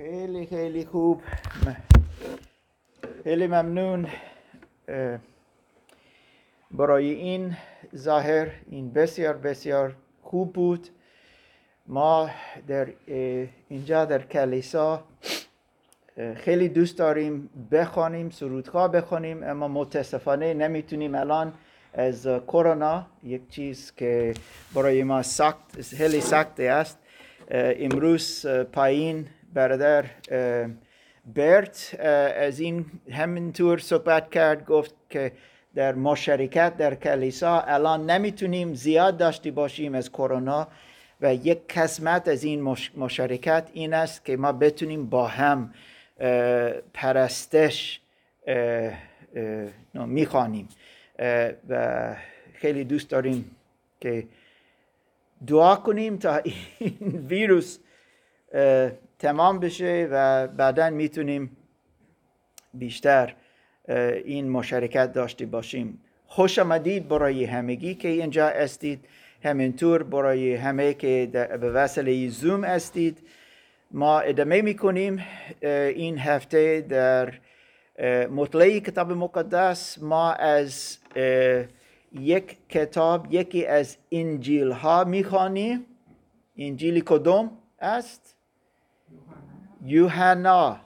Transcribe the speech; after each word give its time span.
خیلی 0.00 0.46
خیلی 0.46 0.84
خوب 0.84 1.22
خیلی 3.24 3.46
ممنون 3.46 4.06
برای 6.70 7.10
این 7.10 7.56
ظاهر 7.96 8.48
این 8.70 8.92
بسیار 8.92 9.36
بسیار 9.36 9.94
خوب 10.22 10.52
بود 10.52 10.88
ما 11.86 12.30
در 12.68 12.88
اینجا 13.68 14.04
در 14.04 14.22
کلیسا 14.22 15.04
خیلی 16.36 16.68
دوست 16.68 16.98
داریم 16.98 17.50
بخوانیم 17.72 18.30
سرودخواه 18.30 18.92
بخوانیم 18.92 19.42
اما 19.42 19.68
متاسفانه 19.68 20.54
نمی‌تونیم 20.54 21.14
الان 21.14 21.52
از 21.94 22.26
کرونا 22.26 23.06
یک 23.22 23.48
چیز 23.48 23.92
که 23.96 24.34
برای 24.74 25.02
ما 25.02 25.22
سخت 25.22 25.80
خیلی 25.96 26.20
سخت 26.20 26.60
است 26.60 26.98
امروز 27.50 28.46
پایین 28.46 29.26
برادر 29.54 30.04
برت 31.34 31.96
از 32.36 32.60
این 32.60 32.86
همینطور 33.10 33.78
صحبت 33.78 34.30
کرد 34.30 34.64
گفت 34.64 34.94
که 35.10 35.32
در 35.74 35.94
مشارکت 35.94 36.76
در 36.76 36.94
کلیسا 36.94 37.60
الان 37.60 38.10
نمی‌تونیم 38.10 38.74
زیاد 38.74 39.16
داشته 39.16 39.50
باشیم 39.50 39.94
از 39.94 40.12
کرونا 40.12 40.68
و 41.20 41.34
یک 41.34 41.58
قسمت 41.74 42.28
از 42.28 42.44
این 42.44 42.76
مشارکت 42.96 43.70
این 43.72 43.94
است 43.94 44.24
که 44.24 44.36
ما 44.36 44.52
بتونیم 44.52 45.06
با 45.06 45.26
هم 45.26 45.74
پرستش 46.94 48.00
می‌خوانیم. 49.94 50.68
و 51.68 52.16
خیلی 52.54 52.84
دوست 52.84 53.10
داریم 53.10 53.56
که 54.00 54.24
دعا 55.46 55.76
کنیم 55.76 56.16
تا 56.16 56.36
این 56.78 57.26
ویروس 57.30 57.78
تمام 59.20 59.58
بشه 59.60 60.08
و 60.10 60.46
بعدا 60.46 60.90
می‌تونیم 60.90 61.56
بیشتر 62.74 63.34
این 64.24 64.48
مشارکت 64.48 65.12
داشته 65.12 65.46
باشیم. 65.46 66.00
خوش 66.26 66.58
آمدید 66.58 67.08
برای 67.08 67.44
همگی 67.44 67.94
که 67.94 68.08
اینجا 68.08 68.48
استید 68.48 69.04
همینطور 69.44 70.02
برای 70.02 70.54
همه 70.54 70.94
که 70.94 71.28
به 71.32 71.70
وسیله 71.70 72.28
زوم 72.28 72.64
استید 72.64 73.18
ما 73.90 74.20
ادامه 74.20 74.62
می‌کنیم 74.62 75.24
این 75.62 76.18
هفته 76.18 76.80
در 76.80 77.34
مطلعی 78.26 78.80
کتاب 78.80 79.12
مقدس. 79.12 79.98
ما 80.02 80.32
از 80.32 80.98
یک 82.12 82.56
کتاب 82.68 83.26
یکی 83.34 83.66
از 83.66 83.96
انجیل 84.12 84.70
ها 84.70 85.04
می‌خوانیم. 85.04 85.86
انجیل 86.56 87.00
کدوم 87.00 87.50
است؟ 87.80 88.29
یوحنا. 89.84 90.80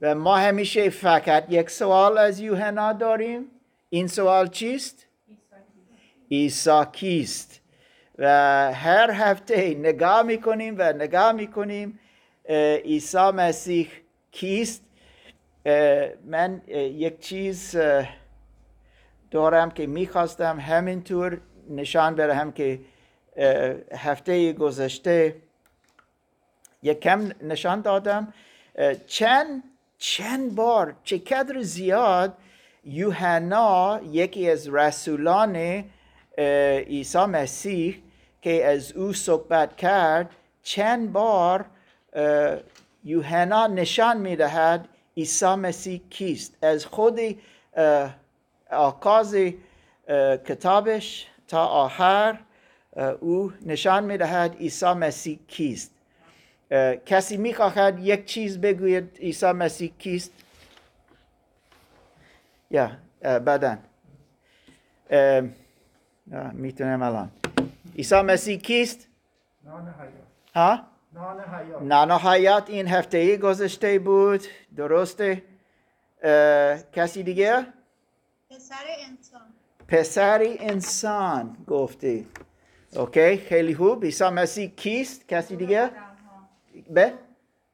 و 0.00 0.14
ما 0.14 0.36
همیشه 0.36 0.90
فقط 0.90 1.44
یک 1.48 1.70
سوال 1.70 2.18
از 2.18 2.40
یوحنا 2.40 2.92
داریم. 2.92 3.44
این 3.90 4.06
سوال 4.06 4.48
چیست؟ 4.48 5.06
عیسی 6.30 6.82
کیست. 6.92 7.60
و 8.18 8.26
هر 8.72 9.10
هفته 9.10 9.74
نگاه 9.74 10.22
می‌کنیم 10.22 10.74
و 10.78 10.92
نگاه 10.92 11.32
می‌کنیم 11.32 11.98
عیسی 12.84 13.30
مسیح 13.30 13.88
کیست. 14.30 14.82
من 16.24 16.62
یک 16.68 17.20
چیز 17.20 17.76
دارم 19.30 19.70
که 19.70 19.86
می‌خواستم 19.86 20.60
همینطور 20.60 21.40
نشان 21.70 22.14
برهم 22.14 22.52
که 22.52 22.80
هفته 23.92 24.52
گذشته 24.52 25.36
یک 26.82 27.00
کم 27.00 27.30
نشان 27.42 27.80
دادم. 27.80 28.32
چند 29.06 29.62
چند 29.98 30.54
بار 30.54 30.96
چقدر 31.04 31.62
زیاد 31.62 32.38
یوحنا 32.84 34.00
یکی 34.10 34.50
از 34.50 34.68
رسولان 34.68 35.84
عیسی 36.38 37.18
مسیح 37.18 38.02
که 38.42 38.66
از 38.66 38.92
او 38.92 39.12
صحبت 39.12 39.76
کرد 39.76 40.30
چند 40.62 41.12
بار 41.12 41.64
یوحنا 43.04 43.66
نشان 43.66 44.16
می‌دهد 44.16 44.88
عیسی 45.16 45.54
مسیح 45.54 46.00
کیست. 46.10 46.64
از 46.64 46.86
خود 46.86 47.20
آغاز 48.70 49.36
کتابش 50.46 51.26
تا 51.48 51.66
آخر 51.66 52.38
او 53.20 53.52
نشان 53.66 54.04
می‌دهد 54.04 54.56
عیسی 54.56 54.86
مسیح 54.86 55.38
کیست. 55.48 55.95
کسی 57.06 57.36
می‌خواهد 57.36 57.98
یک 57.98 58.24
چیز 58.24 58.60
بگوید 58.60 59.18
عیسی 59.20 59.52
مسیح 59.52 59.92
کیست؟ 59.98 60.32
یا 62.70 62.90
بعدا. 63.22 63.78
می‌تونم 66.52 67.02
الان. 67.02 67.30
عیسی 67.96 68.22
مسیح 68.22 68.58
کیست؟ 68.58 69.08
نان 69.64 69.94
حیات. 70.00 70.12
ها؟ 70.54 70.86
نان 71.12 71.40
حیات. 71.40 71.82
نان 71.82 72.10
حیات 72.10 72.70
این 72.70 72.88
هفته 72.88 73.18
ای 73.18 73.38
گذشته 73.38 73.98
بود. 73.98 74.42
درسته؟ 74.76 75.42
کسی 76.92 77.22
دیگه؟ 77.22 77.66
پسر 78.50 78.74
انسان. 79.08 79.40
پسری 79.88 80.58
انسان 80.60 81.56
گفتی. 81.68 82.26
اوکی 82.96 83.36
خیلی 83.36 83.74
خوب. 83.74 84.04
عیسی 84.04 84.24
مسیح 84.24 84.72
کیست؟ 84.76 85.28
کسی 85.28 85.56
دیگه؟ 85.56 85.90
به؟ 86.90 87.12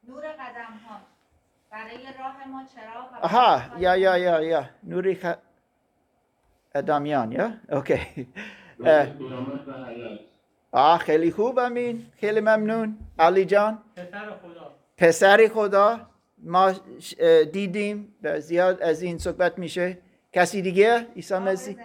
نور 0.09 0.23
قدم 0.23 0.73
ها 0.89 1.01
برای 1.71 2.05
راه 2.19 2.49
ما 2.49 2.65
چراغ 2.75 3.25
آها 3.25 3.79
یا 3.79 3.97
یا 3.97 4.19
یا 4.19 4.43
یا. 4.43 4.65
نوری 4.83 5.15
خ... 5.15 5.27
ادامیان 6.75 7.33
یا؟ 7.33 7.53
اوکی. 7.71 8.01
آه 10.73 10.99
خیلی 10.99 11.31
خوب 11.31 11.59
امین. 11.59 12.07
خیلی 12.17 12.41
ممنون. 12.41 12.99
علی 13.19 13.45
جان. 13.45 13.79
پسر 13.97 14.31
خدا. 14.43 14.75
پسر 14.97 15.49
خدا. 15.55 16.01
ما 16.39 16.73
دیدیم. 17.53 18.15
و 18.23 18.41
زیاد 18.41 18.83
از 18.83 19.03
این 19.03 19.19
صحبت 19.19 19.59
میشه. 19.59 19.99
کسی 20.33 20.63
دیگه؟ 20.63 21.07
عیسی 21.17 21.35
مسیح. 21.39 21.77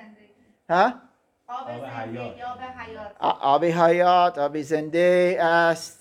ها؟ 0.70 0.94
آب 1.48 1.70
آب 1.70 1.86
حیات. 1.86 2.42
آب 2.42 2.60
حیات. 2.60 3.12
آ- 3.20 3.30
آب 3.30 3.66
حیات 3.66 4.38
آب 4.38 4.62
زنده 4.62 5.38
است. 5.42 5.97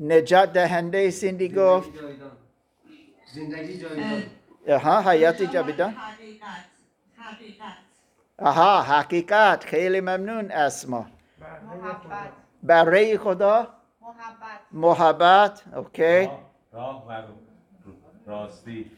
نجات 0.00 0.52
دهنده 0.52 1.10
سندی 1.10 1.48
گفت. 1.48 1.90
زندگی 3.34 3.78
جاویدان 3.78 4.22
ها 4.68 5.00
حیات 5.00 5.42
جاویدان. 5.42 5.94
آها 8.38 8.82
حقیقت. 8.82 9.64
خیلی 9.64 10.00
ممنون 10.00 10.50
اسما. 10.50 11.06
محبت. 11.40 12.32
برای 12.62 13.18
خدا؟ 13.18 13.68
محبت. 14.00 14.60
محبت. 14.72 15.62
اوکی. 15.76 16.30
راه- 16.72 17.06
و 17.08 17.12
راستی. 18.26 18.90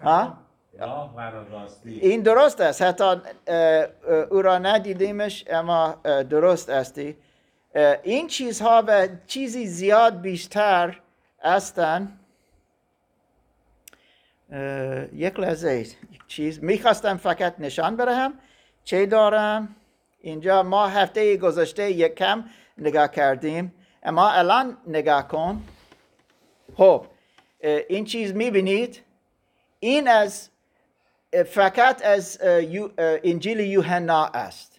ها؟ 0.00 0.36
راه 0.78 1.16
و 1.16 1.20
راستی. 1.20 1.90
این 2.00 2.20
درست 2.22 2.60
است. 2.60 2.82
حتی 2.82 3.04
او 4.30 4.42
را 4.42 4.58
ندیدیمش 4.58 5.44
اما 5.50 5.92
درست 6.30 6.68
استی 6.70 7.16
این 8.02 8.26
چیزها 8.26 8.84
و 8.86 9.08
چیزی 9.26 9.66
زیاد 9.66 10.20
بیشتر 10.20 11.00
هستند 11.42 12.20
اه، 14.52 15.14
یک 15.14 15.40
لحظه 15.40 15.86
چیز 16.28 16.64
می‌خواستم 16.64 17.16
فقط 17.16 17.54
نشان 17.58 17.96
بدهم 17.96 18.34
چه 18.84 19.06
دارم؟ 19.06 19.76
اینجا 20.20 20.62
ما 20.62 20.86
هفته 20.86 21.36
گذشته 21.36 21.90
یک 21.90 22.14
کم 22.14 22.44
نگاه 22.78 23.08
کردیم. 23.08 23.74
اما 24.02 24.30
الان 24.30 24.76
نگاه 24.86 25.28
کن. 25.28 25.62
خب 26.76 27.06
این 27.88 28.04
چیز 28.04 28.32
می‌بینید؟ 28.34 29.02
این 29.80 30.08
از 30.08 30.48
فقط 31.46 32.04
از 32.04 32.38
انجیل 33.24 33.60
یوحنا 33.60 34.26
است. 34.26 34.77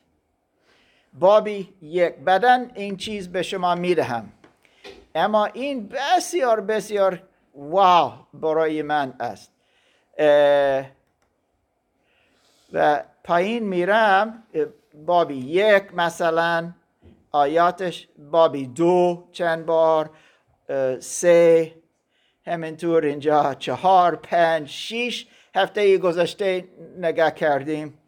بابی 1.20 1.74
یک 1.82 2.16
بعدا 2.16 2.66
این 2.76 2.98
چیز 2.98 3.32
به 3.32 3.42
شما 3.42 3.76
می‌دهم. 3.76 4.32
اما 5.16 5.46
این 5.46 5.90
بسیار 5.90 6.62
بسیار 6.62 7.24
واو 7.56 8.12
برای 8.34 8.82
من 8.82 9.14
است. 9.20 9.52
و 12.74 13.04
پایین 13.24 13.64
میرم. 13.64 14.44
بابی 15.06 15.36
یک 15.36 15.84
مثلا 15.94 16.74
آیاتش 17.32 18.08
بابی 18.32 18.68
دو 18.68 19.28
چند 19.32 19.66
بار 19.66 20.10
سه 21.00 21.74
همینطور 22.46 23.06
اینجا 23.06 23.54
چهار 23.54 24.16
پنج 24.16 24.68
شیش 24.68 25.28
هفته 25.56 25.98
گذشته 25.98 26.68
نگاه 26.98 27.32
کردیم. 27.32 28.00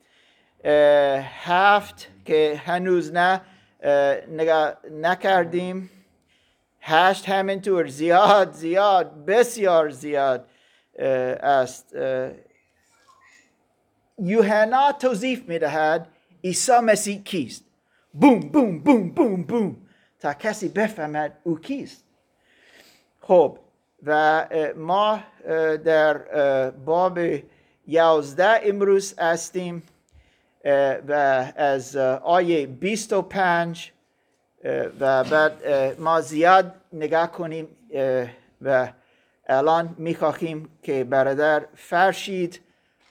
هفت 1.43 2.07
که 2.25 2.61
هنوز 2.65 3.13
نه 3.13 3.41
اه، 3.83 4.15
نگاه 4.25 4.77
نکردیم. 4.91 5.89
هشت 6.81 7.29
همینطور 7.29 7.87
زیاد 7.87 8.51
زیاد 8.51 9.25
بسیار 9.25 9.89
زیاد 9.89 10.45
است. 10.99 11.95
اه، 11.95 12.31
یوحنا 14.19 14.91
توضیح 14.91 15.43
می‌دهد 15.47 16.07
عیسی 16.43 16.79
مسیح 16.79 17.23
کیست؟ 17.23 17.65
بوم 18.13 18.39
بوم 18.39 18.79
بوم 18.79 19.09
بوم 19.09 19.43
بوم. 19.43 19.77
تا 20.19 20.33
کسی 20.33 20.69
بفهمد 20.69 21.37
او 21.43 21.59
کیست. 21.59 22.05
خب 23.21 23.57
و 24.03 24.47
ما 24.75 25.19
در 25.85 26.17
باب 26.69 27.19
یازده 27.87 28.59
امروز 28.63 29.19
هستیم. 29.19 29.83
و 31.07 31.11
از 31.55 31.95
آیه 32.23 32.67
25 32.67 33.91
اه، 34.63 34.85
و 34.99 35.23
بعد 35.23 35.65
ما 35.99 36.21
زیاد 36.21 36.75
نگاه 36.93 37.31
کنیم 37.31 37.67
و 38.61 38.93
الان 39.47 39.95
می‌خواهیم 39.97 40.69
که 40.83 41.03
برادر 41.03 41.65
فرشید 41.75 42.59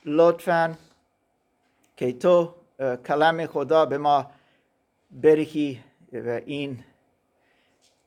لطفا 0.05 0.75
که 1.97 2.13
تو 2.13 2.55
کلام 3.07 3.45
خدا 3.45 3.85
به 3.85 3.97
ما 3.97 4.31
برهی 5.11 5.83
و 6.13 6.29
این 6.45 6.83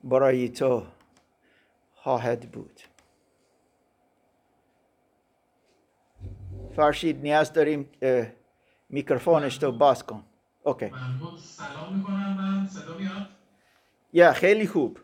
برای 0.03 0.49
تو 0.49 0.83
خواهد 1.95 2.51
بود 2.51 2.81
فرشید 6.75 7.21
نیاز 7.21 7.53
داریم 7.53 7.89
میکروفونش 8.95 9.57
تو 9.57 9.71
باز 9.71 10.03
کن. 10.03 10.23
اوکی. 10.63 10.85
ممنون 10.85 11.37
سلام 11.37 11.95
می‌کنم. 11.97 12.37
من 12.37 12.67
صدا 12.67 12.97
میاد؟ 12.97 13.27
یا 14.13 14.33
خیلی 14.33 14.67
خوب. 14.67 14.99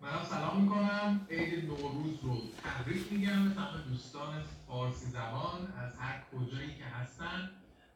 منم 0.00 0.24
سلام 0.30 0.62
می‌کنم. 0.62 1.26
عید 1.30 1.64
نوروز 1.64 2.16
رو 2.22 2.36
تبریک 2.64 3.12
میگم 3.12 3.48
به 3.48 3.54
تمام 3.54 3.82
دوستان 3.88 4.42
فارسی 4.66 5.06
زبان 5.06 5.60
از 5.78 5.98
هر 5.98 6.22
کجایی 6.32 6.74
که 6.78 6.84
هستن 6.84 7.50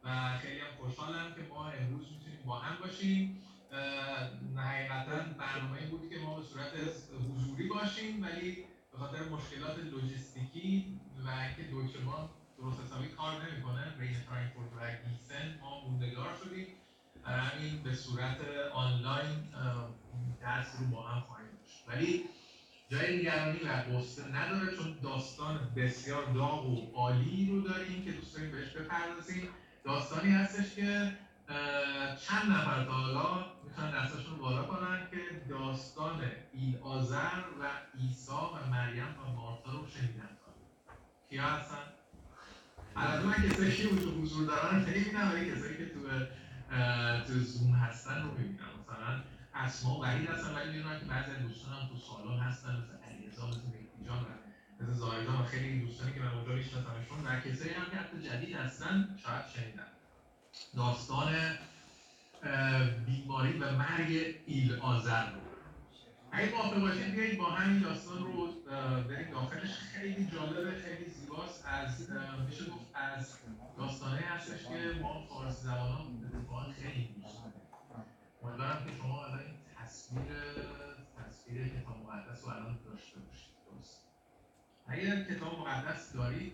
و 0.05 0.39
خیلی 0.39 0.61
هم 0.61 0.73
خوشحالم 0.81 1.35
که 1.35 1.43
ما 1.51 1.69
امروز 1.69 2.07
می‌تونیم 2.13 2.43
با 2.47 2.59
هم 2.59 2.77
باشیم. 2.81 3.43
حقیقتا 4.57 5.19
برنامه 5.39 5.87
بود 5.91 6.11
که 6.11 6.19
ما 6.25 6.37
به 6.37 6.43
صورت 6.43 6.73
حضوری 7.31 7.69
باشیم 7.69 8.23
ولی 8.23 8.65
به 8.93 8.99
خاطر 8.99 9.19
مشکلات 9.29 9.79
لوجستیکی 9.79 11.01
و 11.25 11.29
اینکه 11.29 11.63
دوکیومان 11.73 12.29
درست 12.61 12.81
حسابی 12.81 13.09
کار 13.09 13.33
نمی‌کنه. 13.45 13.95
بین 13.99 14.15
فرانکفورت 14.15 14.73
و 14.77 15.09
گیسن 15.09 15.59
ما 15.61 15.81
موندگار 15.81 16.37
شدیم. 16.45 16.67
همین 17.25 17.83
به 17.83 17.95
صورت 17.95 18.37
آنلاین 18.73 19.49
درس 20.41 20.77
رو 20.81 20.87
با 20.87 21.03
هم 21.03 21.21
خواهیم 21.21 21.49
داشت. 21.63 21.85
ولی 21.89 22.25
جای 22.89 23.19
نگرانی 23.19 23.59
و 23.59 23.83
غصه 23.83 24.29
نداره 24.29 24.77
چون 24.77 24.99
داستان 25.03 25.71
بسیار 25.77 26.33
داغ 26.33 26.67
و 26.67 26.93
عالی 26.95 27.51
رو 27.51 27.61
داریم 27.61 28.05
که 28.05 28.13
دوست 28.13 28.37
داریم 28.37 28.53
بهش 28.53 28.71
بپردازیم. 28.71 29.49
داستانی 29.85 30.31
هستش 30.31 30.75
که 30.75 31.17
چند 32.27 32.53
نفر 32.53 32.85
تا 32.85 32.93
حالا 32.93 33.45
می‌تونن 33.65 33.91
دستاشون 33.91 34.37
رو 34.37 34.43
بالا 34.43 34.63
کنن 34.63 35.09
که 35.11 35.17
داستان 35.49 36.23
ایل 36.53 36.79
آذر 36.83 37.41
و 37.61 37.67
عیسی 38.01 38.33
و 38.33 38.71
مریم 38.71 39.17
و 39.19 39.33
مارتا 39.33 39.73
رو 39.73 39.87
شنیدن. 39.87 40.29
کیا 41.31 41.43
هستن؟ 41.43 42.00
البته 42.97 43.27
من 43.27 43.49
کسایی 43.49 43.77
که 43.77 43.89
تو 43.89 44.23
حضور 44.23 44.47
دارن 44.47 44.79
نمی‌بینم 44.81 45.33
ولی 45.33 45.51
کسایی 45.51 45.77
که 45.77 45.87
تو 45.87 46.01
تو 47.27 47.39
زوم 47.41 47.73
هستن 47.75 48.23
رو 48.23 48.31
می‌بینم. 48.39 48.71
مثلا 48.81 49.21
اسما 49.55 50.01
وحید 50.01 50.29
هستن 50.29 50.55
ولی 50.55 50.71
می‌دونم 50.77 51.01
که 51.01 51.05
بعضی 51.05 51.43
دوستان 51.43 51.73
هم 51.73 51.89
تو 51.89 51.97
سالن 51.97 52.39
هستن 52.41 52.69
مثل 52.69 53.11
علیرضا 53.11 53.47
مثل 53.47 53.59
مهدی 53.59 54.07
جان 54.07 54.27
مثل 54.81 55.03
و 55.41 55.45
خیلی 55.45 55.81
دوستانی 55.81 56.13
که 56.13 56.21
من 56.21 56.29
اونجا 56.29 56.53
میشناسمشون. 56.53 57.27
و 57.27 57.41
کسایی 57.41 57.75
هم 57.75 57.91
که 57.91 57.97
حتی 57.97 58.29
جدید 58.29 58.57
هستن 58.57 59.19
شاید 59.23 59.45
شنیدن 59.55 59.87
داستان 60.77 61.35
بیماری 63.07 63.59
و 63.59 63.73
مرگ 63.73 64.35
ایل 64.47 64.79
آذر 64.81 65.31
رو. 65.31 65.50
اگه 66.33 66.51
موافق 66.51 66.81
باشید 66.81 67.15
بیایید 67.15 67.39
با 67.39 67.45
همین 67.45 67.83
داستان 67.83 68.25
رو 68.25 68.47
بریم 69.09 69.31
داخلش. 69.31 69.71
خیلی 69.71 70.27
جالبه 70.27 70.75
خیلی 70.75 71.11
زیباست. 71.11 71.65
از 71.67 72.11
میشه 72.49 72.65
گفت 72.65 72.91
از 72.95 73.39
داستانه 73.79 74.21
هستش 74.21 74.63
که 74.63 75.01
ما 75.03 75.23
فارسی 75.23 75.63
زبانان 75.63 76.31
اتفاقا 76.35 76.73
خیلی 76.73 77.15
دوست 77.15 77.37
امیدوارم 78.43 78.85
که 78.85 78.97
شما 78.97 79.25
الان 79.25 79.39
این 79.39 79.55
تصویر 79.79 80.27
تصویر 81.19 81.69
کتاب 81.69 81.97
مقدس 82.07 82.45
رو 82.45 82.51
الان 82.51 82.79
داشته 82.85 83.21
باشید. 83.21 83.51
درست. 83.67 84.05
اگر 84.87 85.25
کتاب 85.25 85.59
مقدس 85.59 86.13
دارید 86.13 86.53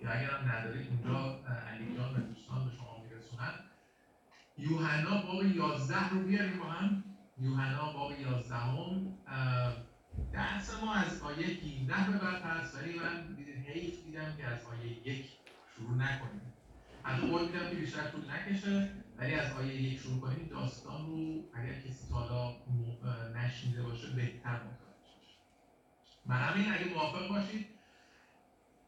یا 0.00 0.10
اگر 0.10 0.30
هم 0.30 0.50
ندارید 0.50 0.88
اونجا 0.88 1.38
علی 1.70 1.96
جان 1.96 2.14
و 2.14 2.18
دوستان 2.18 2.64
به 2.64 2.70
شما 2.76 3.04
میرسونن. 3.04 3.54
یوحنا 4.58 5.22
باب 5.22 5.44
11 5.44 6.08
رو 6.08 6.22
بیاریم 6.22 6.58
با 6.58 6.64
هم. 6.64 7.04
یوحنا 7.38 7.92
باب 7.92 8.12
11 8.20 8.54
هم 8.54 9.14
درس 10.32 10.82
ما 10.82 10.94
از 10.94 11.22
آیه 11.22 11.46
17 11.46 12.12
به 12.12 12.18
بعد 12.18 12.42
هست 12.42 12.74
ولی 12.74 12.98
من 12.98 13.36
حیف 13.66 14.04
دیدم 14.04 14.36
که 14.36 14.46
از 14.46 14.64
آیه 14.64 15.08
یک 15.08 15.26
شروع 15.76 15.96
نکنیم. 15.96 16.52
حتی 17.02 17.26
قول 17.26 17.46
میدم 17.46 17.70
که 17.70 17.76
بیشتر 17.76 18.10
طول 18.10 18.30
نکشه 18.30 18.88
ولی 19.18 19.34
از 19.34 19.52
آیه 19.52 19.82
یک 19.82 20.00
شروع 20.00 20.20
کنیم 20.20 20.48
داستان 20.48 21.06
رو 21.06 21.44
اگر 21.54 21.80
کسی 21.80 22.08
تا 22.08 22.14
حالا 22.14 22.54
نشنیده 23.34 23.82
باشه 23.82 24.10
بهتر 24.10 24.54
متوجه 24.54 24.82
من 26.26 26.36
همین 26.36 26.72
اگه 26.72 26.84
موافق 26.84 27.28
باشید 27.28 27.66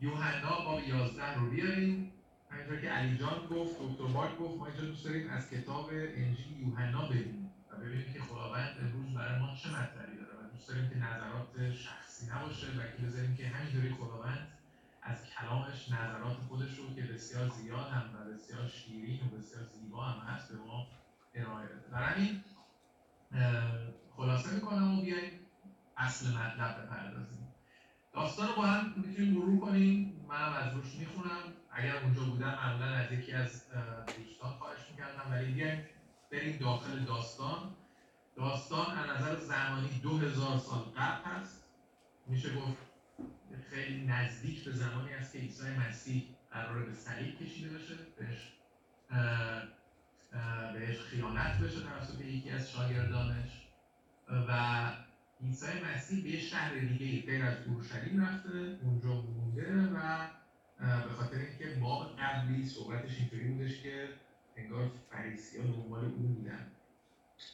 یوحنا 0.00 0.64
باب 0.64 0.80
11 0.88 1.34
رو 1.34 1.50
بیاریم. 1.50 2.10
همینطور 2.50 2.80
که 2.80 2.88
علی 2.88 3.18
جان 3.18 3.46
گفت 3.50 3.76
دکتر 3.82 4.04
مارک 4.04 4.38
گفت 4.38 4.58
ما 4.58 4.66
اینجا 4.66 4.84
دوست 4.84 5.04
داریم 5.04 5.30
از 5.30 5.50
کتاب 5.50 5.90
انجیل 5.92 6.60
یوحنا 6.60 7.08
ببینیم 7.08 7.43
و 7.74 7.80
ببینیم 7.80 8.12
که 8.12 8.20
خداوند 8.20 8.76
امروز 8.80 9.14
برای 9.14 9.38
ما 9.38 9.56
چه 9.56 9.68
مطلبی 9.68 10.16
داره 10.16 10.34
و 10.38 10.50
دوست 10.52 10.68
داریم 10.68 10.90
که 10.90 10.96
نظرات 10.96 11.72
شخصی 11.72 12.26
نباشه 12.26 12.66
و 12.66 12.96
که 12.96 13.06
بذاریم 13.06 13.36
که 13.36 13.48
همینطوری 13.48 13.94
خداوند 13.94 14.48
از 15.02 15.24
کلامش 15.24 15.88
نظرات 15.88 16.36
خودش 16.48 16.78
رو 16.78 16.94
که 16.94 17.02
بسیار 17.02 17.48
زیاد 17.48 17.88
هم 17.90 18.10
و 18.14 18.30
بسیار 18.32 18.68
شیرین 18.68 19.26
و 19.26 19.36
بسیار 19.36 19.64
زیبا 19.64 20.04
هم 20.04 20.26
هست 20.26 20.52
به 20.52 20.58
ما 20.58 20.86
ارائه 21.34 21.66
بده. 21.66 21.88
برای 21.92 22.14
همین 22.14 22.42
خلاصه 24.16 24.54
می‌کنم 24.54 24.98
و 24.98 25.02
بیایم 25.02 25.40
اصل 25.96 26.28
مطلب 26.28 26.82
بپردازیم. 26.82 27.48
داستان 28.12 28.48
رو 28.48 28.54
با 28.54 28.62
هم 28.62 28.92
می‌تونیم 28.96 29.34
مرور 29.34 29.60
کنیم. 29.60 30.26
منم 30.28 30.52
از 30.52 30.74
روش 30.74 30.94
می‌خونم. 30.94 31.52
اگر 31.72 31.96
اونجا 31.96 32.24
بودم 32.24 32.54
معمولا 32.54 32.86
از 32.86 33.12
یکی 33.12 33.32
از 33.32 33.62
دوستان 34.16 34.50
خواهش 34.58 34.90
می‌کردم. 34.90 35.30
ولی 35.30 35.52
بیایم 35.52 35.84
بریم 36.34 36.58
داخل 36.58 37.04
داستان. 37.04 37.74
داستان 38.36 38.98
از 38.98 39.10
نظر 39.10 39.36
زمانی 39.36 39.98
دو 40.02 40.18
هزار 40.18 40.58
سال 40.58 40.78
قبل 40.96 41.30
هست. 41.30 41.64
میشه 42.26 42.54
گفت 42.54 42.76
خیلی 43.70 44.06
نزدیک 44.06 44.64
به 44.64 44.72
زمانی 44.72 45.12
است 45.12 45.32
که 45.32 45.38
عیسی 45.38 45.70
مسیح 45.70 46.24
قرار 46.50 46.82
به 46.82 46.92
صلیب 46.94 47.38
کشیده 47.38 47.78
بشه 47.78 47.94
بهش 48.18 48.52
بهش 50.74 50.98
خیانت 50.98 51.58
بشه 51.58 51.80
توسط 51.80 52.20
یکی 52.20 52.50
از 52.50 52.70
شاگردانش. 52.70 53.50
و 54.28 54.90
عیسی 55.42 55.80
مسیح 55.84 56.24
به 56.24 56.38
شهر 56.38 56.74
دیگه 56.78 57.26
غیر 57.26 57.44
از 57.44 57.66
اورشلیم 57.66 58.24
رفته 58.24 58.78
اونجا 58.82 59.08
مونده 59.08 59.72
و 59.74 60.28
به 60.78 61.14
خاطر 61.14 61.36
اینکه 61.36 61.80
باب 61.80 62.16
قبلی 62.16 62.66
صحبتش 62.66 63.18
اینطوری 63.18 63.48
بودش 63.48 63.82
که 63.82 64.08
انگار 64.56 64.90
فریسی 65.10 65.58
ها 65.58 65.64
دنبال 65.64 66.04
او 66.04 66.10
بودن 66.10 66.66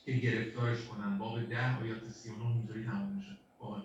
که 0.05 0.13
گرفتارش 0.13 0.85
کنن. 0.85 1.19
باب 1.19 1.49
ده 1.49 1.81
آیات 1.81 2.09
39 2.09 2.47
اینطوری 2.47 2.85
تمام 2.85 3.13
میشه. 3.13 3.37
باب 3.59 3.83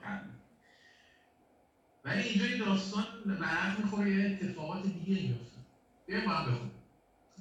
ولی 2.04 2.22
اینجا 2.22 2.46
این 2.46 2.66
داستان 2.66 3.06
برق 3.40 3.80
می‌خوره 3.80 4.12
یه 4.12 4.26
اتفاقات 4.32 4.84
دیگه 4.84 5.22
میفته 5.22 5.58
بیایم 6.06 6.26
با 6.26 6.32
هم 6.32 6.52
بخونیم. 6.52 6.72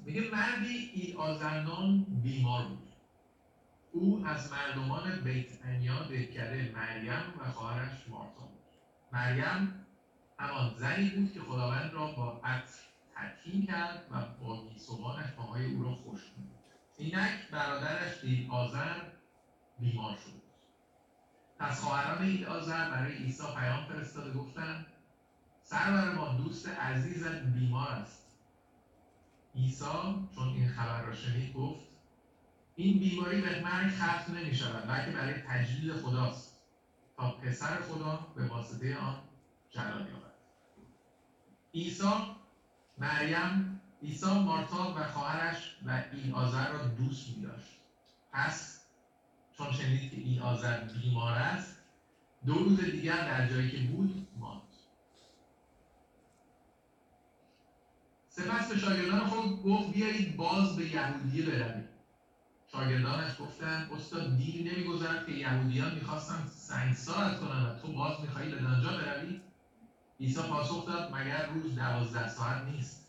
میگه 0.04 0.20
مردی 0.20 0.90
ایل 0.92 1.16
آزرنام 1.16 2.04
بیمار 2.22 2.64
بود. 2.64 2.88
او 3.92 4.26
از 4.26 4.52
مردمان 4.52 5.20
بیت 5.24 5.46
انیا 5.64 6.02
دهکده 6.02 6.72
مریم 6.74 7.34
و 7.40 7.52
خواهرش 7.52 8.08
مارتا 8.08 8.40
بود. 8.40 8.60
مریم 9.12 9.86
همان 10.38 10.74
زنی 10.78 11.10
بود 11.10 11.32
که 11.32 11.40
خداوند 11.40 11.92
را 11.92 12.12
با 12.12 12.40
عطر 12.44 12.80
تدفین 13.16 13.66
کرد 13.66 14.06
و 14.10 14.44
با 14.44 14.68
گیسوانش 14.68 15.32
پاهای 15.32 15.74
او 15.74 15.82
را 15.82 15.94
خشک 15.94 16.24
کرد. 16.24 16.54
اینک 16.96 17.50
برادرش 17.50 18.24
ایل 18.24 18.50
آزر 18.50 19.00
بیمار 19.78 20.16
شد. 20.16 20.42
پس 21.58 21.80
خواهران 21.80 22.22
ایل 22.22 22.46
آزر 22.46 22.90
برای 22.90 23.16
عیسی 23.16 23.42
پیام 23.56 23.84
فرستاده 23.84 24.32
گفتند 24.38 24.86
سرور 25.62 26.14
ما 26.14 26.34
دوست 26.34 26.68
عزیزت 26.68 27.42
بیمار 27.42 27.88
است. 27.88 28.36
عیسی 29.54 29.84
چون 30.34 30.48
این 30.48 30.68
خبر 30.68 31.02
را 31.02 31.14
شنید 31.14 31.52
گفت 31.52 31.84
این 32.76 32.98
بیماری 32.98 33.40
به 33.40 33.60
مرگ 33.60 33.92
ختم 33.92 34.34
نمی 34.34 34.54
شود 34.54 34.88
بلکه 34.88 35.10
برای 35.10 35.34
تجلیل 35.34 35.92
خداست. 35.92 36.54
تا 37.16 37.30
پسر 37.30 37.80
خدا 37.80 38.26
به 38.36 38.46
واسطه 38.46 38.96
آن 38.96 39.20
جلال 39.70 40.00
یابد. 40.00 40.34
عیسی 41.74 42.33
مریم 42.98 43.80
عیسی 44.02 44.38
مارتا 44.38 44.92
و 44.96 45.06
خواهرش 45.06 45.76
و 45.86 46.02
این 46.12 46.34
آذر 46.34 46.68
را 46.68 46.84
دوست 46.84 47.28
می 47.28 47.42
داشت 47.42 47.80
پس 48.32 48.80
چون 49.52 49.72
شنید 49.72 50.10
که 50.10 50.16
این 50.16 50.42
آذر 50.42 50.80
بیمار 50.80 51.32
است 51.32 51.76
دو 52.46 52.54
روز 52.54 52.80
دیگر 52.80 53.24
در 53.24 53.48
جایی 53.48 53.70
که 53.70 53.78
بود 53.78 54.28
ماند. 54.36 54.60
سپس 58.28 58.68
به 58.68 58.78
شاگردان 58.78 59.26
خود 59.26 59.62
گفت 59.62 59.90
بیایید 59.90 60.36
باز 60.36 60.76
به 60.76 60.84
یهودیه 60.84 61.44
برویم. 61.44 61.88
شاگردانش 62.66 63.40
گفتند 63.40 63.92
استاد 63.92 64.36
دیری 64.36 64.62
نمیگذرد 64.62 65.26
که 65.26 65.32
یهودیان 65.32 65.94
می‌خواستند 65.94 66.48
سنگسارت 66.48 67.40
کنند 67.40 67.66
و 67.66 67.78
تو 67.78 67.92
باز 67.92 68.20
می‌خواهی 68.20 68.48
به 68.48 68.66
آنجا 68.66 68.96
بروی؟ 68.96 69.40
عیسی 70.20 70.42
پاسخ 70.42 70.86
داد 70.86 71.16
مگر 71.16 71.46
روز 71.46 71.74
دوازده 71.74 72.28
ساعت 72.28 72.62
نیست؟ 72.64 73.04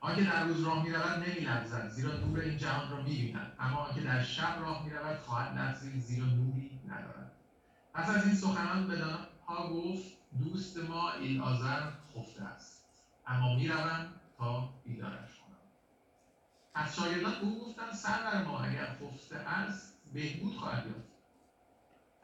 آنکه 0.00 0.22
در 0.22 0.44
روز 0.44 0.60
راه 0.64 0.82
می‌رود 0.82 1.18
نمیلرزد 1.18 1.88
زیرا 1.88 2.12
نور 2.12 2.40
این 2.40 2.56
جهان 2.56 2.90
را 2.90 3.02
می‌بیند. 3.02 3.54
اما 3.58 3.78
آنکه 3.78 4.02
در 4.02 4.20
شب 4.20 4.54
راه 4.60 4.82
می‌رود 4.82 5.18
خواهد 5.18 5.54
لرزید 5.58 6.00
زیرا 6.00 6.26
نوری 6.26 6.80
ندارد. 6.88 7.28
پس 7.94 8.10
از 8.10 8.24
این 8.24 8.32
سخنان 8.32 8.86
به 8.86 9.20
ها 9.48 9.68
گفت 9.68 10.12
دوست 10.40 10.78
ما 10.78 11.10
ایلآزر 11.10 11.88
خفته 12.14 12.42
است. 12.42 12.84
اما 13.26 13.48
می‌روم 13.48 14.08
تا 14.38 14.66
بیدارش 14.84 15.36
کنم. 15.36 15.56
از 16.76 16.94
شاگردان 16.94 17.36
او 17.40 17.56
گفتند 17.56 17.92
سرور 17.92 18.38
ما 18.38 18.60
اگر 18.60 18.86
خفته 18.86 19.36
است 19.36 19.90
بهبود 20.14 20.54
خواهد 20.56 20.86
یافت. 20.86 21.10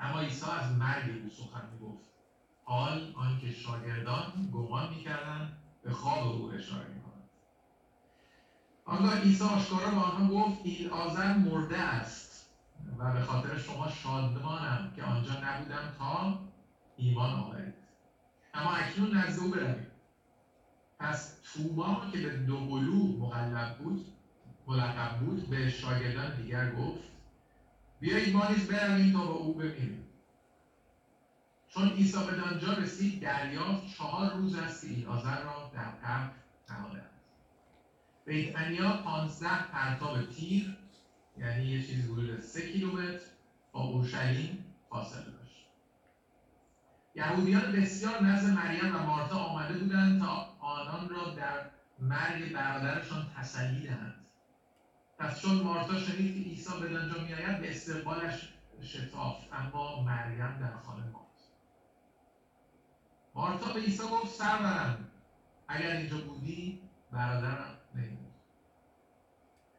اما 0.00 0.20
عیسی 0.20 0.46
از 0.46 0.70
مرگ 0.70 1.08
او 1.08 1.28
سخن 1.28 1.64
می‌گفت. 1.64 2.15
حال 2.66 3.12
آنکه 3.14 3.50
شاگردان 3.50 4.50
گمان 4.52 4.88
می‌کردند 4.88 5.56
به 5.82 5.92
خواب 5.92 6.24
او 6.24 6.52
اشاره 6.52 6.88
می‌کند 6.88 7.24
آنگاه 8.86 9.16
عیسی 9.16 9.44
آشکارا 9.44 9.90
به 9.90 9.98
آنها 10.00 10.26
گفت 10.26 10.60
این 10.64 10.88
آذر 10.88 11.32
مرده 11.34 11.78
است 11.78 12.46
و 12.98 13.12
به 13.12 13.20
خاطر 13.20 13.58
شما 13.58 13.88
شادمانم 13.88 14.92
که 14.96 15.04
آنجا 15.04 15.34
نبودم 15.34 15.94
تا 15.98 16.38
ایمان 16.96 17.34
آورید. 17.34 17.74
اما 18.54 18.72
اکنون 18.72 19.16
نزد 19.16 19.40
او 19.40 19.50
بروید. 19.50 19.88
پس 21.00 21.38
توما 21.42 22.06
که 22.12 22.18
به 22.20 22.30
دوقلو 22.30 23.16
مقلب 23.18 23.78
بود 23.78 24.02
ملقب 24.68 25.18
بود 25.18 25.48
به 25.50 25.68
شاگردان 25.68 26.34
دیگر 26.34 26.70
گفت 26.70 27.10
بیایید 28.00 28.34
ما 28.36 28.46
نیز 28.46 28.68
برویم 28.68 29.12
تا 29.12 29.24
با 29.24 29.34
او 29.34 29.54
بمیریم 29.54 30.05
چون 31.76 31.88
عیسی 31.88 32.16
به 32.16 32.42
آنجا 32.42 32.72
رسید 32.72 33.22
دریافت 33.22 33.86
چهار 33.86 34.32
روز 34.32 34.54
است 34.54 34.80
که 34.80 35.06
آذر 35.06 35.42
را 35.42 35.70
در 35.74 35.84
قبر 35.84 36.30
نهاده 36.70 36.98
است. 36.98 37.24
بیت 38.24 38.56
انیا 38.56 38.92
پانزده 38.92 39.66
پرتاب 39.72 40.26
تیر 40.26 40.76
یعنی 41.38 41.64
یه 41.64 41.86
چیزی 41.86 42.12
حدود 42.12 42.40
سه 42.40 42.72
کیلومتر 42.72 43.24
با 43.72 43.80
اورشلیم 43.80 44.64
فاصله 44.90 45.24
داشت. 45.24 45.66
یهودیان 47.14 47.72
بسیار 47.72 48.22
نزد 48.22 48.54
مریم 48.54 48.96
و 48.96 48.98
مارتا 48.98 49.36
آمده 49.38 49.78
بودند 49.78 50.20
تا 50.20 50.56
آنان 50.60 51.08
را 51.08 51.34
در 51.34 51.60
مرگ 51.98 52.52
برادرشان 52.52 53.26
تسلی 53.36 53.86
دهند. 53.86 54.24
پس 55.18 55.40
چون 55.40 55.54
مارتا 55.54 55.98
شنید 55.98 56.34
که 56.34 56.40
عیسی 56.40 56.70
به 56.80 56.98
آنجا 56.98 57.22
میآید 57.22 57.60
به 57.60 57.70
استقبالش 57.70 58.48
شتافت 58.82 59.52
اما 59.52 60.02
مریم 60.02 60.58
در 60.58 60.76
خانه 60.76 61.02
ماند. 61.12 61.25
مارتا 63.36 63.72
به 63.72 63.80
عیسی 63.80 64.02
گفت 64.02 64.34
سرورم 64.34 65.08
اگر 65.68 65.92
اینجا 65.92 66.18
بودی 66.18 66.80
برادرم 67.12 67.76
نمیمود 67.94 68.32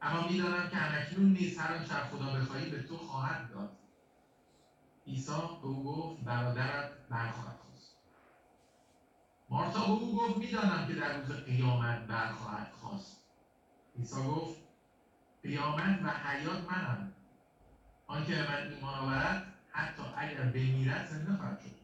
اما 0.01 0.27
می‌دانم 0.27 0.69
که 0.69 0.77
همکنون 0.77 1.33
نیز 1.33 1.59
هر 1.59 1.73
آنچه 1.73 1.95
خدا 1.95 2.33
بخواهی 2.33 2.69
به 2.69 2.83
تو 2.83 2.97
خواهد 2.97 3.49
داد. 3.51 3.71
عیسی 5.07 5.31
به 5.61 5.67
او 5.67 5.83
گفت 5.83 6.23
برادرت 6.25 6.89
برخواهد 7.09 7.57
خواست. 7.59 7.93
مارتا 9.49 9.85
به 9.87 9.93
او 9.93 10.15
گفت 10.15 10.37
می‌دانم 10.37 10.87
که 10.87 10.95
در 10.95 11.13
روز 11.13 11.31
قیامت 11.31 12.07
برخواهد 12.07 12.73
خواست. 12.73 13.17
عیسی 13.97 14.23
گفت 14.23 14.57
قیامت 15.43 15.99
و 16.03 16.11
حیات 16.11 16.63
منم. 16.71 17.11
آنکه 18.07 18.35
به 18.35 18.43
من 18.43 18.69
ایمان 18.69 18.95
آورد 18.95 19.53
حتی 19.71 20.03
اگر 20.17 20.43
بمیرد 20.43 21.05
زنده 21.05 21.33
خواهد 21.33 21.59
شد. 21.59 21.76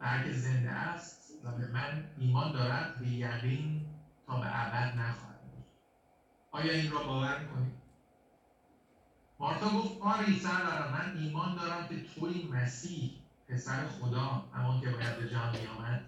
و 0.00 0.32
زنده 0.32 0.70
است 0.70 1.32
و 1.44 1.50
به 1.50 1.66
من 1.66 2.04
ایمان 2.18 2.52
دارد 2.52 2.98
به 2.98 3.08
یقین 3.08 3.86
تا 4.26 4.40
به 4.40 4.66
ابد 4.66 4.98
نخواهد 4.98 5.36
آیا 6.50 6.72
این 6.72 6.90
را 6.90 7.04
باور 7.04 7.38
می‌کنید 7.38 7.76
مارتا 9.38 9.70
گفت 9.70 10.02
آری 10.02 10.40
سرورم 10.40 10.92
من 10.92 11.16
ایمان 11.16 11.54
دارم 11.54 11.88
که 11.88 12.02
توی 12.02 12.44
مسیح 12.44 13.10
پسر 13.48 13.88
خدا 13.88 14.44
همان 14.54 14.80
که 14.80 14.90
باید 14.90 15.16
به 15.16 15.28
جهان 15.28 15.56
میآمد. 15.60 16.04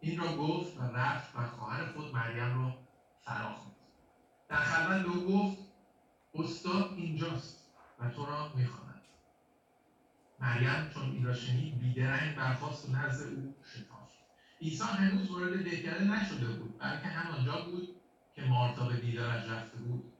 این 0.00 0.20
را 0.20 0.36
گفت 0.36 0.78
و 0.78 0.82
رفت 0.82 1.36
و 1.36 1.46
خواهر 1.46 1.92
خود 1.92 2.14
مریم 2.14 2.62
را 2.62 2.78
فرا 3.24 3.54
خواند 3.54 3.76
در 4.48 4.56
خلوت 4.56 5.02
به 5.02 5.08
او 5.08 5.24
گفت 5.24 5.58
استاد 6.34 6.92
اینجاست 6.96 7.64
و 7.98 8.10
تو 8.10 8.26
را 8.26 8.52
می‌خواند 8.54 8.83
مریم 10.44 10.88
چون 10.94 11.10
این 11.10 11.24
را 11.24 11.32
شنید 11.32 11.78
بیدرنگ 11.78 12.34
برخواست 12.34 12.88
و 12.88 12.92
نزد 12.92 13.26
او 13.26 13.56
شتافت 13.64 14.18
عیسی 14.60 14.84
هنوز 14.84 15.30
وارد 15.30 15.64
دهکده 15.64 16.04
نشده 16.04 16.46
بود 16.46 16.78
بلکه 16.78 17.08
همانجا 17.08 17.62
بود 17.62 17.96
که 18.34 18.42
مارتا 18.42 18.84
به 18.84 18.96
دیدارش 18.96 19.48
رفته 19.48 19.78
بود. 19.78 20.10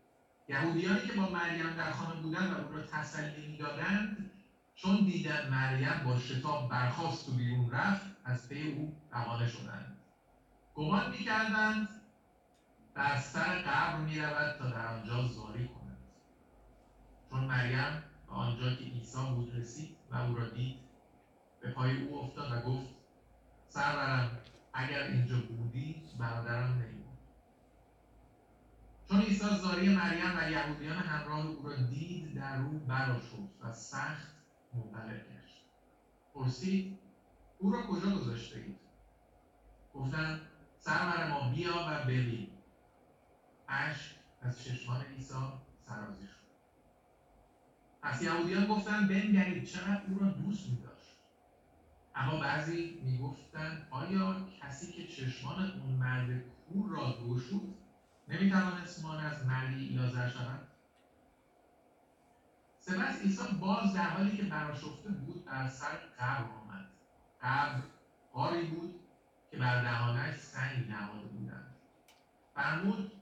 یهودیانی 0.48 1.02
که 1.06 1.12
با 1.12 1.28
مریم 1.28 1.74
در 1.74 1.90
خانه 1.90 2.20
بودند 2.20 2.52
و 2.52 2.54
او 2.54 2.72
را 2.72 2.80
تسلی 2.82 3.46
می‌دادند 3.46 4.30
چون 4.74 5.04
دیدن 5.04 5.48
مریم 5.48 6.04
با 6.04 6.16
شتاب 6.16 6.68
برخواست 6.68 7.28
و 7.28 7.32
بیرون 7.32 7.70
رفت 7.70 8.06
از 8.24 8.48
پی 8.48 8.62
او 8.62 8.94
روانه 9.10 9.46
شدند. 9.46 9.96
گمان 10.74 11.10
می‌کردند 11.10 11.88
بر 12.94 13.16
سر 13.16 13.54
قبر 13.54 13.98
می‌رود 13.98 14.54
تا 14.58 14.66
در 14.66 14.86
آنجا 14.86 15.24
زاری 15.24 15.64
کند. 15.64 15.96
چون 17.30 17.44
مریم 17.44 18.02
به 18.26 18.32
آنجا 18.32 18.70
که 18.72 18.84
عیسی 18.84 19.18
بود 19.34 19.54
رسید 19.56 20.03
و 20.14 20.16
او 20.16 20.36
را 20.36 20.48
دید. 20.48 20.76
به 21.60 21.70
پای 21.70 22.02
او 22.02 22.18
افتاد 22.18 22.52
و 22.52 22.70
گفت 22.70 22.88
سرورم 23.68 24.38
اگر 24.72 25.02
اینجا 25.02 25.36
بودی 25.36 26.02
برادرم 26.18 26.72
نمیموند 26.72 27.18
چون 29.08 29.20
عیسی 29.20 29.44
زاری 29.62 29.88
مریم 29.88 30.38
و 30.38 30.50
یهودیان 30.50 30.96
همراه 30.96 31.46
او 31.46 31.68
را 31.68 31.76
دید 31.76 32.34
در 32.34 32.58
رو 32.58 32.78
براشفت 32.78 33.60
و 33.60 33.72
سخت 33.72 34.34
منقلب 34.72 35.24
گشت. 35.28 35.64
پرسید 36.34 36.98
او 37.58 37.72
را 37.72 37.82
کجا 37.82 38.10
گذاشته 38.10 38.58
اید؟ 38.58 38.78
گفتند 39.94 40.40
سرور 40.78 41.28
ما 41.28 41.50
بیا 41.50 41.86
و 41.88 42.04
ببین. 42.04 42.50
اشک 43.68 44.14
از 44.42 44.64
چشمان 44.64 45.04
عیسی 45.04 45.34
سرازی 45.86 46.26
شد. 46.26 46.43
پس 48.04 48.22
یهودیان 48.22 48.66
گفتند 48.66 49.08
بنگرید. 49.08 49.64
چقدر 49.64 50.00
او 50.08 50.18
را 50.18 50.26
دوست 50.26 50.68
می 50.68 50.80
داشت 50.80 51.18
اما 52.14 52.40
بعضی 52.40 53.00
می‌گفتند 53.02 53.86
آیا 53.90 54.46
کسی 54.60 54.92
که 54.92 55.06
چشمان 55.06 55.70
اون 55.80 55.92
مرد 55.92 56.42
کور 56.66 56.90
را 56.90 57.18
گشود 57.28 57.74
نمی‌توانست 58.28 59.04
مان 59.04 59.20
از 59.20 59.46
مردی 59.46 59.84
لازر 59.84 60.28
شود؟ 60.28 60.66
سپس 62.78 63.22
عیسی 63.22 63.42
باز 63.60 63.94
در 63.94 64.10
حالی 64.10 64.36
که 64.36 64.42
براشفته 64.42 65.08
بود 65.08 65.44
بر 65.44 65.68
سر 65.68 65.96
قبر 65.96 66.50
آمد. 66.50 66.86
قبر 67.42 67.82
قاری 68.32 68.66
بود 68.66 69.00
که 69.50 69.56
بر 69.56 69.82
دهانش 69.82 70.34
سنگ 70.34 70.90
نهاده 70.90 71.26
بودند. 71.26 71.74
فرمود 72.54 73.12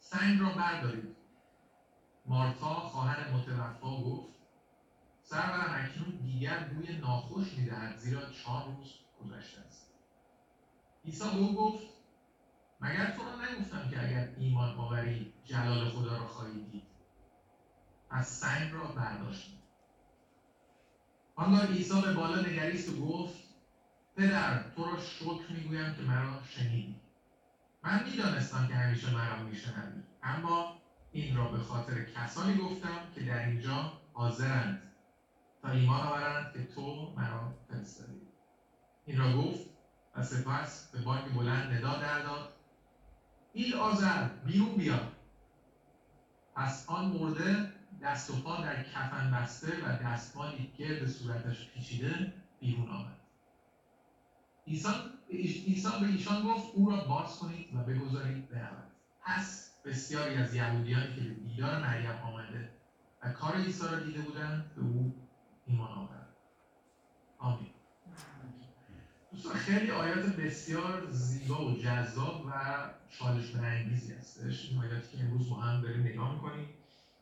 سنگ 0.00 0.40
را 0.40 0.50
بردارید. 0.50 1.15
مارتا 2.26 2.80
خواهر 2.80 3.30
متوفا 3.30 3.96
گفت 3.96 4.36
سرورم 5.22 5.70
اکنون 5.72 6.10
دیگر 6.10 6.58
بوی 6.58 6.92
ناخوش 6.92 7.54
می‌دهد 7.54 7.96
زیرا 7.96 8.26
چهار 8.26 8.64
روز 8.64 8.94
گذشته 9.20 9.60
است. 9.60 9.86
عیسی 11.04 11.24
به 11.24 11.36
او 11.38 11.54
گفت 11.54 11.86
مگر 12.80 13.06
تو 13.06 13.22
را 13.24 13.46
نگفتم 13.46 13.88
که 13.88 14.02
اگر 14.02 14.32
ایمان 14.36 14.74
آوری 14.74 15.32
جلال 15.44 15.88
خدا 15.88 16.16
را 16.16 16.26
خواهی 16.26 16.58
دید 16.58 16.82
از 18.10 18.26
سنگ 18.26 18.72
را 18.72 18.88
برداشتیم 18.88 19.58
آنگاه 21.36 21.66
عیسی 21.66 22.00
به 22.00 22.12
بالا 22.12 22.38
نگریست 22.38 22.88
و 22.88 22.96
گفت 22.96 23.40
پدر 24.16 24.62
تو 24.68 24.84
را 24.84 24.98
شکر 24.98 25.52
می‌گویم 25.52 25.92
که 25.92 26.02
مرا 26.02 26.42
شنیدی. 26.42 26.96
من 27.84 28.02
می‌دانستم 28.02 28.66
که 28.66 28.74
همیشه 28.76 29.10
مرا 29.10 29.38
میشنوی 29.38 30.02
اما 30.22 30.75
این 31.16 31.36
را 31.36 31.48
به 31.48 31.58
خاطر 31.58 32.04
کسانی 32.04 32.58
گفتم 32.58 32.98
که 33.14 33.20
در 33.20 33.46
اینجا 33.46 33.92
حاضرند 34.12 34.82
تا 35.62 35.70
ایمان 35.70 36.00
آورند 36.06 36.52
که 36.52 36.66
تو 36.66 37.12
مرا 37.16 37.54
فرستادی. 37.68 38.20
این 39.04 39.18
را 39.18 39.32
گفت 39.32 39.66
و 40.14 40.22
سپس 40.22 40.90
به 40.90 41.00
بانگ 41.00 41.34
بلند 41.34 41.72
ندا 41.72 41.96
در 41.96 42.22
داد 42.22 42.52
این 43.52 43.74
آذر 43.74 44.28
بیرون 44.28 44.76
بیا. 44.76 45.12
پس 46.54 46.84
آن 46.88 47.08
مرده 47.08 47.72
دست 48.02 48.30
و 48.30 48.36
پا 48.36 48.56
در 48.56 48.82
کفن 48.82 49.30
بسته 49.30 49.84
و 49.84 50.02
دستمالی 50.02 50.72
گرد 50.78 51.06
صورتش 51.06 51.70
پیچیده 51.70 52.32
بیرون 52.60 52.88
آمد. 52.90 53.16
عیسی 54.66 54.88
عیسی 55.30 55.88
به 56.00 56.06
ایشان 56.06 56.44
گفت 56.44 56.74
او 56.74 56.90
را 56.90 56.96
باز 57.04 57.38
کنید 57.38 57.74
و 57.74 57.78
بگذارید 57.78 58.48
برود 58.48 58.90
پس 59.20 59.65
بسیاری 59.86 60.34
از 60.34 60.54
یهودیانی 60.54 61.14
که 61.14 61.20
به 61.20 61.30
دیدار 61.30 61.80
مریم 61.80 62.10
آمده 62.10 62.70
و 63.22 63.32
کار 63.32 63.56
عیسی 63.56 63.86
را 63.86 64.00
دیده 64.00 64.20
بودند 64.20 64.74
به 64.76 64.82
او 64.82 65.14
ایمان 65.66 65.90
آوردند 65.90 66.26
آمین. 67.38 67.70
دوستان 69.32 69.54
خیلی 69.54 69.90
آیات 69.90 70.36
بسیار 70.36 71.10
زیبا 71.10 71.66
و 71.66 71.76
جذاب 71.76 72.46
و 72.46 72.52
چالش 73.18 73.50
برانگیزی 73.50 74.14
هستش. 74.14 74.70
این 74.70 74.78
آیاتی 74.78 75.16
که 75.16 75.24
امروز 75.24 75.50
با 75.50 75.56
هم 75.56 75.80
داریم 75.80 76.02
نگاه 76.02 76.34
می‌کنیم 76.34 76.68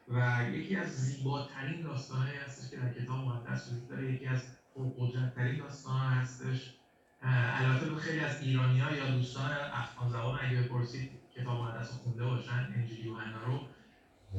و 0.08 0.48
یکی 0.52 0.76
از 0.76 0.88
زیباترین 0.88 1.82
داستانهایی 1.82 2.38
هستش 2.38 2.70
که 2.70 2.76
در 2.76 2.92
کتاب 2.92 3.18
مقدس 3.18 3.68
وجود 3.68 3.88
داره. 3.88 4.12
یکی 4.12 4.26
از 4.26 4.42
پرقدرتترین 4.74 5.58
داستانها 5.58 6.08
هستش. 6.08 6.74
البته 7.22 7.94
خیلی 7.94 8.20
از 8.20 8.42
ایرانی 8.42 8.80
ها 8.80 8.92
یا 8.92 9.10
دوستان 9.10 9.50
افغان 9.72 10.10
زبان 10.10 10.38
اگه 10.42 10.62
بپرسید 10.62 11.23
کتاب 11.36 11.62
مقدس 11.62 11.90
رو 11.92 11.98
خونده 11.98 12.24
باشن 12.24 12.72
انجیل 12.74 13.06
یوحنا 13.06 13.42
رو 13.46 13.66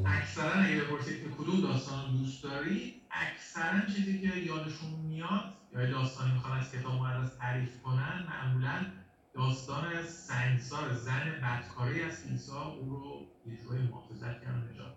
اکثرا 0.06 0.54
اگه 0.54 0.82
بپرسید 0.82 1.24
که 1.24 1.30
کدوم 1.30 1.62
داستان 1.62 2.18
دوست 2.18 2.44
دارید 2.44 3.02
اکثرا 3.12 3.86
چیزی 3.86 4.22
که 4.22 4.38
یادشون 4.38 4.90
میاد 4.90 5.54
یا 5.74 5.86
داستانی 5.86 6.32
می‌خوان 6.32 6.58
از 6.58 6.72
کتاب 6.72 6.94
مقدس 6.94 7.38
تعریف 7.38 7.82
کنن 7.82 8.25
معمولا 8.28 8.86
داستان 9.34 10.06
سنگسار 10.06 10.94
زن 10.94 11.42
بدکاری 11.44 12.00
که 12.00 12.06
عیسی 12.06 12.52
او 12.52 12.90
رو 12.90 13.25
یه 13.52 13.58
جورایی 13.58 13.88
محافظت 13.88 14.42
کرد 14.42 14.56
و 14.56 14.74
نجات. 14.74 14.94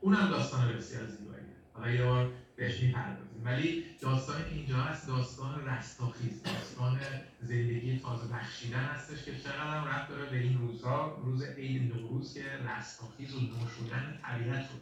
اونم 0.00 0.28
داستان 0.28 0.76
بسیار 0.76 1.06
زیباییه 1.06 1.56
حالا 1.74 1.90
یه 1.90 2.04
بار 2.04 2.32
بهش 2.56 2.80
می‌پردازیم 2.80 3.44
ولی 3.44 3.84
داستانی 4.00 4.44
که 4.44 4.54
اینجا 4.54 4.76
هست 4.76 5.06
داستان 5.06 5.66
رستاخیز 5.68 6.42
داستان 6.42 7.00
زندگی 7.40 7.98
تازه 7.98 8.26
بخشیدن 8.26 8.84
هستش 8.84 9.24
که 9.24 9.38
چقدر 9.38 9.84
ربط 9.84 10.08
داره 10.08 10.30
به 10.30 10.36
این 10.36 10.58
روزها. 10.58 11.16
روز 11.24 11.42
عید 11.42 11.94
نوروز 11.94 12.34
که 12.34 12.44
رستاخیز 12.44 13.34
و 13.34 13.40
نو 13.40 13.68
شدن 13.68 14.18
طبیعت 14.22 14.70
رو 14.70 14.78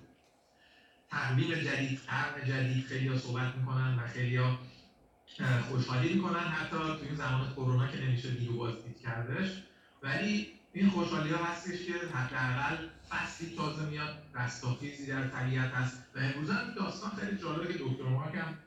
تقویم 1.11 1.55
جدید 1.55 1.99
قرن 2.07 2.45
جدید 2.49 2.85
خیلی 2.85 3.09
ها 3.09 3.19
صحبت 3.19 3.55
می‌کنن 3.55 3.99
و 3.99 4.07
خیلی 4.07 4.37
ها 4.37 4.59
خوشحالی 5.69 6.15
می‌کنن 6.15 6.41
حتی 6.41 6.77
توی 6.77 7.17
زمان 7.17 7.53
کرونا 7.53 7.87
که 7.87 8.01
نمیشه 8.01 8.31
دید 8.31 8.49
و 8.49 8.57
بازدید 8.57 9.01
کردش. 9.01 9.63
ولی 10.03 10.62
این 10.75 10.91
خوشحالی 10.91 11.31
ها 11.31 11.45
هستش 11.45 11.87
که 11.87 11.93
حداقل 11.93 12.89
فصلی 13.09 13.57
تازه 13.57 13.87
میاد 13.87 14.23
رستاخیزی 14.35 15.07
در 15.07 15.29
طبیعت 15.29 15.71
هست 15.71 16.03
و 16.15 16.19
امروز 16.19 16.51
هم 16.51 16.75
داستان 16.75 17.11
خیلی 17.11 17.39
جالبه 17.39 17.73
که 17.73 17.79
دکتر 17.79 18.05
مارک 18.05 18.35
هم 18.35 18.59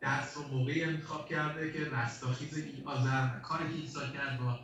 درس 0.00 0.36
رو 0.36 0.42
موقعی 0.48 0.82
انتخاب 0.84 1.28
کرده 1.28 1.72
که 1.72 1.84
رستاخیز 1.84 2.64
آذر 2.84 3.28
و 3.36 3.40
کاری 3.40 3.68
که 3.68 3.74
عیسی 3.74 3.98
کرد 4.14 4.38
با 4.38 4.58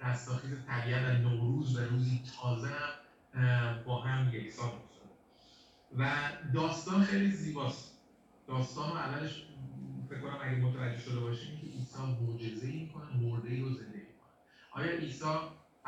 رستاخیز 0.00 0.50
طبیعت 0.66 1.02
و 1.02 1.28
نوروز 1.28 1.76
و 1.76 1.80
روزی 1.80 2.20
تازه 2.36 2.68
هم 3.34 3.82
با 3.84 4.02
هم 4.02 4.34
یکسان 4.34 4.72
و 5.98 6.30
داستان 6.54 7.02
خیلی 7.02 7.30
زیباست. 7.30 7.94
داستان 8.46 8.90
رو 8.90 8.96
اولش 8.96 9.42
فکر 10.10 10.20
کنم 10.20 10.38
اگه 10.42 10.56
متوجه 10.56 11.00
شده 11.00 11.20
باشیم 11.20 11.60
که 11.60 11.66
عیسی 11.66 11.98
معجزه‌ای 12.20 12.72
می‌کنه 12.72 13.16
مرده 13.16 13.50
ای 13.50 13.60
رو 13.60 13.72
زنده 13.72 13.98
می‌کنه. 13.98 14.28
آیا 14.70 14.92
عیسی 14.92 15.24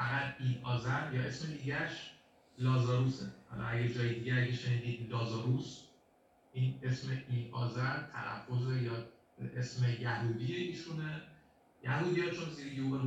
فقط 0.01 0.35
ای 0.41 0.59
آذر 0.63 1.15
یا 1.15 1.23
اسم 1.23 1.53
دیگرش 1.53 2.11
لازاروسه 2.59 3.27
حالا 3.51 3.65
اگه 3.65 3.95
جای 3.95 4.15
دیگه 4.15 4.35
اگه 4.35 4.53
شنیدید 4.53 5.11
لازاروس 5.13 5.79
این 6.53 6.79
اسم 6.83 7.09
ای 7.29 7.51
آذر 7.53 8.03
تلفظ 8.03 8.83
یا 8.83 8.93
اسم 9.57 9.85
یهودی 10.01 10.55
ایشونه. 10.55 11.23
یهودی 11.85 12.21
ها 12.21 12.31
چون 12.31 12.51
زیر 12.51 12.73
یوغ 12.73 13.01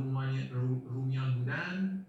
رومیان 0.88 1.38
بودن 1.38 2.06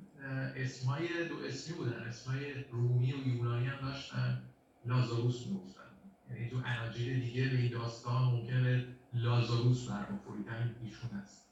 اسمای 0.56 1.28
دو 1.30 1.40
اسمی 1.40 1.78
بودن. 1.78 2.04
اسمای 2.04 2.64
رومی 2.64 3.14
و 3.14 3.28
یونانی 3.28 3.68
هم 3.68 3.82
داشتن. 3.82 4.42
لازاروس 4.86 5.48
می‌گفتن. 5.48 5.82
یعنی 6.30 6.50
تو 6.50 6.62
اناجیل 6.66 7.20
دیگه 7.20 7.50
به 7.50 7.58
این 7.58 7.72
داستان 7.72 8.24
ممکنه 8.24 8.86
لازاروس 9.14 9.90
برمیخورید 9.90 10.46
ایشون 10.84 11.10
هست 11.10 11.46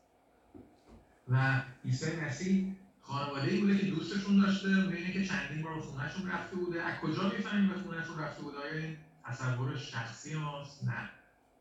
و 1.27 1.61
عیسی 1.85 2.15
مسیح 2.15 2.75
خانواده 3.03 3.47
ای 3.47 3.59
بوده 3.59 3.77
که 3.77 3.85
دوستشون 3.85 4.39
داشته 4.39 4.67
می‌بینه 4.67 5.13
که 5.13 5.25
چندین 5.25 5.63
بار 5.63 5.79
خونهشون 5.79 6.29
رفته 6.29 6.55
بوده. 6.55 6.81
از 6.83 6.99
کجا 6.99 7.29
می‌فهمیم 7.29 7.69
به 7.69 7.79
خونهشون 7.81 8.19
رفته 8.19 8.41
بوده؟ 8.41 8.57
آیا 8.57 8.73
این 8.73 8.97
تصور 9.25 9.77
شخصی 9.77 10.35
ماست؟ 10.35 10.83
نه. 10.83 11.09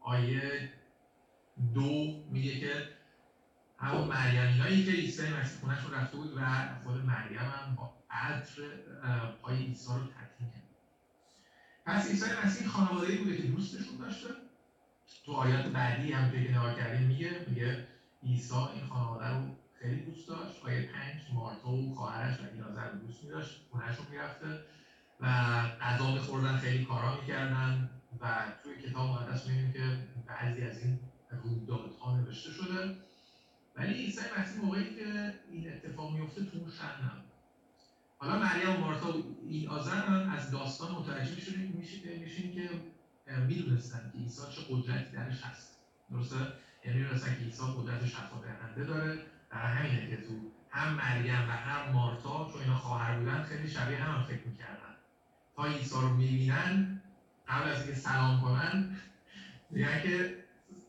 آیه 0.00 0.72
دو 1.74 2.22
میگه 2.30 2.60
که 2.60 2.88
همون 3.78 4.08
مریمینایی 4.08 4.84
که 4.84 4.90
عیسی 4.90 5.22
مسیح 5.22 5.60
خونهشون 5.60 5.94
رفته 5.94 6.16
بود 6.16 6.32
و 6.36 6.40
خود 6.84 7.04
مریم 7.04 7.38
هم 7.38 7.76
با 7.76 7.92
عطر 8.10 8.62
پای 9.42 9.56
عیسی 9.56 9.92
رو 9.92 10.06
تطهیر 10.06 10.50
کرد. 10.50 10.62
پس 11.86 12.10
عیسی 12.10 12.26
مسیح 12.44 12.68
خانواده 12.68 13.06
ای 13.06 13.18
بوده 13.18 13.36
که 13.36 13.42
دوستشون 13.42 13.96
داشته. 13.96 14.28
تو 15.26 15.32
آیات 15.32 15.66
بعدی 15.66 16.12
هم 16.12 16.30
که 16.30 16.38
نگاه 16.38 16.76
کردیم 16.76 17.06
میگه 17.08 17.46
میگه 17.48 17.86
عیسی 18.22 18.54
این 18.54 18.86
خانواده 18.86 19.28
رو 19.28 19.56
خیلی 19.82 20.02
دوست 20.02 20.28
داشت. 20.28 20.64
آیه 20.64 20.82
پنج 20.82 21.20
مارتا 21.34 21.68
و 21.68 21.94
خواهرش 21.94 22.40
و 22.40 22.42
ایلازر 22.52 22.88
رو 22.90 22.98
دوست 22.98 23.24
میداشت. 23.24 23.60
خونهشون 23.70 24.06
می‌رفته 24.10 24.60
و 25.20 25.26
غذا 25.80 26.14
میخوردن 26.14 26.56
خیلی 26.56 26.84
کارا 26.84 27.20
می‌کردن 27.20 27.90
و 28.20 28.52
توی 28.64 28.76
کتاب 28.82 29.10
مقدس 29.10 29.46
می‌بینیم 29.46 29.72
که 29.72 29.80
بعضی 30.26 30.62
از 30.62 30.78
این 30.78 30.98
رویدادها 31.30 32.16
نوشته 32.16 32.50
شده. 32.50 32.96
ولی 33.76 33.94
عیسی 33.94 34.20
مسیح 34.38 34.60
موقعی 34.60 34.94
که 34.94 35.34
این 35.50 35.70
اتفاق 35.72 36.12
میفته 36.12 36.44
تو 36.44 36.58
اون 36.58 36.70
حالا 38.18 38.38
مریم 38.38 38.70
و 38.70 38.76
مارتا 38.76 39.18
و 39.18 39.36
این 39.46 39.68
آذر 39.68 39.94
هم 39.94 40.30
از 40.30 40.50
داستان 40.50 40.92
متوجه 40.92 41.34
میشین 41.34 41.72
میشین 41.76 42.18
میشین 42.18 42.52
که 42.52 42.70
می‌دونستن 43.46 44.10
که 44.12 44.18
عیسی 44.18 44.42
چه 44.50 44.62
قدرتی 44.68 45.10
درش 45.12 45.42
هست. 45.42 45.78
درسته؟ 46.10 46.36
یعنی 46.84 46.98
می‌دونستن 46.98 47.34
که 47.34 47.42
عیسی 47.42 47.62
قدرت 47.76 48.06
شفا 48.06 48.36
داره. 48.84 49.31
که 49.52 50.16
تو 50.16 50.32
هم 50.70 50.94
مریم 50.94 51.48
و 51.48 51.52
هم 51.52 51.92
مارتا 51.92 52.50
چون 52.52 52.60
اینا 52.60 52.76
خواهر 52.76 53.18
بودن 53.18 53.42
خیلی 53.42 53.68
شبیه 53.68 53.96
هم, 53.96 54.22
فکر 54.22 54.46
می‌کردن. 54.46 54.96
تا 55.56 55.64
عیسی 55.64 55.94
رو 55.94 56.08
می‌بینن 56.08 57.02
قبل 57.48 57.68
از 57.68 57.82
اینکه 57.82 58.00
سلام 58.00 58.40
کنن 58.40 58.96
میگن 59.70 60.02
که 60.02 60.44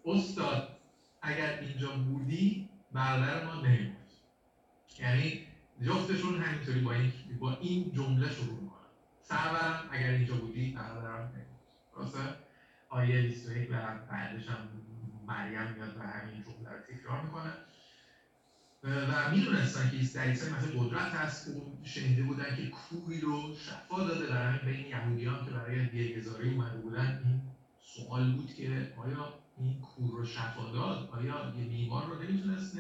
استاد 0.06 0.78
اگر 1.21 1.60
اینجا 1.60 1.89
بودی 1.91 2.69
برادر 2.91 3.45
ما 3.45 3.56
نمیموند. 3.56 4.10
یعنی 4.99 5.47
جفتشون 5.82 6.41
همینطوری 6.41 6.80
با 6.80 6.91
این 6.93 7.13
با 7.39 7.58
این 7.62 7.91
جمله 7.91 8.30
شروع 8.30 8.60
می‌کنن. 8.62 8.80
سرورم 9.21 9.89
اگر 9.91 10.10
اینجا 10.10 10.36
بودی 10.36 10.71
برادرم 10.71 11.32
درسته؟ 11.95 12.19
آیه 12.89 13.21
21 13.21 13.69
و 13.71 13.76
بعدش 14.12 14.47
هم 14.47 14.69
مریم 15.28 15.71
میاد 15.71 15.97
و 15.97 16.02
همین 16.02 16.43
جمله 16.43 16.69
رو 16.69 16.80
تکرار 16.95 17.21
می‌کنه. 17.21 17.52
و 18.84 19.32
می‌دونستن 19.32 19.89
که 19.89 19.98
در 20.13 20.22
عیسی 20.22 20.52
مسیح 20.52 20.84
قدرت 20.84 21.13
هست 21.13 21.48
اون 21.48 21.84
شنیده 21.84 22.24
بودن 22.24 22.56
که 22.56 22.69
کوهی 22.69 23.22
رو 23.22 23.56
شفا 23.56 24.04
داده 24.08 24.34
همین 24.34 24.60
بین 24.74 24.86
یهودیان 24.86 25.46
که 25.46 25.52
برای 25.52 25.86
دیگزاری 25.86 26.50
اومده 26.50 26.78
بودن 26.78 27.22
این 27.26 27.41
سوال 27.82 28.32
بود 28.32 28.54
که 28.56 28.93
آیا 28.98 29.34
این 29.58 29.82
کوه 29.82 30.12
رو 30.12 30.26
شفا 30.26 30.72
داد؟ 30.74 31.10
آیا 31.12 31.54
یه 31.58 31.65
بیمار 31.65 32.06
رو 32.06 32.24
نمی‌تونست 32.24 32.78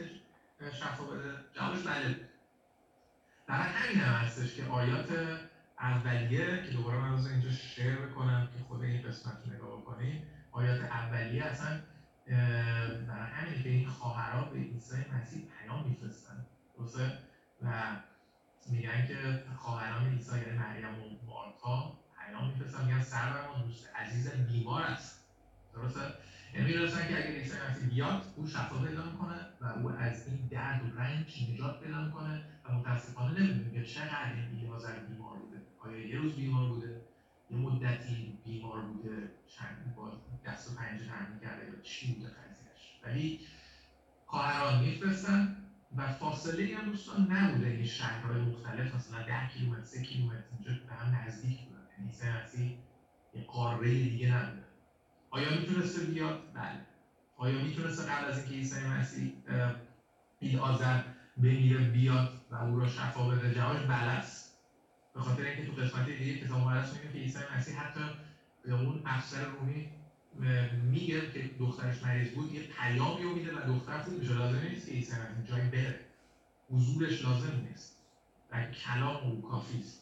شفا 0.79 1.03
بده؟ 1.03 1.33
جوابش 1.55 1.83
بله. 1.83 2.07
بود 2.07 2.25
در 3.47 3.61
همین 3.61 4.01
هم 4.01 4.13
هستش 4.13 4.55
که 4.55 4.63
آیات 4.65 5.07
اولیه 5.79 6.63
که 6.65 6.71
دوباره 6.71 6.97
من 6.97 7.31
اینجا 7.31 7.51
شیر 7.51 7.95
بکنم 7.95 8.49
که 8.57 8.63
خود 8.63 8.81
این 8.81 9.01
قسمت 9.01 9.37
رو 9.45 9.53
نگاه 9.53 9.81
بکنیم 9.81 10.23
آیات 10.51 10.81
اولیه 10.81 11.43
اصلا 11.43 11.79
برای 12.27 13.31
همین 13.31 13.63
که 13.63 13.69
این 13.69 13.87
خواهرها 13.87 14.43
به 14.45 14.57
عیسی 14.57 14.95
مسیح 14.95 15.41
پیام 15.59 15.87
میفرستن. 15.87 16.45
درسته؟ 16.77 17.17
و 17.61 17.95
میگن 18.69 19.07
که 19.07 19.43
خواهران 19.57 20.09
عیسی 20.09 20.37
یعنی 20.37 20.57
مریم 20.57 20.85
و 20.85 21.25
مارتا 21.27 21.93
پیام 22.17 22.47
میفرستن. 22.47 22.85
میگن 22.85 23.03
سرور 23.03 23.47
ما 23.47 23.63
دوست 23.63 23.89
عزیز 23.95 24.29
بیمار 24.29 24.81
است. 24.83 25.19
درسته؟ 25.73 26.01
یعنی 26.53 26.67
می‌دونستن 26.67 27.07
که 27.07 27.17
اگر 27.17 27.35
عیسی 27.39 27.57
مسیح 27.69 27.89
بیاد 27.89 28.33
او 28.35 28.47
شفا 28.47 28.77
پیدا 28.77 29.03
می‌کنه 29.05 29.39
و 29.61 29.65
او 29.65 29.89
از 29.89 30.27
این 30.27 30.47
درد 30.47 30.83
و 30.83 30.99
رنج 30.99 31.51
نجات 31.51 31.83
پیدا 31.83 32.01
می‌کنه 32.01 32.43
و 32.65 32.73
متاسفانه 32.73 33.39
نمی‌دونیم 33.39 33.71
که 33.71 33.83
چقدر 33.83 34.33
این 34.33 34.49
بیمار 34.49 35.37
بوده. 35.37 35.61
آیا 35.79 36.07
یه 36.07 36.19
روز 36.19 36.35
بیمار 36.35 36.69
بوده؟ 36.69 37.01
یه 37.49 37.57
مدتی 37.57 38.39
بیمار 38.45 38.81
بوده؟ 38.81 39.31
چند 39.47 39.95
با 39.95 40.11
دست 40.45 40.71
و 40.71 40.75
پنجه 40.75 41.05
نرم 41.05 41.39
کرده 41.41 41.65
یا 41.65 41.81
چی 41.83 42.13
بوده 42.13 42.27
قضیهش 42.27 42.99
ولی 43.03 43.39
خواهران 44.25 44.79
میفرستن 44.79 45.57
و 45.97 46.13
فاصله 46.13 46.77
هم 46.77 46.89
دوستان 46.89 47.31
نبوده 47.31 47.67
این 47.67 47.85
شهرهای 47.85 48.41
مختلف 48.41 48.95
مثلا 48.95 49.23
ده 49.23 49.47
کیلومتر 49.47 49.83
سه 49.83 50.03
کیلومتر 50.03 50.43
اینجا 50.51 50.83
به 50.89 50.95
هم 50.95 51.15
نزدیک 51.15 51.59
بودن. 51.59 51.87
یعنی 51.99 52.39
مسیح 52.43 52.77
یه 53.33 53.43
قاره 53.43 53.89
دیگه 53.89 54.35
نبوده. 54.35 54.63
آیا 55.29 55.59
می‌تونسته 55.59 56.05
بیاد؟ 56.05 56.53
بله. 56.53 56.79
آیا 57.37 57.61
می‌تونسته 57.63 58.11
قبل 58.11 58.25
از 58.25 58.37
اینکه 58.37 58.55
عیسی 58.55 58.87
مسیح 58.87 59.33
این 60.39 60.59
آذر 60.59 61.01
بمیره 61.37 61.79
بیاد 61.79 62.41
و 62.51 62.55
او 62.55 62.79
را 62.79 62.87
شفا 62.87 63.29
بده؟ 63.29 63.53
جوابش 63.53 63.85
بله 63.85 63.93
است. 63.93 64.57
به 65.13 65.21
خاطر 65.21 65.43
اینکه 65.43 65.65
تو 65.65 65.81
قسمت 65.81 66.05
دیگه 66.05 66.45
کتاب 66.45 66.59
مقدس 66.59 66.93
میگه 66.93 67.13
که 67.13 67.19
عیسی 67.19 67.39
مسیح 67.57 67.79
حتی 67.79 68.01
به 68.65 68.73
اون 68.73 69.01
افسر 69.05 69.45
رومی 69.45 69.89
میگه 70.91 71.31
که 71.31 71.49
دخترش 71.59 72.03
مریض 72.03 72.29
بود 72.29 72.53
یه 72.53 72.67
پیامی 72.67 73.23
رو 73.23 73.35
میده 73.35 73.57
و 73.57 73.73
دختر 73.73 73.97
خوب 73.97 74.13
میشه 74.13 74.33
لازم 74.33 74.59
نیست 74.59 74.85
که 74.85 74.91
عیسی 74.91 75.13
مسیح 75.13 75.45
جایی 75.45 75.69
بره. 75.69 75.99
حضورش 76.69 77.25
لازم 77.25 77.65
نیست. 77.69 77.95
و 78.51 78.65
کلام 78.65 79.15
او 79.15 79.41
کافی 79.41 79.79
است. 79.79 79.99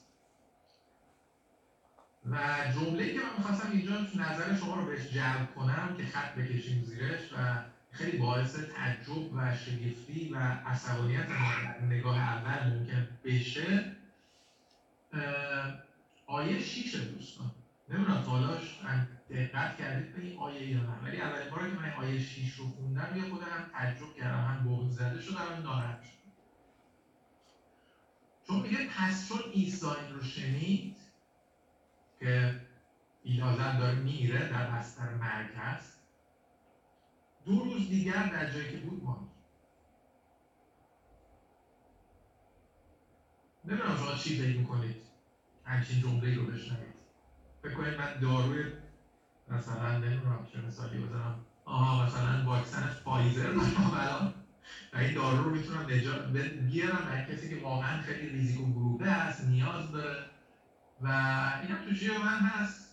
و 2.26 2.38
جمله‌ای 2.76 3.14
که 3.14 3.20
من 3.20 3.38
می‌خواستم 3.38 3.72
اینجا 3.72 4.00
نظر 4.00 4.56
شما 4.56 4.76
رو 4.76 4.86
بهش 4.86 5.08
جلب 5.08 5.56
کنم 5.56 5.94
که 5.98 6.06
خط 6.06 6.36
بکشیم 6.36 6.84
زیرش 6.84 7.34
و 7.34 7.64
خیلی 7.92 8.18
باعث 8.18 8.56
تعجب 8.56 9.34
و 9.34 9.56
شگفتی 9.56 10.30
و 10.34 10.38
عصبانیت 10.38 11.26
نگاه 11.82 12.20
اول 12.20 12.74
ممکن 12.74 13.08
بشه 13.24 13.92
آیه 16.28 16.60
شیشه 16.60 17.00
دوستان. 17.00 17.52
نمی‌دونم 17.90 18.24
تا 18.24 18.30
حالاش 18.32 18.80
من 18.84 19.08
دقت 19.32 19.78
کردید 19.78 20.14
به 20.14 20.22
این 20.22 20.40
آیه 20.40 20.70
یا 20.70 20.82
نه. 20.84 21.00
ولی 21.04 21.22
اولین 21.22 21.50
باری 21.52 21.70
که 21.70 21.76
من 21.76 21.92
آیه 21.94 22.20
6 22.20 22.54
رو 22.54 22.68
خوندم 22.68 23.18
یه 23.18 23.24
خود 23.24 23.44
هم 23.44 23.66
تعجب 23.74 24.14
کردم. 24.14 24.42
هم 24.42 24.64
بغض 24.64 24.96
زده 24.96 25.20
شدم 25.20 25.48
هم 25.54 25.64
ناراحت 25.64 26.04
شدم. 26.04 26.18
چون 28.44 28.62
میگه 28.62 28.80
پس 28.90 29.30
چون 29.30 29.42
عیسی 29.52 29.88
این 29.88 30.14
رو 30.14 30.22
شنید 30.22 30.98
که 32.22 32.56
ایلازر 33.24 33.72
داره 33.72 33.96
میره 33.96 34.46
در 34.46 34.66
بستر 34.66 35.12
مرگ 35.12 35.54
هست 35.56 36.02
دو 37.46 37.64
روز 37.64 37.90
دیگر 37.90 38.24
در 38.24 38.46
جایی 38.48 38.68
که 38.68 38.78
بود 38.78 39.04
ماند 39.04 39.28
نمی‌دونم 43.66 43.98
شما 43.98 44.14
چی 44.14 44.34
فکر 44.36 44.58
می‌کنید. 44.58 45.04
همچین 45.66 46.00
جمله 46.00 46.36
رو 46.36 46.46
بشنوید. 46.46 46.96
فکر 47.64 47.74
کنید 47.74 47.96
من 47.96 48.20
داروی 48.20 48.66
مثلا 49.52 49.92
نمی‌دونم 49.92 50.44
چه 50.44 50.60
مثالی 50.60 50.98
بزنم. 50.98 51.34
آها 51.66 52.04
مثلا 52.04 52.42
واکسن 52.44 52.88
فایزر 52.88 53.48
دارم 53.48 53.94
الان 53.94 54.30
این 54.96 55.14
دارو 55.14 55.44
رو 55.44 55.52
می‌تونم 55.52 55.92
نجات 55.92 56.26
بیارم 56.68 57.04
برای 57.04 57.20
کسی 57.20 57.48
که 57.48 57.56
واقعا 57.56 57.98
خیلی 57.98 58.26
ریزیک 58.28 58.60
و 58.60 58.70
گروه 58.72 59.08
است 59.08 59.42
نیاز 59.42 59.92
داره. 59.92 60.24
و 61.04 61.08
این 61.62 61.72
هم 61.72 61.80
تو 61.80 61.92
جیب 61.92 62.12
من 62.12 62.40
هست. 62.40 62.90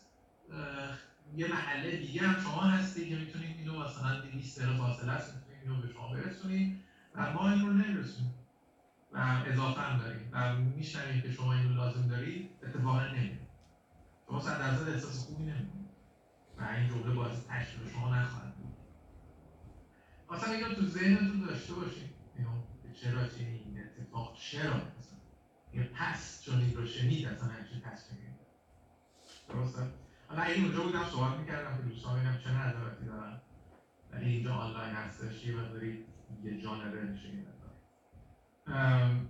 یه 1.37 1.47
محله 1.47 1.93
دیگه 1.93 2.23
هم 2.23 2.37
شما 2.37 2.63
هستی 2.65 3.05
که 3.05 3.17
می‌تونید 3.17 3.59
اینو 3.59 3.75
مثلا 3.83 4.13
200 4.13 4.59
دقیقه 4.59 4.73
فاصله 4.73 5.13
است 5.13 5.33
می‌تونید 5.33 5.61
اینو 5.63 5.77
به 5.77 5.87
شما 5.87 6.09
برسونید 6.09 6.73
و 7.15 7.29
ما 7.29 7.49
این 7.49 7.63
رو 7.63 7.73
نمیرسونیم. 7.73 8.31
و 9.13 9.41
اضافه 9.45 9.81
هم 9.81 9.97
داریم. 9.97 10.29
و 10.33 10.49
میشنویم 10.49 11.21
که 11.21 11.31
شما 11.31 11.53
اینو 11.53 11.71
لازم 11.71 12.07
دارید. 12.07 12.45
اتفاقا 12.65 13.03
نمی‌دید 13.05 13.41
شما 14.29 14.41
صد 14.41 14.59
درصد 14.59 14.89
احساس 14.89 15.19
خوبی 15.19 15.45
نمی‌کنید. 15.45 15.78
و 16.59 16.65
این 16.65 16.89
جمله 16.89 17.15
باعث 17.15 17.47
تشویق 17.49 17.93
شما 17.93 18.17
نخواهد 18.17 18.55
بود 18.57 18.75
اصلا 20.31 20.55
اینو 20.55 20.75
تو 20.75 20.87
ذهنتون 20.87 21.47
داشته 21.47 21.73
که 22.83 22.93
چرا 23.01 23.29
چنین 23.29 23.63
این 23.65 23.85
اتفاق 23.85 24.37
چرا 24.37 24.75
مثلا 24.75 25.19
یه 25.73 25.83
پس 25.83 26.43
چون 26.45 26.61
این 26.61 26.77
رو 26.77 26.87
شنید 26.87 27.27
اصلا 27.27 27.49
همچین 27.49 27.81
تصمیمی 27.81 28.25
گرفت. 28.25 29.49
درسته 29.49 29.83
حالا 30.29 30.43
اگه 30.43 30.63
اونجا 30.63 30.83
بودم 30.83 31.05
صحبت 31.05 31.39
می‌کردم 31.39 31.77
که 31.77 31.83
دوستان 31.83 32.17
ببینم 32.17 32.39
چه 32.39 32.51
نظراتی 32.51 33.05
دارن 33.05 33.41
ولی 34.13 34.31
اینجا 34.31 34.55
آنلاین 34.55 34.95
هستش 34.95 35.45
یه 35.47 35.57
مقداری 35.57 36.05
یه 36.45 36.61
جانبه 36.61 37.03
میشه 37.03 37.29
این. 37.29 37.49
ام، 38.67 39.29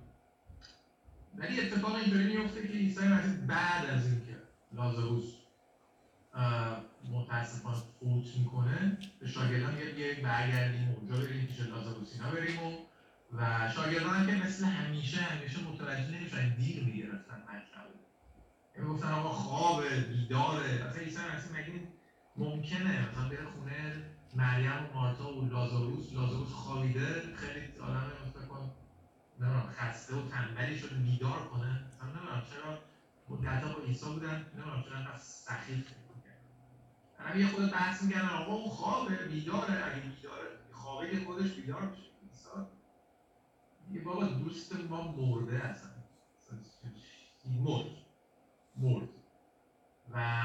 ولی 1.36 1.60
اتفاق 1.60 1.94
اینطوری 1.94 2.36
میفته 2.36 2.68
که 2.68 2.72
عیسی 2.72 3.08
مسیح 3.08 3.46
بعد 3.46 3.90
از 3.90 4.06
اینکه 4.06 4.36
لازاروس 4.72 5.34
متاسفانه 7.04 7.76
فوت 8.00 8.36
می‌کنه. 8.36 8.98
به 9.20 9.26
شاگردان 9.26 9.74
میگه 9.74 9.90
بیایید 9.90 10.22
برگردیم 10.22 10.88
اونجا 10.88 11.16
بریم 11.16 11.46
پیش 11.46 11.60
لازاروس 11.60 12.12
اینا 12.12 12.30
بریم 12.30 12.58
و 12.58 12.72
و 13.32 13.68
شاگردان 13.68 14.26
که 14.26 14.32
مثل 14.32 14.64
همیشه 14.64 15.20
همیشه 15.20 15.58
متوجه 15.60 16.10
نمیشن 16.10 16.54
دیر 16.54 16.84
می‌گرفتن 16.84 17.42
مطلب 17.42 17.88
یعنی 18.76 18.90
گفتن 18.90 19.12
آقا 19.12 19.30
خوابه 19.30 20.00
بیداره. 20.00 20.84
اصلا 20.84 21.02
عیسی 21.02 21.18
مسیح 21.18 21.52
مگه 21.52 21.88
ممکنه. 22.36 23.08
مثلا 23.08 23.28
بره 23.28 23.44
خونه 23.44 24.04
مریم 24.34 24.84
و 24.84 24.94
مارتا 24.94 25.32
و 25.32 25.44
لازاروس. 25.46 26.12
لازاروس 26.12 26.52
خوابیده. 26.52 27.34
خیلی 27.34 27.78
آدم 27.80 28.12
فکر 28.34 28.46
کن 28.46 28.70
نمی‌دونم 29.40 29.66
خسته 29.66 30.14
و 30.14 30.28
تنبلی 30.28 30.78
شده 30.78 30.94
بیدار 30.94 31.48
کنه. 31.48 31.82
مثلا 31.92 32.08
نمی‌دونم 32.08 32.42
چرا 32.50 32.78
مدتها 33.28 33.72
با 33.72 33.80
عیسی 33.80 34.06
بودن. 34.06 34.46
نمی‌دونم 34.54 34.82
چرا 34.82 34.96
انقدر 34.96 35.18
سخیف 35.18 35.86
یه 37.36 37.46
خود 37.46 37.70
بحث 37.70 38.02
می‌کردن 38.02 38.28
آقا 38.28 38.52
اون 38.52 38.68
خوابه 38.68 39.14
بیداره 39.14 39.84
اگه 39.84 40.00
بیداره 40.00 40.58
خوابه 40.72 41.10
که 41.10 41.24
خودش 41.24 41.50
بیدار 41.50 41.82
میشه. 41.82 42.02
عیسی 42.28 42.50
میگه 43.88 44.00
بابا 44.00 44.24
دوست 44.24 44.76
ما 44.76 45.12
مرده 45.12 45.64
اصلا 45.64 45.90
مرد. 47.44 47.90
مرد. 48.76 49.08
و 50.12 50.44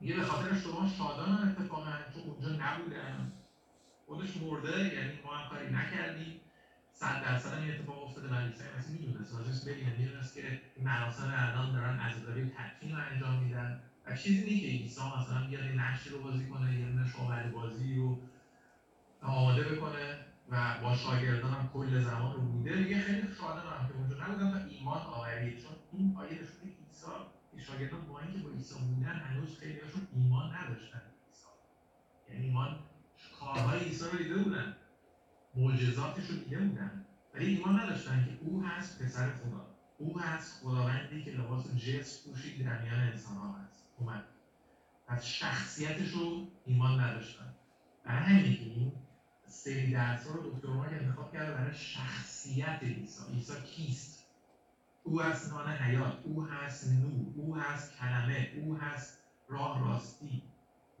میگه 0.00 0.14
به 0.16 0.22
خاطر 0.22 0.54
شما 0.54 0.86
شادان 0.86 1.48
اتفاقا 1.48 1.92
چون 2.14 2.22
اونجا 2.22 2.48
نبودن 2.48 3.32
خودش 4.06 4.36
مرده 4.36 4.94
یعنی 4.94 5.22
ما 5.22 5.34
هم 5.34 5.50
کاری 5.50 5.70
نکردیم. 5.70 6.40
صد 6.92 7.22
درصد 7.22 7.58
این 7.58 7.70
اتفاق 7.70 8.02
افتاده 8.02 8.28
و 8.28 8.34
عیسی 8.34 8.64
مسیح 8.78 9.00
می‌دونست. 9.00 9.34
لازم 9.34 9.70
ببینه 9.70 9.96
می‌دونست 9.96 10.34
که 10.34 10.60
این 10.76 10.84
مراسم 10.84 11.34
الان 11.36 11.72
دارن 11.72 11.98
عزاداری 11.98 12.50
تدفین 12.50 12.96
رو 12.96 13.02
انجام 13.12 13.42
میدن. 13.42 13.82
و 14.06 14.16
چیزی 14.16 14.44
نیست 14.44 14.62
که 14.62 14.66
عیسی 14.66 15.00
مثلا 15.00 15.46
بیاد 15.46 15.64
یه 15.64 15.72
نقشی 15.72 16.10
رو 16.10 16.22
بازی 16.22 16.46
کنه 16.46 16.80
یه 16.80 16.86
دونه 16.86 17.08
شعبده 17.08 17.48
بازی 17.48 17.94
رو 17.94 18.18
آماده 19.22 19.62
بکنه 19.62 20.18
و 20.50 20.80
با 20.82 20.96
شاگردان 20.96 21.50
هم 21.50 21.70
کل 21.74 22.00
زمان 22.00 22.34
رو 22.34 22.40
بوده. 22.40 22.76
دیگه 22.76 23.00
خیلی 23.00 23.28
شادم 23.40 23.88
که 23.88 23.94
اونجا 23.94 24.16
نبودن 24.24 24.50
تا 24.50 24.66
ایمان 24.66 25.02
آورید 25.02 25.58
چون 25.58 25.72
این 25.92 26.16
آیه 26.16 26.32
نشون 26.32 26.46
که 26.60 26.84
عیسی 26.86 27.66
شاگردان 27.66 28.00
با 28.06 28.20
اینکه 28.20 28.38
با 28.38 28.50
عیسی 28.50 28.74
بودن 28.74 29.14
هنوز 29.14 29.58
خیلیشون 29.58 30.08
ایمان 30.14 30.54
نداشتن. 30.54 31.02
عیسی 31.28 31.48
یعنی 32.30 32.46
ایمان 32.46 32.78
کارهای 33.40 33.84
عیسی 33.84 34.04
رو 34.12 34.18
دیده 34.18 34.36
بودن. 34.36 34.76
معجزاتش 35.54 36.26
رو 36.30 36.36
دیده 36.36 36.58
بودن. 36.58 37.04
ولی 37.34 37.46
ایمان 37.46 37.80
نداشتن 37.80 38.24
که 38.24 38.46
او 38.46 38.64
هست 38.64 39.02
پسر 39.02 39.30
خدا. 39.30 39.66
او 39.98 40.20
هست 40.20 40.62
خداوندی 40.62 41.24
که 41.24 41.30
لباس 41.30 41.76
جس 41.76 42.26
پوشید 42.26 42.64
در 42.64 42.82
میان 42.82 43.00
انسان 43.00 43.36
ها 43.36 43.52
هست. 43.52 43.83
اومد. 43.98 44.24
پس 45.06 45.24
شخصیتش 45.24 46.08
رو 46.10 46.46
ایمان 46.66 47.00
نداشتن. 47.00 47.54
برای 48.04 48.36
این 48.48 48.92
سری 49.46 49.92
درس 49.92 50.26
رو 50.26 50.50
دکتر 50.50 50.68
مارک 50.68 50.92
انتخاب 50.92 51.32
کرده 51.32 51.52
برای 51.52 51.74
شخصیت 51.74 52.78
عیسی. 52.82 53.32
عیسی 53.32 53.52
کیست؟ 53.62 54.24
او 55.02 55.20
هست 55.20 55.52
نان 55.52 55.68
حیات 55.72 56.12
او 56.24 56.44
هست 56.46 56.92
نور 56.92 57.26
او 57.36 57.56
هست 57.56 57.92
کلمه 57.98 58.52
او 58.56 58.76
هست 58.76 59.18
راه 59.48 59.80
راستی. 59.80 60.42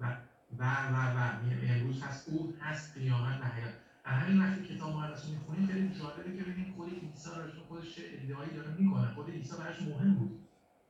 و 0.00 0.16
و 0.58 0.64
و 0.64 1.16
و 1.16 1.42
می- 1.42 1.68
امروز 1.70 2.02
هست 2.02 2.28
او 2.28 2.54
هست 2.60 2.94
قیامت 2.94 3.40
و 3.40 3.44
حیات. 3.44 3.72
همین 4.04 4.42
وقتی 4.42 4.64
کتاب 4.74 4.96
مقدس 4.96 5.24
رو 5.24 5.30
می‌خونیم 5.30 5.66
خیلی 5.66 5.94
جالبه 5.98 6.36
که 6.36 6.42
ببینیم 6.44 6.74
خود 6.76 6.88
عیسی 6.90 7.30
راجع 7.36 7.58
خودش 7.68 7.94
ادعایی 7.98 8.50
داره 8.50 8.70
می‌کنه. 8.70 9.14
خود 9.14 9.30
عیسی 9.30 9.56
براش 9.56 9.82
مهم 9.82 10.14
بود. 10.14 10.40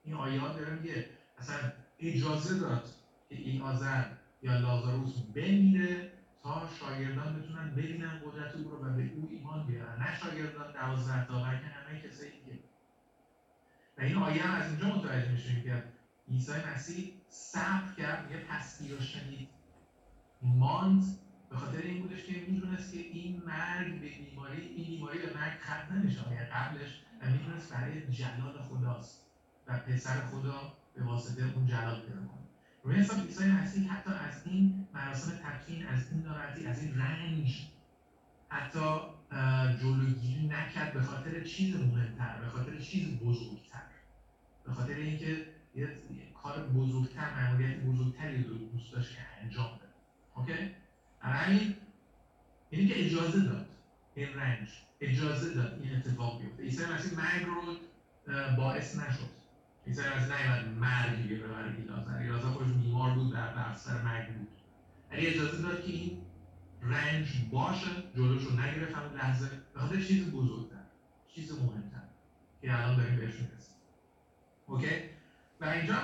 این 0.05 0.14
آیات 0.14 0.57
داره 0.59 0.75
میگه 0.75 1.07
اصلا 1.38 1.57
اجازه 1.98 2.59
داد 2.59 2.90
که 3.28 3.35
این 3.37 3.62
آذر 3.62 4.04
یا 4.42 4.59
لازاروس 4.59 5.20
بمیره 5.35 6.12
تا 6.42 6.68
شاگردان 6.80 7.40
بتونن 7.40 7.74
ببینن 7.74 8.20
قدرت 8.24 8.54
او 8.57 8.70
رو 8.70 8.87
و 8.87 8.96
به 8.96 9.11
او 9.14 9.28
ایمان 9.30 9.66
بیارن. 9.66 10.02
نه 10.02 10.18
شاگردان 10.18 10.72
دوازده 10.72 11.26
تا 11.26 11.42
بلکه 11.42 11.66
همه 11.66 12.00
کسایی 12.00 12.30
دیگه 12.30 12.59
و 13.98 14.02
این 14.02 14.16
آیه 14.16 14.42
هم 14.42 14.62
از 14.62 14.70
اینجا 14.70 14.96
متوجه 14.96 15.33
میشیم 15.33 15.62
که 15.62 15.85
عیسی 16.28 16.52
مسیح 16.74 17.12
صبر 17.28 17.94
کرد 17.98 18.30
یه 18.30 18.44
تصویر 18.50 18.94
رو 18.94 19.00
شنید. 19.00 19.48
ماند 20.42 21.04
به 21.50 21.57
خاطر 21.57 21.78
این 21.78 22.02
بودش 22.02 22.24
که 22.24 22.33
می‌دونست 22.48 22.92
که 22.92 22.98
این 22.98 23.42
مرگ 23.46 24.00
به 24.00 24.09
بیماری 24.09 24.61
این 24.61 24.87
بیماری 24.87 25.18
به 25.18 25.35
مرگ 25.35 25.61
ختم 25.61 25.94
نمیشه. 25.94 26.20
قبلش 26.52 27.00
و 27.22 27.30
می‌دونست 27.30 27.72
برای 27.72 28.12
جلال 28.12 28.59
خداست 28.59 29.26
و 29.66 29.78
پسر 29.78 30.20
خدا 30.20 30.72
به 30.96 31.04
واسطه 31.04 31.54
اون 31.54 31.66
جلال 31.66 32.00
پیدا 32.00 32.16
کنه. 32.16 32.44
روی 32.83 32.96
حساب 32.96 33.26
عیسی 33.26 33.44
مسیح 33.44 33.92
حتی 33.92 34.11
از 34.11 34.46
این 34.46 34.88
مراسم 34.94 35.30
تدفین 35.37 35.87
از 35.87 36.12
این 36.12 36.22
ناراحتی 36.22 36.66
از 36.66 36.83
این 36.83 36.98
رنج 36.98 37.68
حتی 38.48 39.00
جلوگیری 39.80 40.46
نکرد 40.46 40.92
به 40.92 41.02
خاطر 41.02 41.44
چیز 41.44 41.76
مهمتر 41.76 42.40
به 42.40 42.48
خاطر 42.48 42.78
چیز 42.78 43.18
بزرگتر. 43.18 43.83
به 44.64 44.72
خاطر 44.72 44.94
اینکه 44.94 45.46
یه 45.74 45.88
کار 46.42 46.66
بزرگتر 46.66 47.35
معمولیت 47.35 47.80
بزرگتری 47.80 48.42
رو 48.42 48.54
دوست 48.54 48.92
داشت 48.92 49.12
که 49.16 49.18
انجام 49.42 49.76
بده. 49.76 49.88
اوکی؟ 50.35 50.70
همین 51.20 51.74
اینی 52.70 52.88
که 52.88 53.07
اجازه 53.07 53.40
داد 53.40 53.66
این 54.14 54.35
رنج 54.35 54.68
اجازه 55.00 55.54
داد 55.54 55.80
این 55.83 55.96
اتفاق 55.96 56.42
بیفته. 56.42 56.62
عیسی 56.62 56.85
مسیح 56.85 57.18
مرگ 57.18 57.46
رو 57.46 57.76
باعث 58.57 58.96
نشد. 58.96 59.43
عیسی 59.87 60.01
مسیح 60.01 60.37
نیومد 60.37 60.79
مرگ 60.79 61.25
بگیره 61.25 61.47
برای 61.47 61.77
ایلازر 61.77 62.16
ایلازر 62.16 62.49
خودش 62.49 62.73
بیمار 62.73 63.14
بود 63.14 63.33
در 63.33 63.55
بستر 63.55 64.03
مرگ 64.03 64.35
بود. 64.35 64.49
ولی 65.11 65.27
اجازه 65.27 65.62
داد 65.62 65.85
که 65.85 65.92
این 65.92 66.18
رنج 66.83 67.27
باشه 67.51 67.90
جلوش 68.16 68.42
رو 68.42 68.53
نگرفت 68.53 68.94
همون 68.94 69.14
لحظه. 69.14 69.51
به 69.75 69.81
خاطر 69.81 70.01
چیز 70.01 70.31
بزرگتر 70.31 70.85
چیز 71.35 71.53
مهمتر 71.53 72.05
که 72.62 72.79
الان 72.79 72.97
داریم 72.97 73.16
بهش 73.16 73.35
می‌رسیم. 73.35 73.75
اوکی؟ 74.66 74.88
و 75.61 75.64
اینجا 75.64 75.94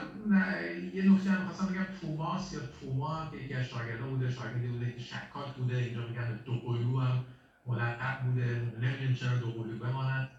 یه 0.95 1.11
نکته 1.11 1.31
هم 1.31 1.45
خواستم 1.49 1.67
بگم. 1.67 1.87
توماس 2.01 2.53
یا 2.53 2.61
توما 2.81 3.31
که 3.31 3.37
یکی 3.37 3.55
از 3.55 3.67
شاگردان 3.67 4.11
بوده 4.11 4.31
شاگردی 4.31 4.69
بوده 4.69 4.93
که 4.93 4.99
شکاک 5.01 5.55
بوده. 5.57 5.77
اینجا 5.77 6.07
میگن 6.07 6.29
به 6.29 6.35
دوقلو 6.45 7.01
هم 7.01 7.25
ملقب 7.67 8.25
بوده. 8.25 8.73
نمی‌دونیم 8.81 9.15
چرا 9.15 9.39
دوقلو 9.39 9.79
بماند. 9.79 10.31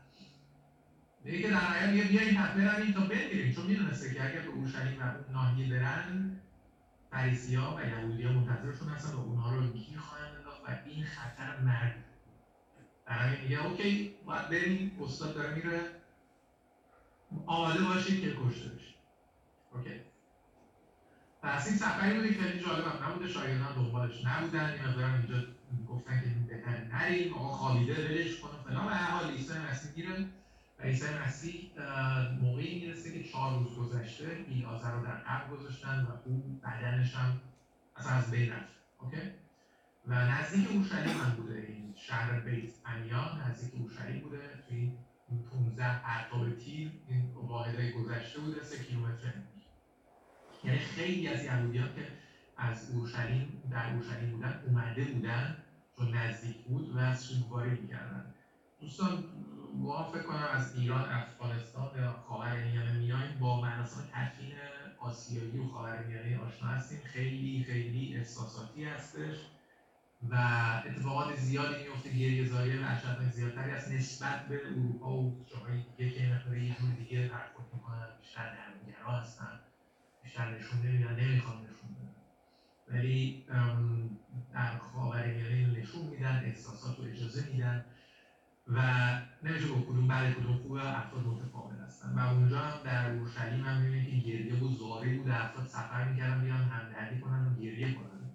میگه 1.24 1.50
در 1.50 1.56
نهایت 1.56 1.94
یه 1.94 2.04
بیاین 2.04 2.38
پس 2.38 2.50
برویم 2.50 2.94
تا 2.94 3.02
بمیریم. 3.02 3.54
چون 3.54 3.66
می‌دونسته 3.66 4.14
که 4.14 4.30
اگر 4.30 4.42
به 4.42 4.48
اورشلیم 4.48 5.02
و 5.02 5.32
ناحیه 5.32 5.70
برن 5.70 6.38
فریسیا 7.12 7.76
و 7.78 7.88
یهودیا 7.88 8.32
منتظرشون 8.32 8.90
هستن 8.90 9.14
و 9.14 9.20
اونها 9.20 9.56
رو 9.56 9.68
گیر 9.68 10.00
خواهند 10.00 10.36
انداخت 10.36 10.62
و 10.64 10.78
این 10.86 11.06
خطر 11.06 11.60
مرگ. 11.60 11.94
برای 13.06 13.42
میگه 13.42 13.66
okay 13.66 14.16
باید 14.26 14.50
بریم 14.50 14.98
استاد 15.02 15.36
داره 15.36 15.56
میره. 15.56 15.82
آماده 17.46 17.84
باشید 17.84 18.22
که 18.22 18.36
کشته 18.36 18.70
بشید. 18.70 18.96
okay. 19.74 20.02
پس 21.44 21.68
این 21.68 21.78
سفری 21.78 22.14
بوده 22.14 22.34
که 22.34 22.42
خیلی 22.42 22.60
جالب 22.60 23.04
نبوده. 23.04 23.28
شاگردان 23.28 23.76
دنبالش 23.76 24.26
نبودن. 24.26 24.72
این 24.72 24.88
مقدارم 24.88 25.14
اینجا 25.14 25.48
گفتن 25.90 26.22
که 26.22 26.56
بهتر 26.56 26.84
نریم. 26.94 27.34
آقا 27.34 27.48
خوابیده 27.48 27.94
ولش 27.94 28.40
کن 28.40 28.50
و 28.50 28.70
فلان. 28.70 28.86
و 28.86 28.90
هر 28.90 29.12
حال 29.12 29.32
عیسی 29.32 29.54
مسیح 29.54 29.92
میره 29.96 30.26
عیسی 30.84 31.06
مسیح 31.26 31.72
موقعی 32.42 32.80
می‌رسه 32.80 33.12
که 33.14 33.30
چهار 33.30 33.60
روز 33.60 33.76
گذشته 33.78 34.46
این 34.48 34.66
آزر 34.66 34.92
رو 34.92 35.06
در 35.06 35.16
قبر 35.16 35.56
گذاشتن 35.56 36.08
و 36.10 36.30
او 36.30 36.60
بدنش 36.64 37.16
هم 37.16 37.42
اصلا 37.96 38.12
از 38.12 38.32
بین 38.32 38.52
رفت. 38.52 38.74
اوکی؟ 39.00 39.18
و 40.08 40.14
نزدیک 40.14 40.72
اورشلیم 40.72 41.18
هم 41.18 41.36
بوده 41.36 41.66
این 41.68 41.94
شهر 41.98 42.40
بیت 42.40 42.72
انیا 42.86 43.38
نزدیک 43.48 43.72
اورشلیم 43.76 44.22
بوده. 44.22 44.38
توی 44.68 44.92
این 45.30 45.44
15 45.52 46.00
پرتاب 46.00 46.56
تیر 46.56 46.92
این 47.08 47.32
واحدهای 47.34 47.92
گذشته 47.92 48.40
بوده 48.40 48.64
سه 48.64 48.84
کیلومتر. 48.84 49.34
یعنی 50.64 50.80
خیلی 50.80 51.28
از 51.28 51.44
یهودیان 51.44 51.96
که 51.96 52.08
از 52.58 52.92
اورشلیم 52.92 53.64
در 53.72 53.94
اورشلیم 53.94 54.32
بودن 54.32 54.64
اومده 54.68 55.06
بودن 55.06 55.58
چون 55.98 56.16
نزدیک 56.16 56.58
بود 56.58 56.92
و 56.96 57.16
سوگواری 57.16 57.70
می‌کردن. 57.70 58.34
دوستان 58.82 59.24
ما 59.74 60.12
فکر 60.12 60.24
کنم 60.24 60.50
از 60.54 60.76
ایران 60.76 61.10
افغانستان 61.10 61.90
یا 61.98 62.12
خاورمیانه 62.12 62.92
میایم 62.92 63.40
با 63.40 63.62
مراسم 63.62 64.08
تدفین 64.14 64.54
آسیایی 65.00 65.58
و 65.58 65.68
خاورمیانه 65.68 66.40
آشنا 66.40 66.70
هستیم. 66.70 67.00
خیلی 67.04 67.64
خیلی 67.68 68.16
احساساتی 68.16 68.86
هستش 68.86 69.38
و 70.30 70.36
اتفاقات 70.86 71.36
زیادی 71.36 71.84
میفته. 71.84 72.10
گریه 72.10 72.48
زایی 72.48 72.78
وحشتناک 72.78 73.32
زیادتری 73.32 73.72
است 73.72 73.92
نسبت 73.92 74.48
به 74.48 74.62
اروپا 74.68 75.18
و 75.18 75.46
جاهای 75.52 75.82
دیگه 75.98 76.12
که 76.12 76.28
مثلا 76.28 76.56
یه 76.56 76.76
جور 76.76 76.90
دیگه 76.92 77.28
برخورد 77.28 77.74
می‌کنن. 77.74 78.08
بیشتر 78.22 78.42
نرمگرا 78.42 79.12
هستن 79.12 79.60
بیشتر 80.24 80.58
نشون 80.58 80.82
نمیدن 80.82 81.16
نمی‌خوان 81.20 81.58
نشون 81.58 81.96
بدن. 81.96 82.16
ولی 82.88 83.46
در 84.54 84.78
خاورمیانه 84.78 85.80
نشون 85.80 86.06
میدن 86.06 86.42
احساسات 86.46 86.98
رو 86.98 87.04
اجازه 87.06 87.48
میدن. 87.52 87.86
و 88.74 88.80
نمیشه 89.44 89.68
گفت 89.68 89.86
کدوم 89.86 90.08
بعد 90.08 90.34
کدوم 90.34 90.58
خوبه 90.58 91.00
افراد 91.00 91.26
متفاوت 91.26 91.80
هستن. 91.80 92.14
و 92.16 92.20
اونجا 92.20 92.60
هم 92.60 92.84
در 92.84 93.12
اورشلیم 93.12 93.66
هم 93.66 93.78
می‌بینید 93.82 94.24
که 94.24 94.30
گریه 94.30 94.64
و 94.64 94.68
زاری 94.68 95.18
بود 95.18 95.30
افراد 95.30 95.68
سفر 95.68 96.10
می‌کردن 96.10 96.42
بیان 96.42 96.64
همدردی 96.64 97.20
کنن 97.20 97.46
و 97.46 97.60
گریه 97.62 97.94
کنن. 97.94 98.30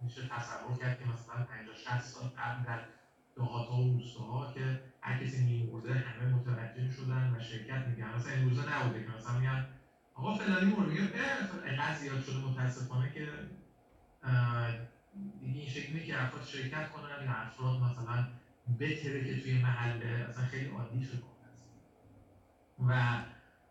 میشه 0.00 0.28
تصور 0.28 0.78
کرد 0.80 0.98
که 0.98 1.04
مثلا 1.04 1.44
50 1.44 1.74
60 1.74 2.00
سال 2.00 2.28
قبل 2.28 2.64
در 2.66 2.80
دهات‌ها 3.36 3.80
و 3.80 3.92
روستاها 3.92 4.52
که 4.52 4.80
هر 5.00 5.24
کسی 5.24 5.44
میمرده 5.44 5.94
همه 5.94 6.34
متوجه 6.34 6.90
شدن 6.90 7.34
و 7.36 7.40
شرکت 7.40 7.86
می‌کردن. 7.86 8.14
مثلا 8.16 8.32
این 8.32 8.48
روزا 8.48 8.62
نبوده 8.62 9.04
که 9.04 9.10
مثلا 9.10 9.38
میگن 9.38 9.66
آقا 10.14 10.34
فلانی 10.34 10.70
مرد 10.70 10.88
میگه 10.88 11.00
اینقدر 11.64 11.94
زیاد 11.94 12.22
شده 12.22 12.36
متاسفانه 12.36 13.10
که 13.12 13.28
دیگه 15.40 15.60
این 15.60 15.68
شکلی 15.68 16.06
که 16.06 16.22
افراد 16.22 16.44
شرکت 16.44 16.90
کنن 16.90 17.24
یا 17.24 17.32
افراد 17.32 17.82
مثلا 17.82 18.26
بتره 18.80 19.24
که 19.24 19.42
توی 19.42 19.58
محله 19.58 20.26
اصلا 20.28 20.44
خیلی 20.44 20.70
عادی 20.70 21.04
شده 21.04 21.22
و 22.88 23.22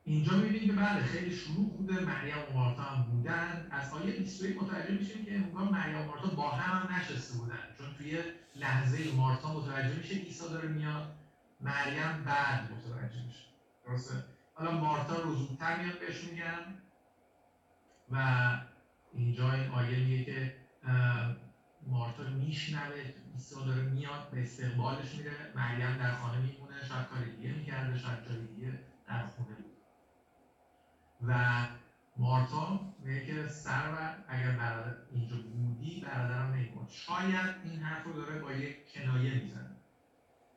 اینجا 0.03 0.37
می‌بینیم 0.37 0.67
که 0.67 0.73
بله 0.73 1.03
خیلی 1.03 1.35
شروع 1.35 1.77
بوده 1.77 1.99
مریم 1.99 2.35
و 2.37 2.53
مارتا 2.53 2.81
هم 2.81 3.03
بودن. 3.03 3.67
از 3.71 3.93
آیه 3.93 4.19
21 4.19 4.63
متوجه 4.63 4.91
میشیم 4.91 5.25
که 5.25 5.35
انگار 5.35 5.63
مریم 5.63 6.01
و 6.01 6.05
مارتا 6.05 6.27
با 6.27 6.49
هم, 6.49 6.87
هم 6.87 6.95
نشسته 6.95 7.37
بودن. 7.37 7.59
چون 7.77 7.87
توی 7.97 8.23
لحظه 8.55 9.11
مارتا 9.15 9.53
متوجه 9.53 9.97
میشه 9.97 10.15
عیسی 10.15 10.49
داره 10.49 10.67
میاد 10.67 11.15
مریم 11.61 12.23
بعد 12.25 12.71
متوجه 12.71 13.25
میشه. 13.25 13.45
درسته؟ 13.85 14.23
حالا 14.53 14.71
مارتا 14.71 15.21
رو 15.21 15.35
زودتر 15.35 15.83
میاد 15.83 15.99
بهش 15.99 16.23
میگن. 16.23 16.77
و 18.11 18.47
اینجا 19.13 19.51
این 19.51 19.71
آیه 19.71 19.99
میگه 19.99 20.23
که 20.23 20.55
مارتا 21.86 22.24
میشنوه 22.24 23.04
عیسی 23.34 23.63
داره 23.65 23.82
میاد 23.82 24.30
به 24.30 24.41
استقبالش 24.41 25.13
میره 25.13 25.52
مریم 25.56 25.96
در 25.96 26.12
خانه 26.12 26.38
میمونه 26.38 26.84
شاید 26.84 27.06
کار 27.06 27.20
دیگه 27.24 27.52
می‌کرده 27.52 27.96
شاید 27.96 28.22
جای 28.22 28.44
دیگه 28.44 28.80
در 29.06 29.22
خونه 29.22 29.54
بود. 29.56 29.72
و 31.22 31.63
مارتا 32.17 32.80
میگه 33.00 33.20
که 33.26 33.48
سرور 33.48 34.24
اگر 34.28 34.52
برادر 34.52 34.94
اینجا 35.12 35.38
بودی 35.38 36.00
برادرم 36.00 36.54
نمیمون 36.54 36.86
شاید 36.88 37.50
این 37.63 37.80
حرف 37.80 38.04
رو 38.04 38.13
داره 38.13 38.39
با 38.39 38.52
یک 38.52 38.94
کنایه 38.94 39.34
می‌زنه. 39.34 39.76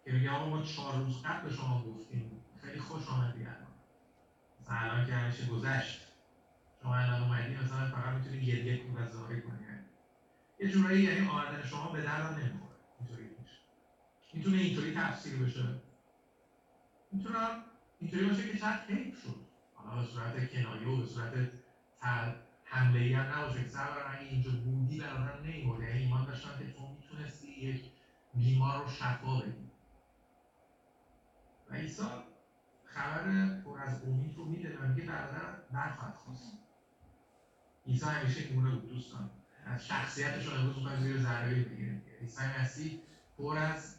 که 0.04 0.12
میگه 0.12 0.30
آقا 0.30 0.46
ما 0.46 0.62
چهار 0.62 0.94
روز 0.94 1.22
قبل 1.22 1.42
به 1.42 1.50
شما 1.50 1.82
گفتیم. 1.82 2.40
خیلی 2.60 2.78
خوش 2.78 3.08
آمدی 3.08 3.44
الان. 3.44 3.74
الان 4.68 5.06
که 5.06 5.14
همیشه 5.14 5.46
گذشت. 5.46 6.06
شما 6.82 6.94
الان 6.96 7.20
اومدی 7.20 7.56
مثلا 7.56 7.86
فقط 7.86 8.12
می‌تونی 8.12 8.40
گریه 8.40 8.76
کنی 8.76 8.96
و 8.96 9.06
زاری 9.06 9.40
کنی. 9.42 9.63
یه 10.58 10.70
جورایی 10.70 11.02
یعنی 11.02 11.28
آمدن 11.28 11.62
شما 11.62 11.92
به 11.92 12.02
درد 12.02 12.38
نمی‌خوره. 12.38 12.76
اینطوری 12.98 13.22
میشه 13.22 13.58
می‌تونه 14.32 14.56
اینطوری 14.56 14.94
تفسیر 14.94 15.42
بشه. 15.42 15.64
می‌تونه 17.12 17.38
اینطوری 18.00 18.24
باشه 18.24 18.52
که 18.52 18.58
شاید 18.58 18.80
حیف 18.80 19.22
شد. 19.22 19.46
حالا 19.74 20.02
به 20.02 20.08
صورت 20.08 20.50
کنایه 20.50 20.88
و 20.88 20.96
به 20.96 21.06
صورت 21.06 21.50
حمله 22.64 23.00
ای 23.00 23.12
هم 23.14 23.38
نباشه 23.38 23.62
که 23.62 23.68
سر 23.68 23.88
اگه 24.08 24.28
اینجا 24.28 24.50
بودی 24.50 25.00
برادرم 25.00 25.42
نمیمرد 25.44 25.82
یعنی 25.82 25.98
ایمان 25.98 26.24
داشتن 26.24 26.58
که 26.58 26.72
تو 26.72 26.88
می‌تونستی 26.88 27.48
یک 27.48 27.84
بیمار 28.34 28.84
رو 28.84 28.90
شفا 28.90 29.40
بدی. 29.40 29.70
و 31.70 31.74
عیسی 31.74 32.02
خبر 32.84 33.60
پر 33.60 33.78
از 33.78 34.04
امید 34.04 34.36
رو 34.36 34.44
میده 34.44 34.78
و 34.78 34.88
میگه 34.88 35.06
برادر 35.06 35.56
نخواهد 35.72 36.14
خواست 36.14 36.58
عیسی 37.86 38.06
همیشه 38.06 38.48
گونه 38.48 38.70
بود 38.70 38.88
دوستان 38.88 39.30
شخصیتش 39.88 40.46
رو 40.46 40.52
امروز 40.52 40.76
می‌خوایم 40.76 41.00
زیر 41.00 41.18
ذره 41.18 41.54
بگیریم. 41.54 42.02
عیسی 42.20 42.42
مسیح 42.60 42.98
پر 43.38 43.58
از 43.58 43.94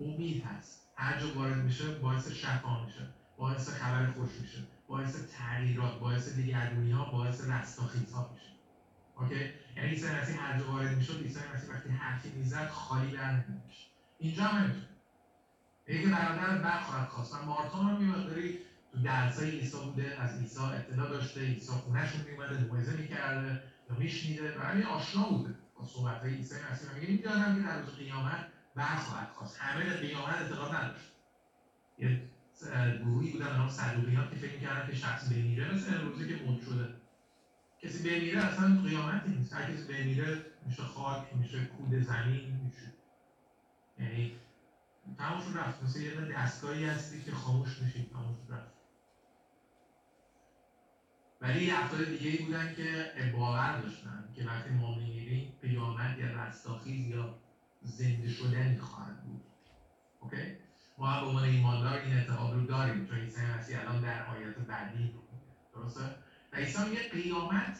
امید 0.00 0.44
هست. 0.44 0.82
هر 0.96 1.20
جا 1.20 1.34
وارد 1.34 1.56
میشه 1.56 1.94
باعث 1.94 2.28
شفا 2.28 2.84
میشه 2.84 3.08
باعث 3.36 3.68
خبر 3.68 4.06
خوش 4.06 4.30
میشه 4.40 4.58
باعث 4.88 5.16
تغییرات 5.38 5.98
باعث 5.98 6.28
دیگرگونی 6.28 6.90
ها 6.90 7.10
باعث 7.10 7.44
رستاخیز 7.44 8.12
ها 8.12 8.30
میشه. 8.32 8.46
اوکی؟ 9.16 9.50
یعنی 9.76 9.88
عیسی 9.88 10.06
مسیح 10.06 10.42
هر 10.42 10.58
جا 10.58 10.66
وارد 10.66 10.96
می‌شد 10.96 11.22
عیسی 11.22 11.40
مسیح 11.54 11.70
وقتی 11.70 11.88
حرفی 11.88 12.28
می‌زد 12.28 12.68
خالی 12.68 13.10
در 13.10 13.30
نمیشه 13.32 13.86
اینجا 14.18 14.44
هم 14.44 14.72
میگه 15.86 16.02
که 16.02 16.08
برادر 16.08 16.58
برخواهد 16.58 17.08
خواست. 17.08 17.34
و 17.34 17.44
مارتا 17.44 17.78
هم 17.78 18.08
یه 18.08 18.58
تو 18.92 19.02
درسای 19.02 19.50
عیسی 19.50 19.76
بوده 19.84 20.16
از 20.20 20.38
عیسی 20.40 20.60
اطلاع 20.60 21.08
داشته 21.08 21.40
عیسی 21.40 21.72
خونهشون 21.72 22.20
میومده 22.20 22.64
موعظه 22.64 22.96
می‌کرده. 22.96 23.62
میشنیده 23.94 24.58
و 24.58 24.60
همین 24.60 24.84
آشنا 24.84 25.22
بوده 25.22 25.54
با 25.74 25.84
صحبت 25.84 26.20
های 26.20 26.34
عیسی 26.34 26.54
مسیح 26.70 26.92
میگه 26.92 27.06
می‌دانم 27.06 27.54
که 27.54 27.60
در 27.60 27.80
روز 27.80 27.94
قیامت 27.94 28.46
برخواهد 28.74 29.28
خواست. 29.28 29.58
همه 29.58 29.84
قیامت 29.84 30.34
اعتقاد 30.34 30.74
نداشت. 30.74 31.12
یه 31.98 32.20
گروهی 32.98 33.32
بودن 33.32 33.56
نام 33.56 33.68
صدوقیان 33.68 34.30
که 34.30 34.36
فکر 34.36 34.54
می‌کردن 34.54 34.86
که 34.86 34.94
شخص 34.94 35.28
بمیره 35.28 35.74
مثل 35.74 35.94
امروزه 35.94 36.28
که 36.28 36.44
موت 36.44 36.62
شده. 36.62 36.94
کسی 37.82 37.98
بمیره 37.98 38.44
اصلا 38.44 38.80
قیامتی 38.82 39.30
نیست. 39.30 39.52
هر 39.52 39.72
کسی 39.72 39.92
بمیره 39.92 40.44
میشه 40.66 40.82
خاک 40.82 41.34
میشه 41.34 41.64
کود 41.64 42.02
زمین 42.02 42.60
میشه. 42.64 42.92
یعنی 43.98 44.32
تموم 45.18 45.40
شد 45.40 45.58
رفت. 45.58 45.82
مثل 45.82 46.00
یه 46.00 46.14
دستگاهی 46.14 46.84
هستی 46.86 47.22
که 47.22 47.32
خاموش 47.32 47.78
میشی 47.78 48.10
تموم 48.12 48.34
شد 48.34 48.52
رفت. 48.52 48.65
ولی 51.40 51.64
یه 51.64 51.84
افراد 51.84 52.04
دیگه 52.04 52.30
ای 52.30 52.44
بودن 52.44 52.74
که 52.74 53.12
باور 53.32 53.80
داشتن 53.80 54.28
که 54.34 54.44
وقتی 54.44 54.70
ما 54.70 54.94
میمیریم 54.94 55.52
قیامت 55.62 56.18
یا 56.18 56.26
رستاخیز 56.26 57.06
یا 57.06 57.34
زنده 57.82 58.28
شدنی 58.28 58.78
خواهد 58.78 59.22
بود. 59.24 59.42
اوکی؟ 60.20 60.56
ما 60.98 61.06
هم 61.06 61.20
به 61.20 61.26
عنوان 61.26 61.44
ایماندار 61.44 61.98
این 61.98 62.16
اعتقاد 62.16 62.54
رو 62.54 62.66
داریم 62.66 63.06
چون 63.06 63.18
عیسی 63.18 63.40
مسیح 63.40 63.80
الان 63.80 64.00
در 64.00 64.26
آیات 64.26 64.58
بعدی 64.58 65.14
درسته؟ 65.74 66.04
و 66.52 66.56
عیسی 66.56 66.84
میگه 66.88 67.08
قیامت 67.08 67.78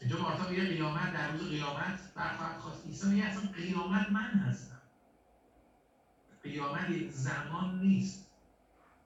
اینجا 0.00 0.22
مارتا 0.22 0.50
میگه 0.50 0.64
قیامت 0.64 1.12
در 1.12 1.30
روز 1.30 1.48
قیامت 1.48 2.14
برخواهد 2.14 2.58
خواست. 2.58 2.86
عیسی 2.86 3.08
میگه 3.08 3.24
اصلا 3.24 3.50
قیامت 3.50 4.10
من 4.10 4.30
هستم. 4.30 4.80
قیامت 6.42 6.90
یک 6.90 7.10
زمان 7.10 7.80
نیست. 7.80 8.27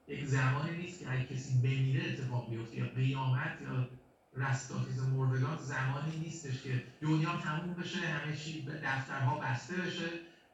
یک 0.08 0.26
زمانی 0.26 0.76
نیست 0.76 1.00
که 1.00 1.08
هر 1.08 1.24
کسی 1.24 1.58
بمیره 1.58 2.12
اتفاق 2.12 2.50
بیفته 2.50 2.76
یا 2.76 2.86
قیامت 2.86 3.58
یا 3.62 3.88
رستاخیز 4.36 5.02
مردگان 5.02 5.56
زمانی 5.56 6.16
نیستش 6.16 6.62
که 6.62 6.82
دنیا 7.00 7.36
تموم 7.36 7.74
بشه 7.74 7.98
همه 7.98 8.36
چی 8.36 8.62
به 8.62 8.72
دفترها 8.72 9.38
بسته 9.38 9.76
بشه 9.76 10.08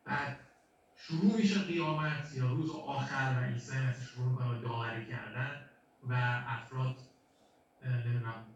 بعد 0.05 0.41
شروع 0.97 1.37
میشه 1.37 1.59
قیامت 1.59 2.35
یا 2.35 2.47
روز 2.47 2.71
آخر 2.71 3.37
و 3.37 3.53
عیسی 3.53 3.77
مسیح 3.77 4.07
شروع 4.07 4.29
می‌کنه 4.31 4.61
داوری 4.61 5.07
کردن 5.07 5.51
و 6.09 6.15
افراد 6.47 6.97
نمی‌دونم 7.85 8.47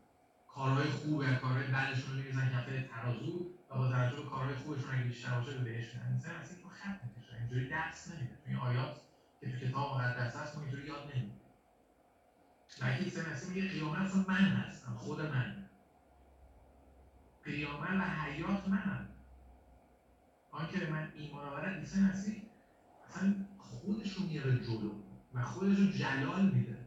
کارهای 0.54 0.90
خوب 0.90 1.18
و 1.18 1.34
کارهای 1.34 1.66
بعدشون 1.66 2.10
رو 2.10 2.16
میریزن 2.16 2.48
کفه 2.48 2.88
ترازو 2.92 3.50
و 3.70 3.78
با 3.78 3.88
توجه 3.88 4.16
به 4.16 4.28
کارهای 4.28 4.54
خوبشون 4.54 4.94
اگه 4.94 5.04
بیشتر 5.04 5.40
باشه 5.40 5.52
به 5.52 5.64
بهش 5.64 5.94
میرن 5.94 6.12
عیسی 6.14 6.28
مسیح 6.40 6.56
اینو 6.56 6.68
خط 6.68 7.00
می‌کشه 7.04 7.36
اینجوری 7.36 7.68
درس 7.68 8.08
نمیده. 8.08 8.38
این 8.46 8.56
آیات 8.56 8.96
که 9.42 9.58
کتاب 9.58 10.00
مقدس 10.00 10.36
هست 10.36 10.56
ما 10.56 10.62
اینجوری 10.62 10.86
یاد 10.86 11.12
نمیده 11.16 11.32
بلکه 12.80 13.02
عیسی 13.02 13.20
مسیح 13.20 13.48
میگه 13.48 13.68
قیامت 13.68 13.98
اصلا 13.98 14.24
من 14.28 14.34
هستم 14.34 14.94
خود 14.94 15.20
من. 15.20 15.68
قیامت 17.44 17.90
و 17.90 18.04
حیات 18.04 18.68
منم 18.68 19.08
آنکه 20.50 20.78
به 20.78 20.90
من 20.90 21.12
ایمان 21.14 21.48
آورد 21.48 21.78
عیسی 21.78 22.00
مسیح 22.00 22.42
اصلا 23.08 23.34
خودش 23.58 24.16
رو 24.16 24.26
میاره 24.26 24.58
جلو 24.58 24.90
و 25.34 25.42
خودش 25.44 25.78
رو 25.78 25.86
جلال 25.86 26.46
میده. 26.50 26.78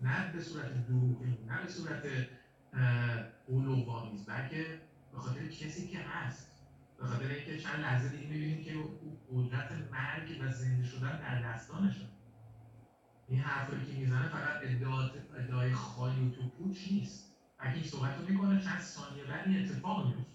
نه 0.00 0.32
به 0.32 0.42
صورت 0.42 0.86
دروغی 0.86 1.44
نه 1.46 1.62
به 1.62 1.68
صورت 1.68 2.02
اولوآمیز 3.46 4.26
بلکه 4.26 4.80
به 5.12 5.18
خاطر 5.18 5.46
کسی 5.46 5.88
که 5.88 5.98
هست. 5.98 6.51
به 7.02 7.08
خاطر 7.08 7.28
اینکه 7.28 7.58
چند 7.58 7.80
لحظه 7.80 8.08
دیگه 8.08 8.26
می‌بینیم 8.26 8.64
که 8.64 8.74
قدرت 9.32 9.72
مرگ 9.92 10.38
و 10.40 10.52
زنده 10.52 10.84
شدن 10.84 11.18
در 11.18 11.42
دستانشه. 11.42 12.08
این 13.28 13.40
حرفایی 13.40 13.86
که 13.86 13.92
می‌زنه 13.92 14.28
فقط 14.28 14.60
ادعا 14.62 15.02
ادعای 15.36 15.72
خالی 15.72 16.28
و 16.28 16.30
تو 16.30 16.48
پوچ 16.48 16.92
نیست. 16.92 17.32
اگه 17.58 17.74
این 17.74 17.84
صحبت 17.84 18.18
رو 18.18 18.26
می‌کنه 18.28 18.62
چند 18.62 18.80
ثانیه 18.80 19.24
بعد 19.24 19.48
این 19.48 19.64
اتفاق 19.64 20.06
میفته 20.06 20.26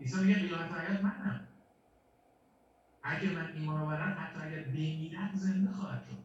عیسی 0.00 0.24
میگه 0.24 0.40
قیامت 0.40 0.72
حیات 0.72 1.04
منم. 1.04 1.48
اگه 3.02 3.30
من 3.30 3.52
ایمان 3.52 3.80
آورم 3.80 4.16
حتی 4.20 4.46
اگر 4.46 4.62
بمیرم 4.62 5.30
زنده 5.34 5.72
خواهد 5.72 6.04
شد. 6.04 6.22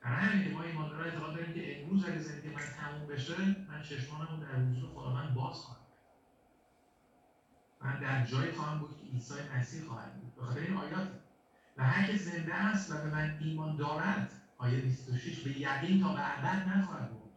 برای 0.00 0.26
همین 0.26 0.52
ما 0.52 0.62
ایماندارا 0.62 1.04
اعتقاد 1.04 1.34
داریم 1.34 1.54
که 1.54 1.82
امروز 1.82 2.04
اگه 2.04 2.18
زندگی 2.18 2.48
من 2.48 2.62
تموم 2.80 3.06
بشه 3.06 3.42
من 3.68 3.82
چشمانم 3.82 4.28
رو 4.30 4.46
در 4.46 4.54
حضور 4.54 4.90
خدا 4.90 5.14
من 5.14 5.34
باز 5.34 5.56
خواهم. 5.56 5.83
من 7.84 8.00
در 8.00 8.26
جایی 8.26 8.52
خواهم 8.52 8.78
بود 8.78 8.96
که 8.98 9.06
عیسی 9.12 9.34
مسیح 9.56 9.82
خواهد 9.82 10.20
بود. 10.20 10.34
به 10.34 10.42
خاطر 10.42 10.60
این 10.60 10.76
آیات. 10.76 11.08
و 11.76 11.84
هر 11.84 12.06
که 12.06 12.16
زنده 12.16 12.54
است 12.54 12.90
و 12.90 12.94
به 12.94 13.10
من 13.10 13.38
ایمان 13.40 13.76
دارد 13.76 14.32
آیه 14.58 14.80
26 14.80 15.40
به 15.40 15.60
یقین 15.60 16.00
تا 16.00 16.14
به 16.14 16.38
ابد 16.38 16.68
نخواهد 16.68 17.10
بود. 17.10 17.30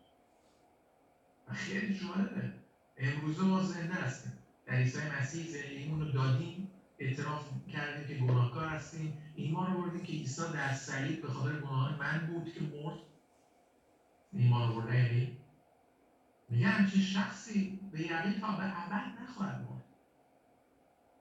و 1.48 1.54
خیلی 1.54 2.00
جالبه. 2.00 2.54
امروز 2.98 3.40
ما 3.40 3.64
زنده 3.64 3.94
هستیم. 3.94 4.34
در 4.66 4.74
عیسی 4.74 5.00
مسیح 5.20 5.48
زندگیمون 5.48 6.00
رو 6.02 6.12
دادیم. 6.12 6.72
اعتراف 7.00 7.46
کردیم 7.74 8.08
که 8.08 8.26
گناهکار 8.26 8.68
هستیم. 8.68 9.18
ایمان 9.36 9.72
آوردیم 9.72 10.04
که 10.04 10.14
عیسی 10.14 10.42
در 10.54 10.74
صلیب 10.74 11.22
به 11.22 11.28
خاطر 11.28 11.60
گناهان 11.60 12.00
من 12.00 12.28
بود 12.28 12.54
که 12.54 12.62
مرد. 12.62 12.98
ایمان 14.34 14.62
آورده 14.62 14.96
یعنی؟ 14.96 15.38
میگه 16.50 16.68
همچین 16.68 17.02
شخصی 17.02 17.80
به 17.92 18.02
یقین 18.02 18.40
تا 18.40 18.48
به 18.48 18.86
ابد 18.86 19.22
نخواهد 19.22 19.62
مرد 19.62 19.77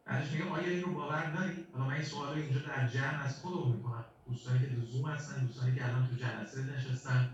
بعدش 0.06 0.32
میگه 0.32 0.50
آیا 0.50 0.68
این 0.68 0.82
رو 0.82 0.94
باور 0.94 1.30
داری؟ 1.30 1.66
حالا 1.72 1.84
من 1.84 1.94
این 1.94 2.04
سوال 2.04 2.28
رو 2.28 2.42
اینجا 2.42 2.58
در 2.58 2.88
جمع 2.88 3.24
از 3.24 3.40
خودمون 3.40 3.76
می‌کنم 3.76 4.04
دوستانی 4.28 4.58
که 4.58 4.66
تو 4.66 5.06
هستن 5.06 5.46
دوستانی 5.46 5.74
که 5.74 5.84
الان 5.84 6.08
تو 6.08 6.14
جلسه 6.14 6.62
نشستن 6.62 7.30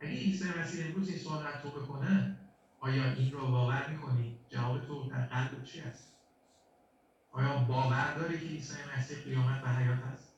اگه 0.00 0.12
عیسی 0.12 0.44
مسیح 0.60 0.86
امروز 0.86 1.08
این 1.08 1.18
سوال 1.18 1.42
رو 1.42 1.50
تو 1.62 1.80
بکنه 1.80 2.36
آیا 2.80 3.12
این 3.12 3.32
رو 3.32 3.46
باور 3.46 3.88
می‌کنی؟ 3.88 4.38
جواب 4.48 4.86
تو 4.86 5.08
در 5.10 5.26
قلب 5.26 5.64
چی 5.64 5.80
هست؟ 5.80 6.12
آیا 7.32 7.58
باور 7.58 8.14
داری 8.14 8.40
که 8.40 8.46
عیسی 8.46 8.74
مسیح 8.98 9.18
قیامت 9.18 9.64
و 9.64 9.68
حیات 9.68 9.98
است؟ 10.04 10.34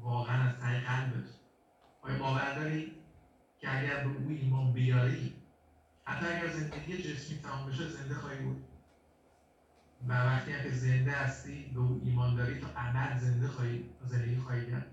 واقعا 0.00 0.42
از 0.42 0.58
ته 0.58 0.80
قلبت 0.80 1.28
آیا 2.02 2.18
باور 2.18 2.54
داری 2.54 2.92
که 3.58 3.78
اگر 3.78 4.04
به 4.04 4.10
او 4.10 4.28
ایمان 4.28 4.72
بیاری 4.72 5.34
حتی 6.04 6.26
اگر 6.26 6.48
زندگی 6.48 7.02
جسمی 7.02 7.38
تمام 7.38 7.70
بشه 7.70 7.88
زنده 7.88 8.14
خواهی 8.14 8.38
بود 8.38 8.69
و 10.08 10.12
وقتی 10.12 10.52
که 10.62 10.70
زنده 10.70 11.12
هستی 11.12 11.70
به 11.74 11.80
او 11.80 12.00
ایمان 12.04 12.36
داری 12.36 12.60
تا 12.60 12.66
ابد 12.76 13.18
زنده 13.18 13.48
خواهی 13.48 13.90
زندگی 14.04 14.36
خواهی 14.36 14.70
کرد؟ 14.70 14.86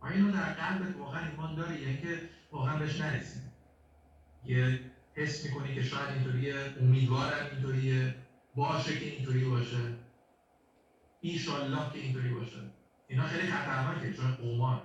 آیا 0.00 0.14
اینو 0.14 0.32
در 0.32 0.52
قلبت 0.52 0.96
واقعا 0.96 1.30
ایمان 1.30 1.54
داری 1.54 1.74
یا 1.80 1.88
اینکه 1.88 2.18
واقعا 2.52 2.78
بهش 2.78 3.00
یه 4.44 4.80
حس 5.14 5.44
می‌کنی 5.44 5.74
که 5.74 5.82
شاید 5.82 6.08
اینطوریه 6.08 6.54
امیدوارم 6.80 7.46
اینطوریه 7.52 8.14
باشه 8.54 8.98
که 8.98 9.04
اینطوری 9.04 9.44
باشه. 9.44 9.94
ایشالله 11.20 11.92
که 11.92 11.98
اینطوری 11.98 12.28
باشه. 12.28 12.70
اینا 13.08 13.26
خیلی 13.26 13.52
خطرناکه 13.52 14.12
چون 14.12 14.34
قمار. 14.34 14.82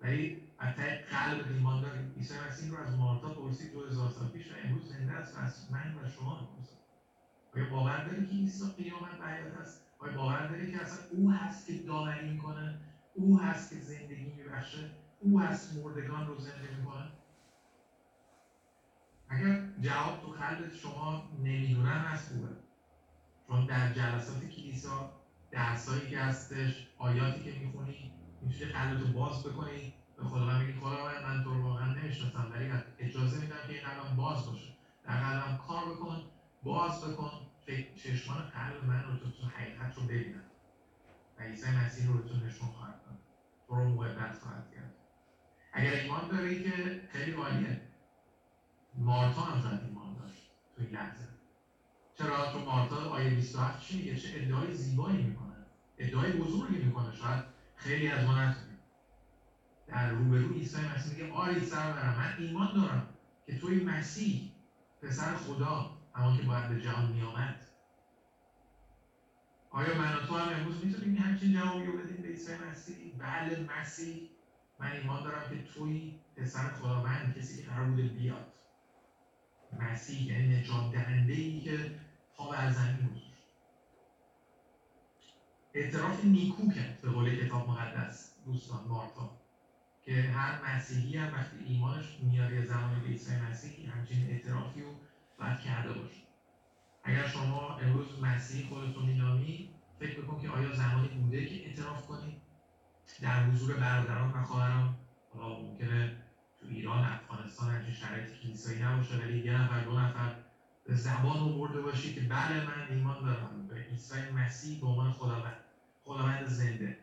ولی 0.00 0.42
از 0.58 0.74
قلب 1.10 1.52
ایمان 1.52 1.82
داری. 1.82 1.98
عیسی 2.16 2.34
مسیح 2.48 2.70
رو 2.70 2.78
از 2.78 2.96
مارتا 2.96 3.28
پرسید 3.28 3.72
دو 3.72 3.86
هزار 3.86 4.10
سال 4.10 4.28
پیش 4.28 4.46
و 4.46 4.54
امروز 4.64 4.88
زنده 4.88 5.12
است 5.12 5.72
من 5.72 5.94
و 5.94 6.08
شما 6.08 6.40
می‌پرسد 6.40 6.87
آیا 7.54 7.64
باور 7.64 8.04
داری 8.04 8.26
که 8.26 8.34
عیسی 8.34 8.64
قیامت 8.76 9.20
حیات 9.20 9.52
است 9.54 9.84
آیا 9.98 10.16
باور 10.16 10.46
داری 10.46 10.70
که 10.70 10.80
اصلا 10.80 10.98
او 11.10 11.30
هست 11.30 11.66
که 11.66 11.72
داوری 11.72 12.30
می‌کنه؟ 12.30 12.78
او 13.14 13.38
هست 13.38 13.70
که 13.70 13.76
زندگی 13.76 14.30
میبخشه؟ 14.30 14.90
او 15.20 15.40
هست 15.40 15.76
مردگان 15.76 16.26
رو 16.26 16.38
زنده 16.38 16.76
می‌کنه؟ 16.78 17.10
اگر 19.28 19.60
جواب 19.80 20.20
تو 20.20 20.28
قلب 20.28 20.72
شما 20.72 21.28
نمی‌دونم 21.38 21.86
هست 21.86 22.32
خوبه. 22.32 22.48
چون 23.48 23.66
در 23.66 23.92
جلسات 23.92 24.44
کلیسا 24.44 25.10
درسایی 25.50 26.10
که 26.10 26.18
هستش 26.18 26.86
آیاتی 26.98 27.44
که 27.44 27.58
می‌خونی 27.58 28.12
می‌تونی 28.40 28.72
قلبتو 28.72 29.12
باز 29.12 29.44
بکنی. 29.44 29.92
به 30.16 30.24
خدا 30.24 30.46
من 30.46 30.60
میگی 30.60 30.78
خدا 30.78 31.04
من 31.24 31.44
تو 31.44 31.54
رو 31.54 31.62
واقعا 31.62 31.94
نمی‌شناسم. 31.94 32.50
ولی 32.52 32.70
اجازه 32.98 33.40
میدم 33.40 33.56
که 33.66 33.72
این 33.72 33.82
قلبم 33.82 34.16
باز 34.16 34.46
باشه. 34.46 34.68
در 35.04 35.20
قلبم 35.20 35.58
کار 35.66 35.84
بکن. 35.84 36.24
باز 36.62 37.04
بکن 37.04 37.30
چشمان 37.94 38.42
قلب 38.42 38.84
من 38.84 39.02
رو 39.02 39.16
تو, 39.16 39.46
حقیقت 39.46 39.98
رو 39.98 40.02
ببینم. 40.02 40.44
و 41.38 41.42
عیسی 41.42 41.70
مسیح 41.70 42.06
رو 42.06 42.22
تو 42.22 42.36
نشون 42.36 42.68
خواهد 42.68 43.02
داد. 43.04 43.18
تو 43.66 43.74
رو 43.74 43.84
محبت 43.88 44.38
خواهد 44.38 44.70
کرد. 44.74 44.94
اگر 45.72 45.92
ایمان 45.92 46.28
داری 46.28 46.64
که 46.64 47.02
خیلی 47.12 47.32
عالیه. 47.32 47.80
مارتا 48.94 49.40
هم 49.40 49.62
شاید 49.62 49.80
ایمان 49.84 50.14
داشت. 50.14 50.50
تو 50.76 50.82
این 50.82 50.90
لحظه. 50.90 51.28
چرا؟ 52.14 52.52
تو 52.52 52.58
مارتا 52.58 53.10
آیه 53.10 53.30
27 53.30 53.80
چی 53.80 53.98
میگه؟ 53.98 54.16
چه 54.16 54.28
ادعای 54.34 54.74
زیبایی 54.74 55.22
می‌کنه. 55.22 55.56
ادعای 55.98 56.32
بزرگی 56.32 56.78
می‌کنه. 56.78 57.14
شاید 57.14 57.44
خیلی 57.76 58.08
از 58.08 58.26
ما 58.26 58.42
نتونیم. 58.42 58.78
در 59.86 60.10
روبرو 60.10 60.52
عیسی 60.52 60.76
مسیح 60.80 61.12
میگه 61.12 61.32
آری 61.32 61.66
سرورم 61.66 62.16
من 62.16 62.34
ایمان 62.38 62.74
دارم 62.74 63.14
که 63.46 63.58
توی 63.58 63.84
مسیح 63.84 64.52
پسر 65.02 65.34
خدا 65.34 65.97
همون 66.18 66.36
که 66.36 66.42
باید 66.42 66.68
به 66.68 66.80
جهان 66.80 67.12
میآمد. 67.12 67.60
آیا 69.70 69.98
من 69.98 70.16
و 70.16 70.26
تو 70.26 70.36
هم 70.36 70.54
امروز 70.54 70.84
می‌تونیم 70.84 71.16
همچین 71.16 71.52
جوابی 71.52 71.86
رو 71.86 71.98
بدیم 71.98 72.22
به 72.22 72.28
عیسی 72.28 72.52
مسیح؟ 72.54 73.14
بله 73.18 73.68
مسیح. 73.78 74.28
من 74.78 74.92
ایمان 74.92 75.22
دارم 75.22 75.50
که 75.50 75.62
توی 75.62 76.14
پسر 76.36 76.68
خداوند 76.68 77.38
کسی 77.38 77.62
که 77.62 77.68
قرار 77.68 77.84
بوده 77.84 78.02
بیاد. 78.02 78.52
مسیح 79.80 80.22
یعنی 80.22 80.56
نجات 80.56 80.92
دهنده 80.92 81.32
ای 81.32 81.60
که 81.60 81.90
پا 82.36 82.50
بر 82.50 82.70
زمین 82.70 83.08
گذاشت 83.08 83.42
اعتراف 85.74 86.24
نیکو 86.24 86.70
کرد 86.70 87.00
به 87.00 87.10
قول 87.10 87.44
کتاب 87.44 87.68
مقدس 87.68 88.30
دوستان 88.46 88.84
مارتا 88.88 89.30
که 90.02 90.22
هر 90.22 90.64
مسیحی 90.64 91.16
هم 91.16 91.34
وقتی 91.34 91.56
ایمانش 91.64 92.20
میاره 92.20 92.66
زمانی 92.66 93.00
به 93.00 93.06
عیسی 93.06 93.36
مسیح 93.36 93.90
همچین 93.90 94.26
اعترافی 94.26 94.82
رو 94.82 94.94
باید 95.38 95.60
کرده 95.60 95.90
اگر 97.04 97.28
شما 97.28 97.76
امروز 97.76 98.22
مسیح 98.22 98.68
خودتون 98.68 99.06
مینامی 99.06 99.70
فکر 100.00 100.20
بکن 100.20 100.40
که 100.40 100.50
آیا 100.50 100.74
زمانی 100.74 101.08
بوده 101.08 101.46
که 101.46 101.54
اعتراف 101.54 102.06
کنید 102.06 102.42
در 103.22 103.44
حضور 103.44 103.76
برادران 103.76 104.32
و 104.32 104.44
خواهران. 104.44 104.94
حالا 105.34 105.58
ممکنه 105.58 106.16
تو 106.60 106.66
ایران 106.66 107.04
افغانستان 107.04 107.70
همچین 107.70 107.94
شرایط 107.94 108.40
کلیسایی 108.42 108.82
نباشه 108.82 109.16
ولی 109.16 109.38
یه 109.38 109.60
نفر 109.60 109.80
دو 109.80 109.98
نفر 109.98 110.34
به 110.84 110.94
زبان 110.94 111.38
آورده 111.38 111.80
باشی 111.80 112.14
که 112.14 112.20
بله 112.20 112.66
من 112.66 112.86
ایمان 112.90 113.24
دارم. 113.24 113.68
به 113.68 113.74
عیسی 113.74 114.30
مسیح 114.34 114.80
به 114.80 114.86
عنوان 114.86 115.12
خداوند. 115.12 115.56
خداوند 116.04 116.46
زنده. 116.46 116.98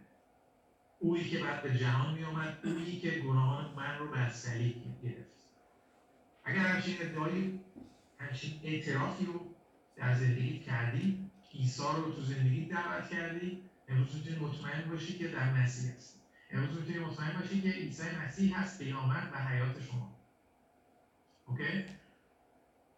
اویی 0.99 1.29
که 1.29 1.43
بعد 1.43 1.63
به 1.63 1.77
جهان 1.77 2.13
می 2.13 2.23
آمد 2.23 2.57
اویی 2.63 2.99
که 2.99 3.11
گناهان 3.11 3.73
من 3.75 3.97
رو 3.99 4.07
بر 4.07 4.29
صلیب 4.29 5.01
گرفت. 5.03 5.35
اگر 6.43 6.59
همچین 6.59 6.95
ادعایی 6.99 7.64
همچین 8.25 8.59
اعترافی 8.63 9.25
رو 9.25 9.55
در 9.95 10.13
زندگی 10.13 10.59
کردی 10.59 11.29
عیسی 11.53 11.83
رو 11.97 12.11
تو 12.11 12.21
زندگی 12.21 12.65
دعوت 12.65 13.09
کردی. 13.09 13.61
امروز 13.87 14.15
می‌تونی 14.15 14.37
مطمئن 14.37 14.89
باشی 14.89 15.17
که 15.17 15.27
در 15.27 15.53
مسیح 15.53 15.91
هستی. 15.91 16.19
امروز 16.51 16.75
می‌تونی 16.75 16.99
مطمئن 16.99 17.39
باشی 17.39 17.61
که 17.61 17.69
عیسی 17.69 18.03
مسیح 18.25 18.59
هست 18.59 18.81
قیامت 18.81 19.29
و 19.33 19.37
حیات 19.37 19.81
شما. 19.81 20.15
اوکی؟ 21.45 21.83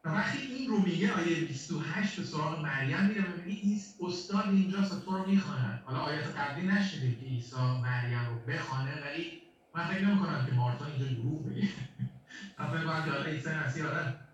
و 0.04 0.10
وقتی 0.10 0.38
این 0.38 0.70
رو 0.70 0.80
میگه 0.80 1.14
آیه 1.14 1.46
28 1.46 2.16
به 2.16 2.24
سراغ 2.24 2.60
مریم 2.60 3.06
میره 3.06 3.22
و 3.22 3.36
میگه 3.36 3.60
این 3.62 3.80
استاد 4.00 4.50
اینجاست 4.50 5.06
تو 5.06 5.12
رو 5.12 5.26
می‌خواند. 5.26 5.82
حالا 5.86 6.00
آیات 6.00 6.38
قبلی 6.38 6.68
نشنیدیم 6.68 7.16
که 7.20 7.26
عیسی 7.26 7.56
مریم 7.56 8.30
رو 8.30 8.40
بخوانه 8.40 9.02
ولی 9.02 9.42
من 9.76 9.88
فکر 9.88 10.06
نمی‌کنم 10.06 10.46
که 10.46 10.52
مارتا 10.52 10.86
اینجا 10.86 11.06
دروغ 11.06 11.46
بگه 11.46 11.68
من 12.60 12.72
فکر 12.72 12.84
کنم 12.84 13.04
که 13.04 13.30
عیسی 13.30 13.50
مسیح 13.50 13.86
آدم 13.86 14.27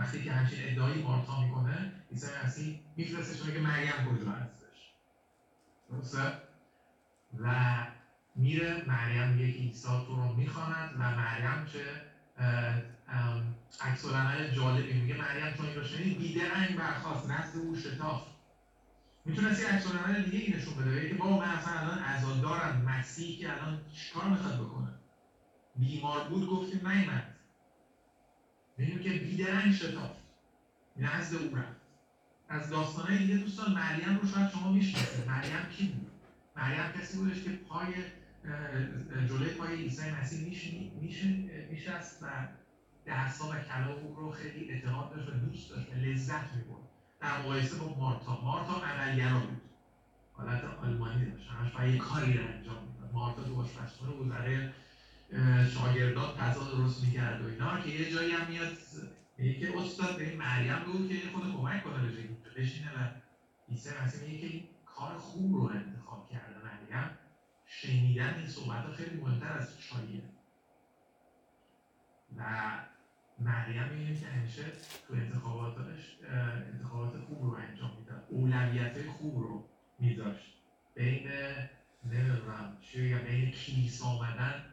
وقتی 0.00 0.24
که 0.24 0.32
همچین 0.32 0.58
ادعایی 0.62 1.02
مارتا 1.02 1.40
می‌کنه 1.40 1.92
عیسی 2.10 2.26
مسیح 2.44 2.80
میفرستش 2.96 3.44
میگه 3.44 3.60
مریم 3.60 3.92
کجا 4.10 4.30
هستش 4.30 4.92
درسته؟ 5.90 6.32
و 7.40 7.54
میره 8.36 8.84
مریم 8.86 9.28
میگه 9.28 9.52
که 9.52 9.58
عیسی 9.58 9.88
تو 10.06 10.16
رو 10.16 10.34
می‌خواند 10.34 10.94
و 10.98 11.14
مریم 11.14 11.64
چه 11.64 12.04
عکس 13.80 14.04
العمل 14.04 14.50
جالبی 14.50 14.92
میگه. 15.00 15.14
مریم 15.14 15.54
چون 15.56 15.66
این 15.66 15.76
رو 15.76 15.84
شنید 15.84 16.18
بیدرنگ 16.18 16.76
برخواست 16.76 17.30
نزد 17.30 17.56
او 17.56 17.76
شتافت 17.76 18.30
می‌تونست 19.24 19.60
یه 19.60 19.66
عکس 19.68 19.86
العمل 19.86 20.22
دیگه 20.22 20.38
ای 20.38 20.52
نشون 20.52 20.74
بده. 20.74 21.08
که 21.08 21.14
بابا 21.14 21.38
من 21.38 21.48
اصلا 21.48 21.72
الان 21.72 21.98
عزا 21.98 22.34
دارم 22.34 22.82
مسیح 22.82 23.38
که 23.38 23.52
الان 23.52 23.84
چیکار 23.92 24.28
می‌خواد 24.28 24.58
بکنه؟ 24.58 24.88
بیمار 25.76 26.28
بود 26.28 26.46
گفتیم 26.46 26.88
نیمد 26.88 27.29
میگیم 28.80 28.98
که 28.98 29.10
بیدرنگ 29.10 29.74
شتافت 29.74 30.20
نزد 30.96 31.36
او 31.36 31.56
رفت 31.56 31.80
از 32.48 32.70
داستانهای 32.70 33.18
دیگه 33.18 33.36
دوستان 33.36 33.72
مریم 33.72 34.18
رو 34.22 34.28
شاید 34.28 34.50
شما 34.50 34.72
می‌شناسید. 34.72 35.28
مریم 35.28 35.66
کی 35.70 35.86
بود؟ 35.86 36.10
مریم 36.56 36.92
کسی 37.00 37.18
بودش 37.18 37.42
که 37.42 37.50
پای 37.50 37.86
جلوی 39.28 39.50
پای 39.50 39.74
عیسی 39.74 40.10
مسیح 40.10 40.48
میشست 41.70 42.22
و 42.22 42.26
درسا 43.04 43.44
و 43.48 43.52
کلام 43.52 44.16
رو 44.16 44.30
خیلی 44.30 44.70
اعتقاد 44.70 45.16
داشت 45.16 45.28
و 45.28 45.32
دوست 45.32 45.70
داشت 45.70 45.92
و 45.92 45.94
لذت 45.94 46.52
می‌برد. 46.52 46.82
در 47.20 47.38
مقایسه 47.38 47.76
با 47.76 47.94
مارتا. 47.98 48.40
مارتا 48.40 48.82
عملگرا 48.84 49.40
بود. 49.40 49.60
حالت 50.32 50.64
آلمانی 50.64 51.30
داشت. 51.30 51.48
همش 51.48 51.72
باید 51.72 51.98
کاری 51.98 52.32
رو 52.32 52.44
انجام 52.44 52.84
می‌داد. 52.84 53.10
مارتا 53.12 53.42
تو 53.42 53.60
آشپزخونه 53.60 54.12
بود 54.12 54.32
شاگردان 55.74 56.36
غذا 56.36 56.72
درست 56.72 57.04
می‌کرد 57.04 57.42
و 57.42 57.46
اینا. 57.46 57.80
که 57.80 57.88
یه 57.88 58.10
جایی 58.10 58.32
هم 58.32 58.46
میاد 58.48 58.76
میگه 59.36 59.58
که 59.60 59.78
استاد 59.78 60.16
به 60.16 60.28
این 60.28 60.38
مریم 60.38 60.84
بود 60.84 61.08
که 61.08 61.14
خود 61.32 61.52
کمک 61.52 61.84
کنه 61.84 62.06
به 62.06 62.12
جایی 62.12 62.36
بشینه 62.56 62.90
و 62.90 63.08
عیسی 63.68 63.90
مسیح 64.04 64.20
میگه 64.20 64.48
که 64.48 64.64
کار 64.84 65.18
خوب 65.18 65.54
رو 65.54 65.62
انتخاب 65.62 66.28
کرده 66.28 66.58
مریم. 66.64 67.10
شنیدن 67.64 68.34
این 68.34 68.46
صحبت 68.46 68.90
خیلی 68.90 69.20
مهمتر 69.20 69.52
از 69.58 69.78
چاییه 69.80 70.22
و 72.36 72.42
مریم 73.38 73.88
می‌بینیم 73.88 74.20
که 74.20 74.26
همیشه 74.26 74.62
تو 75.08 75.14
انتخاباتش 75.14 76.16
انتخابات 76.72 77.16
خوب 77.16 77.42
رو 77.42 77.50
انجام 77.50 77.90
می‌داد. 77.98 78.24
اولویت 78.28 79.06
خوب 79.06 79.38
رو 79.38 79.64
میذاشت. 79.98 80.54
بین 80.94 81.28
نمی‌دونم 82.04 82.76
چی 82.80 83.08
یا 83.08 83.18
بین 83.18 83.50
کلیسا 83.50 84.06
آمدن 84.06 84.64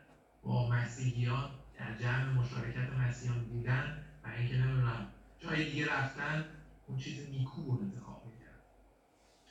با 0.44 0.70
مسیحیان 0.70 1.50
در 1.80 1.96
جمع 1.96 2.34
مشارکت 2.34 2.94
مسیحیان 2.94 3.44
بودن 3.44 4.04
و 4.24 4.28
اینکه 4.28 4.58
نمی‌دونم 4.58 5.08
جای 5.40 5.66
دیگه 5.72 5.94
رفتن 5.94 6.46
اون 6.88 6.98
چیز 6.98 7.30
نیکو 7.30 7.62
رو 7.62 7.82
انتخاب 7.82 8.26
می‌کرد. 8.26 8.64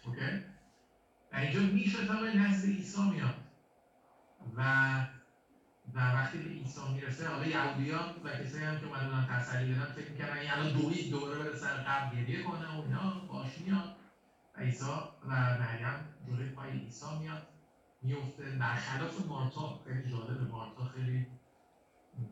اوکی؟ 0.05 0.45
و 1.32 1.37
اینجا 1.37 1.61
میشه 1.61 2.07
تا 2.07 2.20
به 2.20 2.34
نزد 2.34 2.66
عیسی 2.66 3.03
میاد 3.03 3.34
و 4.57 4.62
و 5.95 5.99
وقتی 5.99 6.39
به 6.39 6.45
عیسی 6.45 6.80
می‌رسه 6.93 7.28
حالا 7.28 7.47
یهودیان 7.47 8.14
و 8.24 8.30
کسایی 8.30 8.64
هم 8.64 8.80
که 8.80 8.87
اومدن 8.87 9.26
تسلی 9.26 9.74
بدن 9.74 9.93
فکر 9.93 10.11
می‌کردن 10.11 10.39
این 10.39 10.51
الان 10.51 10.72
دوید 10.72 11.11
دوباره 11.11 11.39
بره 11.39 11.57
سر 11.57 11.74
قبل 11.74 12.16
گریه 12.16 12.43
کنه 12.43 12.76
و 12.76 12.80
اینا 12.80 13.11
باش 13.28 13.59
میاد. 13.59 13.97
و 14.57 14.61
عیسی 14.61 14.84
و 14.84 15.28
مریم 15.28 16.05
جلوی 16.26 16.51
پای 16.51 16.70
عیسی 16.70 17.07
میاد. 17.20 17.55
میفته. 18.07 18.44
برخلاف 18.44 19.26
مارتا 19.26 19.80
خیلی 19.84 20.11
جالب 20.11 20.50
مارتا 20.50 20.84
خیلی 20.84 21.26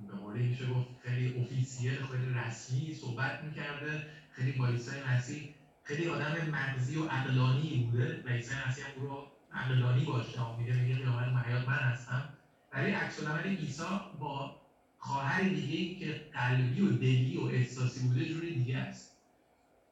به 0.08 0.16
قولی 0.16 0.46
میشه 0.46 0.66
گفت 0.66 0.88
خیلی 1.02 1.34
اوفیسیل 1.34 2.06
خیلی 2.06 2.34
رسمی 2.34 2.94
صحبت 2.94 3.42
می‌کرده. 3.44 4.06
خیلی 4.30 4.52
با 4.52 4.66
عیسی 4.66 4.90
مسیح 5.08 5.54
خیلی 5.82 6.08
آدم 6.08 6.50
مغزی 6.50 6.96
و 6.96 7.08
عقلانی 7.08 7.76
بوده 7.76 8.22
و 8.24 8.28
عیسی 8.28 8.54
مسیح 8.68 8.84
هم 8.84 9.02
رو 9.02 9.26
عقلانی 9.52 10.04
باشه 10.04 10.56
میگه 10.58 10.72
میگه 10.72 10.94
قیامت 10.94 11.28
محیات 11.28 11.68
من 11.68 11.78
هستم. 11.78 12.28
ولی 12.72 12.90
عکس 12.90 13.22
العمل 13.22 13.56
عیسی 13.56 13.82
با 14.18 14.60
خواهر 14.98 15.42
دیگه 15.42 16.00
که 16.00 16.30
قلبی 16.32 16.80
و 16.80 16.90
دلی 16.90 17.36
و 17.36 17.44
احساسی 17.44 18.00
بوده 18.00 18.26
جوری 18.26 18.54
دیگه 18.54 18.78
است. 18.78 19.16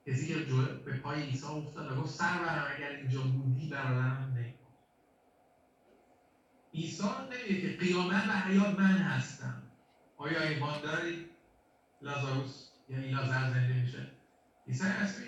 کسی 0.07 0.29
که 0.29 0.35
به 0.85 0.93
پای 0.93 1.23
عیسی 1.23 1.47
افتاد 1.47 1.93
و 1.93 2.01
گفت 2.01 2.15
سر 2.15 2.39
برم 2.39 2.67
اگر 2.77 2.91
اینجا 2.91 3.23
بودی 3.23 3.69
برادرم 3.69 4.35
عیسی 6.75 7.03
نمیگه 7.33 7.61
که 7.61 7.77
قیامت 7.77 8.29
و 8.29 8.33
حیات 8.33 8.79
من 8.79 8.99
هستم. 8.99 9.63
آیا 10.17 10.43
ایمان 10.43 10.81
داری 10.81 11.27
لازاروس؟ 12.03 12.69
یعنی 12.89 13.11
لازر 13.11 13.51
زنده 13.51 13.75
میشه؟ 13.75 14.07
عیسی 14.69 14.87
اصلا 14.87 15.27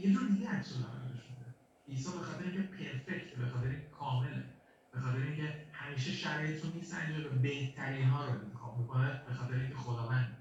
یه 0.00 0.12
جور 0.12 0.28
دیگه 0.28 0.48
عکس 0.48 0.72
نشون 0.72 0.88
عیسی 1.88 2.12
به 2.12 2.18
خاطر 2.18 2.44
اینکه 2.44 2.62
پرفکت 2.62 3.36
به 3.36 3.46
خاطر 3.46 3.74
کامله 3.98 4.44
به 4.92 5.00
خاطر 5.00 5.18
اینکه 5.18 5.66
همیشه 5.72 6.12
شرایط 6.12 6.64
رو 6.64 6.70
میسنجه 6.74 7.28
و 7.28 7.38
بهترین 7.38 8.08
ها 8.08 8.24
رو 8.24 8.30
انتخاب 8.30 8.78
می‌کنه 8.78 9.22
به 9.28 9.34
خاطر 9.34 9.54
اینکه 9.54 9.76
خداوند. 9.76 10.36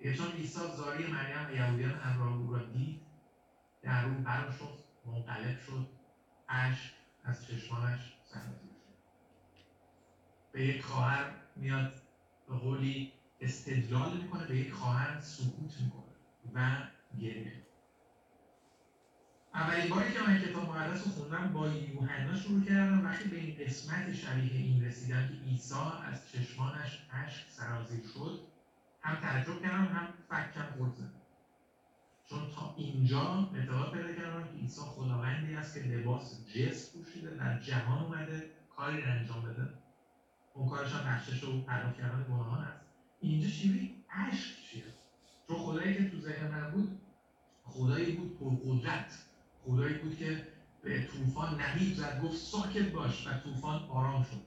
یه 0.00 0.16
چون 0.16 0.32
عیسی 0.32 0.60
زاری 0.76 1.06
مریم 1.06 1.46
و 1.48 1.54
یهودیان 1.54 1.90
همراه 1.90 2.36
او 2.36 2.52
را 2.52 2.64
دید 2.64 3.00
در 3.82 4.04
او 4.04 4.12
شد 4.58 4.78
منقلب 5.06 5.60
شد 5.60 5.86
اشک 6.48 6.92
از 7.24 7.46
چشمانش 7.46 8.00
سرازیر 8.24 8.52
شد 8.52 8.69
به 10.52 10.64
یک 10.64 10.82
خواهر 10.82 11.30
میاد 11.56 11.92
به 12.48 12.56
قولی 12.56 13.12
استدلال 13.40 14.16
می‌کنه 14.16 14.46
به 14.46 14.56
یک 14.56 14.72
خواهر 14.72 15.20
سکوت 15.20 15.80
می‌کنه 15.80 16.12
و 16.54 16.76
گریه. 17.18 17.52
اولین 19.54 19.88
باری 19.88 20.12
که 20.12 20.20
من 20.20 20.38
کتاب 20.38 20.62
مقدس 20.62 21.06
رو 21.06 21.12
خوندم 21.12 21.52
با 21.52 21.68
یوحنا 21.68 22.36
شروع 22.36 22.64
کردم 22.64 23.04
وقتی 23.04 23.28
به 23.28 23.36
این 23.36 23.56
قسمت 23.58 24.12
شبیه 24.12 24.52
این 24.52 24.84
رسیدم 24.84 25.28
که 25.28 25.34
عیسی 25.34 25.74
از 26.04 26.28
چشمانش 26.32 26.98
اشک 27.10 27.48
سرازیر 27.48 28.00
شد 28.14 28.40
هم 29.02 29.16
تعجب 29.16 29.62
کردم 29.62 29.84
هم 29.84 30.14
فکرم 30.28 30.74
خورد 30.76 30.92
چون 32.26 32.50
تا 32.50 32.74
اینجا 32.76 33.50
اعتقاد 33.54 33.92
پیدا 33.92 34.12
کردم 34.12 34.44
که 34.44 34.58
عیسی 34.58 34.80
خداوندی 34.80 35.54
است 35.54 35.74
که 35.74 35.80
لباس 35.80 36.46
جس 36.46 36.96
پوشیده 36.96 37.34
در 37.34 37.60
جهان 37.60 38.04
اومده 38.04 38.50
کاری 38.76 39.02
انجام 39.02 39.42
بده. 39.42 39.79
اون 40.54 40.68
کارش 40.68 40.92
هم 40.92 41.04
بخشش 41.04 41.44
و 41.44 41.60
پرداخت 41.60 41.96
کردن 41.96 42.24
گناهان 42.28 42.64
است 42.64 42.80
اینجا 43.20 43.48
شیوه 43.48 43.88
اشک 44.10 44.62
چیه؟ 44.70 44.84
چون 45.48 45.58
خدایی 45.58 45.94
که 45.94 46.10
تو 46.10 46.20
ذهن 46.20 46.50
من 46.50 46.70
بود 46.70 46.98
خدایی 47.64 48.12
بود 48.12 48.38
پرقدرت 48.38 49.18
خدایی 49.64 49.94
بود 49.94 50.16
که 50.16 50.46
به 50.82 51.06
طوفان 51.06 51.60
نهید 51.60 51.94
زد 51.94 52.20
گفت 52.22 52.36
ساکت 52.36 52.92
باش 52.92 53.26
و 53.26 53.30
طوفان 53.38 53.82
آرام 53.82 54.22
شد. 54.22 54.42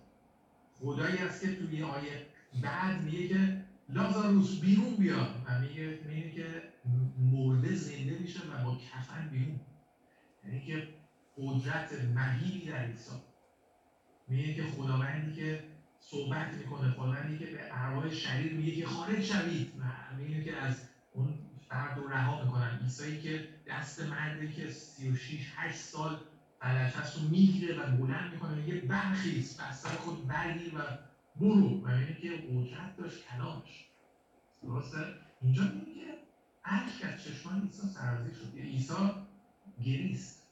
خدایی 0.79 1.17
است 1.17 1.41
که 1.41 1.55
توی 1.55 1.83
آیه 1.83 2.25
بعد 2.61 3.01
میگه 3.01 3.27
که 3.27 3.65
لازاروس 3.89 4.59
بیرون 4.59 4.95
بیا 4.95 5.27
و 5.47 5.59
میگه 5.59 5.99
میگه 6.07 6.31
که 6.31 6.63
مرده 7.31 7.75
زنده 7.75 8.17
میشه 8.19 8.39
و 8.39 8.63
با 8.63 8.75
کفن 8.75 9.29
بیرون. 9.29 9.59
یعنی 10.45 10.65
که 10.65 10.87
قدرت 11.37 11.93
مهیبی 12.15 12.65
در 12.71 12.77
عیسی 12.77 13.11
میگه 14.27 14.53
که 14.53 14.63
خداوندی 14.63 15.35
که 15.35 15.63
صحبت 16.09 16.53
می‌کنه. 16.53 16.91
خداوندی 16.91 17.37
که 17.37 17.45
به 17.45 17.59
ارواح 17.71 18.09
شریر 18.09 18.53
میگه 18.53 18.75
که 18.75 18.85
خارج 18.85 19.21
شوید. 19.21 19.73
و 19.79 20.15
میگه 20.17 20.43
که 20.43 20.57
از 20.57 20.89
اون 21.13 21.39
فرد 21.69 21.97
رو 21.97 22.07
رها 22.07 22.43
می‌کنن. 22.45 22.79
عیسایی 22.83 23.21
که 23.21 23.49
دست 23.67 24.01
مردی 24.01 24.53
که 24.53 24.69
36 24.69 25.53
8 25.55 25.75
سال 25.75 26.19
فلج 26.59 26.93
هست 26.93 27.17
رو 27.17 27.29
می‌گیره 27.29 27.79
و 27.79 27.97
بلند 27.97 28.33
می‌کنه. 28.33 28.69
یه 28.69 28.81
برخیز 28.81 29.59
از 29.59 29.79
سر 29.79 29.89
خود 29.89 30.27
برگیر 30.27 30.75
و 30.75 30.79
برو. 31.35 31.81
و 31.81 31.87
اینه 31.87 32.13
که 32.21 32.29
قدرت 32.29 32.97
داشت 32.97 33.27
کلامش 33.27 33.85
درسته؟ 34.63 34.97
اینجا 35.41 35.63
میگه 35.63 35.93
که 35.93 36.17
اشک 36.65 37.05
از 37.05 37.23
چشمان 37.23 37.61
عیسی 37.61 37.87
سرازی 37.87 38.35
شد. 38.35 38.55
یعنی 38.55 38.69
عیسی 38.69 38.93
گریست. 39.83 40.43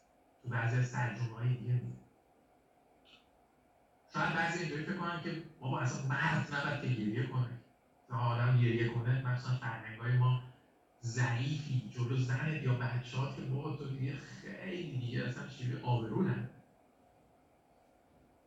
تو 0.43 0.49
بعضی 0.49 0.77
از 0.77 0.91
ترجمه 0.91 1.35
های 1.35 1.49
دیگه 1.49 1.73
میگه. 1.73 2.00
شاید 4.13 4.33
بعضی 4.33 4.59
اینجوری 4.59 4.81
فکر 4.81 4.95
کنن 4.95 5.19
که 5.19 5.33
بابا 5.59 5.79
اصلا 5.79 5.99
مرد 5.99 6.55
نباید 6.55 6.79
که 6.79 6.87
گریه 6.87 7.23
کنه. 7.23 7.55
تا 8.09 8.17
آدم 8.17 8.55
گریه 8.55 8.85
کنه 8.85 9.21
مثلا 9.23 9.53
فرهنگ 9.53 9.97
های 9.97 10.13
ما 10.13 10.39
ضعیفی 11.03 11.83
جلو 11.89 12.17
زنت 12.17 12.63
یا 12.63 12.73
بچه‌هات 12.73 13.35
که 13.35 13.41
بابا 13.41 13.69
تو 13.69 13.85
دیگه 13.85 14.13
خیلی 14.13 14.97
دیگه 14.97 15.23
اصلا 15.23 15.47
شیوه 15.47 15.75
آبرو 15.83 16.21
نداره 16.21 16.53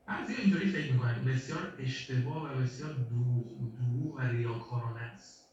بعضی 0.08 0.34
اینجوری 0.34 0.66
فکر 0.66 0.90
می‌کنن. 0.90 1.24
بسیار 1.24 1.74
اشتباه 1.78 2.44
و 2.44 2.54
بسیار 2.54 2.90
دروغ 2.90 3.70
دروغ 3.72 4.14
و 4.16 4.20
ریاکارانه 4.20 5.00
است. 5.00 5.44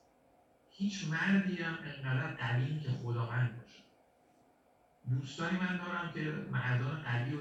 هیچ 0.69 1.03
مردی 1.05 1.61
هم 1.61 1.79
انقدر 1.83 2.27
قوی 2.27 2.75
که 2.75 2.91
خداوند 2.91 3.55
باشه. 3.55 3.79
دوستانی 5.11 5.55
من 5.55 5.77
دارم 5.77 6.07
که 6.09 6.21
مردان 6.51 6.95
قوی 6.95 7.33
و 7.33 7.39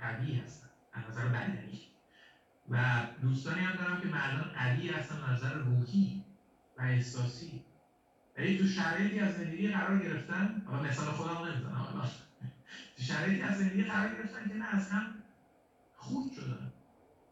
قوی 0.00 0.32
هستن. 0.32 0.68
نظر 0.98 1.28
بدنی. 1.28 1.80
و 2.68 3.04
دوستانی 3.20 3.60
هم 3.60 3.74
دارم 3.74 3.96
که 3.96 4.06
مردان 4.06 4.44
قوی 4.52 4.88
هستن 4.88 5.24
نظر 5.30 5.52
روحی 5.52 6.22
و 6.78 6.82
احساسی. 6.82 7.60
ولی 8.36 8.58
تو 8.58 8.64
شرایطی 8.64 9.18
از 9.18 9.32
زندگی 9.32 9.68
قرار 9.68 9.98
گرفتن 9.98 10.62
حالا 10.66 10.78
مثال 10.78 11.12
خودم 11.12 11.46
نمی‌زنم 11.46 11.74
حالا 11.74 12.02
تو 12.96 13.02
شرایطی 13.02 13.42
از 13.42 13.56
زندگی 13.56 13.82
قرار 13.82 14.08
گرفتن 14.08 14.46
که 14.48 14.54
نه 14.54 14.64
از 14.64 14.88
هم 14.88 15.14
خود 15.96 16.30
شدن. 16.30 16.70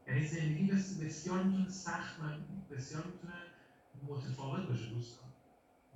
یعنی 0.08 0.22
زندگی 0.22 0.66
بس 0.66 0.98
بسیار 0.98 1.40
می‌تونه 1.40 1.68
سخت 1.68 2.20
و 2.20 2.22
بسیار 2.70 3.04
می‌تونه 3.04 3.34
متفاوت 4.02 4.62
باشه 4.66 4.86
دوستان. 4.86 5.28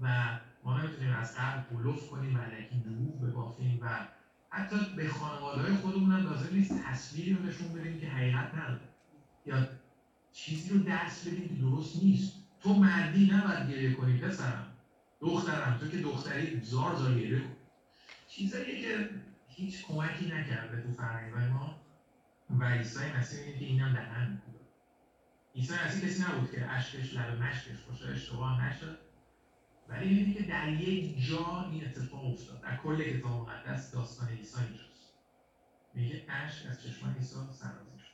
و 0.01 0.37
ما 0.65 0.81
نمی‌تونیم 0.81 1.13
از 1.13 1.35
قبل 1.35 1.61
بلوف 1.61 2.09
کنیم 2.09 2.35
و 2.35 2.39
علکی 2.39 2.77
دروغ 2.77 3.21
ببافیم 3.21 3.79
و 3.83 4.03
حتی 4.51 4.77
به 4.97 5.09
خانواده 5.09 5.63
های 5.63 5.75
خودمون 5.75 6.21
لازم 6.21 6.57
نیست 6.57 6.83
تصویری 6.85 7.35
رو 7.35 7.43
نشون 7.43 7.73
بدیم 7.73 8.01
که 8.01 8.09
حقیقت 8.09 8.55
نداره. 8.55 8.89
یا 9.47 9.69
چیزی 10.33 10.71
رو 10.71 10.79
درس 10.79 11.27
بدیم 11.27 11.49
که 11.49 11.55
درست 11.55 11.97
نیست. 12.03 12.33
تو 12.61 12.75
مردی 12.75 13.31
نباید 13.31 13.71
گریه 13.71 13.95
کنی 13.95 14.19
پسرم. 14.19 14.73
دخترم. 15.21 15.79
تو 15.79 15.89
که 15.89 15.99
دختری 15.99 16.61
زار 16.61 16.97
زار 16.97 17.15
گریه 17.15 17.41
کن. 17.41 17.57
چیزایی 18.29 18.83
که 18.83 19.11
هیچ 19.49 19.87
کمکی 19.87 20.27
نکرده 20.27 20.83
تو 20.83 20.93
فرهنگ 20.93 21.53
ما. 21.53 21.75
و 22.61 22.65
عیسی 22.65 23.13
مسیح 23.19 23.47
میگه 23.47 23.59
که 23.59 23.65
اینم 23.65 23.93
دهن 23.93 24.43
عیسی 25.55 25.75
مسیح 25.87 26.09
کسی 26.09 26.23
نبود 26.23 26.51
که 26.51 26.71
اشکش 26.71 27.15
لب 27.15 27.43
مشکش 27.43 27.81
باشه 27.89 28.09
اشتباه 28.09 28.67
نشد. 28.67 28.99
ولی 29.89 30.05
می‌بینی 30.05 30.33
که 30.33 30.43
در 30.43 30.69
یک 30.69 31.27
جا 31.29 31.67
این 31.71 31.85
اتفاق 31.85 32.25
افتاد. 32.25 32.61
در 32.61 32.77
کل 32.77 33.03
کتاب 33.03 33.33
مقدس 33.33 33.91
داستان 33.91 34.29
عیسی 34.29 34.61
اینجاست. 34.61 35.13
میگه 35.95 36.25
اشک 36.29 36.67
از 36.67 36.83
چشمان 36.83 37.15
عیسی 37.15 37.35
سرازی 37.51 37.99
شد. 37.99 38.07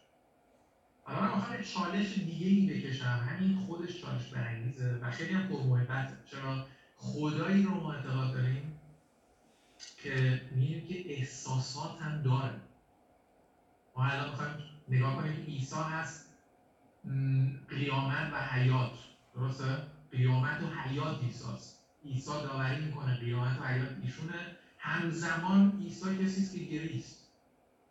حالا 1.03 1.21
من 1.21 1.35
می‌خوام 1.35 1.63
چالش 1.63 2.13
دیگه 2.13 2.47
ای 2.47 2.67
بکشم. 2.67 3.05
همین 3.05 3.57
خودش 3.57 4.01
چالش 4.01 4.27
برانگیزه 4.27 4.99
و 5.01 5.11
خیلی 5.11 5.33
هم 5.33 5.49
پرمحبته 5.49 6.17
چرا؟ 6.25 6.67
خدایی 6.97 7.63
رو 7.63 7.75
ما 7.81 7.93
اعتقاد 7.93 8.33
داریم 8.33 8.79
که 9.97 10.43
میگیم 10.51 10.87
که 10.87 11.15
احساسات 11.15 11.99
هم 12.01 12.23
داره. 12.23 12.61
ما 13.97 14.05
الان 14.05 14.29
می‌خوایم 14.31 14.57
نگاه 14.89 15.17
کنیم 15.17 15.33
که 15.33 15.43
عیسی 15.43 15.77
هست 15.77 16.29
قیامت 17.69 18.33
و 18.33 18.37
حیات. 18.37 18.93
درسته؟ 19.35 19.92
قیامت 20.13 20.63
و 20.63 20.67
حیات 20.67 21.23
عیسی 21.23 21.45
است 21.55 21.79
عیسی 22.05 22.31
داوری 22.31 22.85
می‌کنه 22.85 23.17
قیامت 23.17 23.61
و 23.61 23.65
حیات 23.65 23.89
ایشونه 24.03 24.57
همزمان 24.79 25.81
عیسی 25.83 26.25
کسی 26.25 26.43
است 26.43 26.53
که 26.53 26.59
گریست 26.59 27.23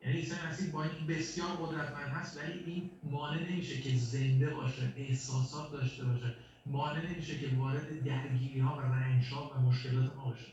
یعنی 0.01 0.17
عیسی 0.17 0.36
مسیح 0.47 0.72
با 0.72 0.84
اینکه 0.84 1.13
بسیار 1.13 1.47
قدرتمند 1.47 2.07
هست 2.07 2.38
ولی 2.38 2.59
این 2.65 2.91
مانع 3.03 3.51
نمیشه 3.51 3.82
که 3.82 3.97
زنده 3.97 4.49
باشه 4.49 4.93
احساسات 4.97 5.72
داشته 5.72 6.05
باشه. 6.05 6.36
مانع 6.65 7.11
نمیشه 7.11 7.39
که 7.39 7.55
وارد 7.55 8.03
درگیری 8.03 8.59
ها 8.59 8.78
و 8.78 8.82
رنج 8.82 9.26
ها 9.26 9.51
و 9.55 9.61
مشکلات 9.61 10.15
ما 10.15 10.32
بشه 10.32 10.51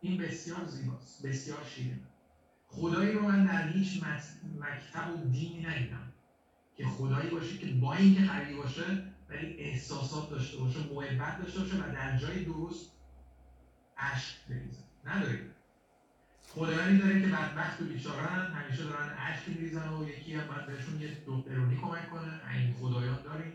این 0.00 0.18
بسیار 0.18 0.64
زیباست 0.64 1.26
بسیار 1.26 1.58
شیرینه 1.74 2.00
خدایی 2.68 3.12
رو 3.12 3.28
من 3.28 3.46
در 3.46 3.68
هیچ 3.68 4.02
مکتب 4.60 5.14
و 5.14 5.30
دینی 5.30 5.62
ندیدم 5.62 6.12
که 6.76 6.86
خدایی 6.86 7.30
باشه 7.30 7.58
که 7.58 7.66
با 7.66 7.94
اینکه 7.94 8.20
قوی 8.26 8.54
باشه 8.54 9.04
ولی 9.30 9.56
احساسات 9.58 10.30
داشته 10.30 10.56
باشه 10.58 10.78
محبت 10.94 11.42
داشته 11.42 11.60
باشه 11.60 11.76
و 11.76 11.92
در 11.92 12.16
جای 12.16 12.44
درست 12.44 12.90
اشک 13.98 14.34
بریزه. 14.48 14.82
نداریم. 15.04 15.50
خدایانی 16.48 16.98
داره 16.98 17.20
که 17.20 17.26
بدبخت 17.26 17.82
و 17.82 17.84
بیچارن 17.84 18.52
همیشه 18.52 18.84
دارن 18.84 19.14
اشک 19.18 19.48
میریزن 19.48 19.88
و 19.88 20.08
یکی 20.08 20.34
هم 20.34 20.46
باید 20.46 20.66
بهشون 20.66 21.00
یه 21.00 21.16
دکترونی 21.26 21.76
کمک 21.76 22.10
کنه. 22.10 22.40
این 22.54 22.74
خدایان 22.74 23.22
داریم. 23.22 23.52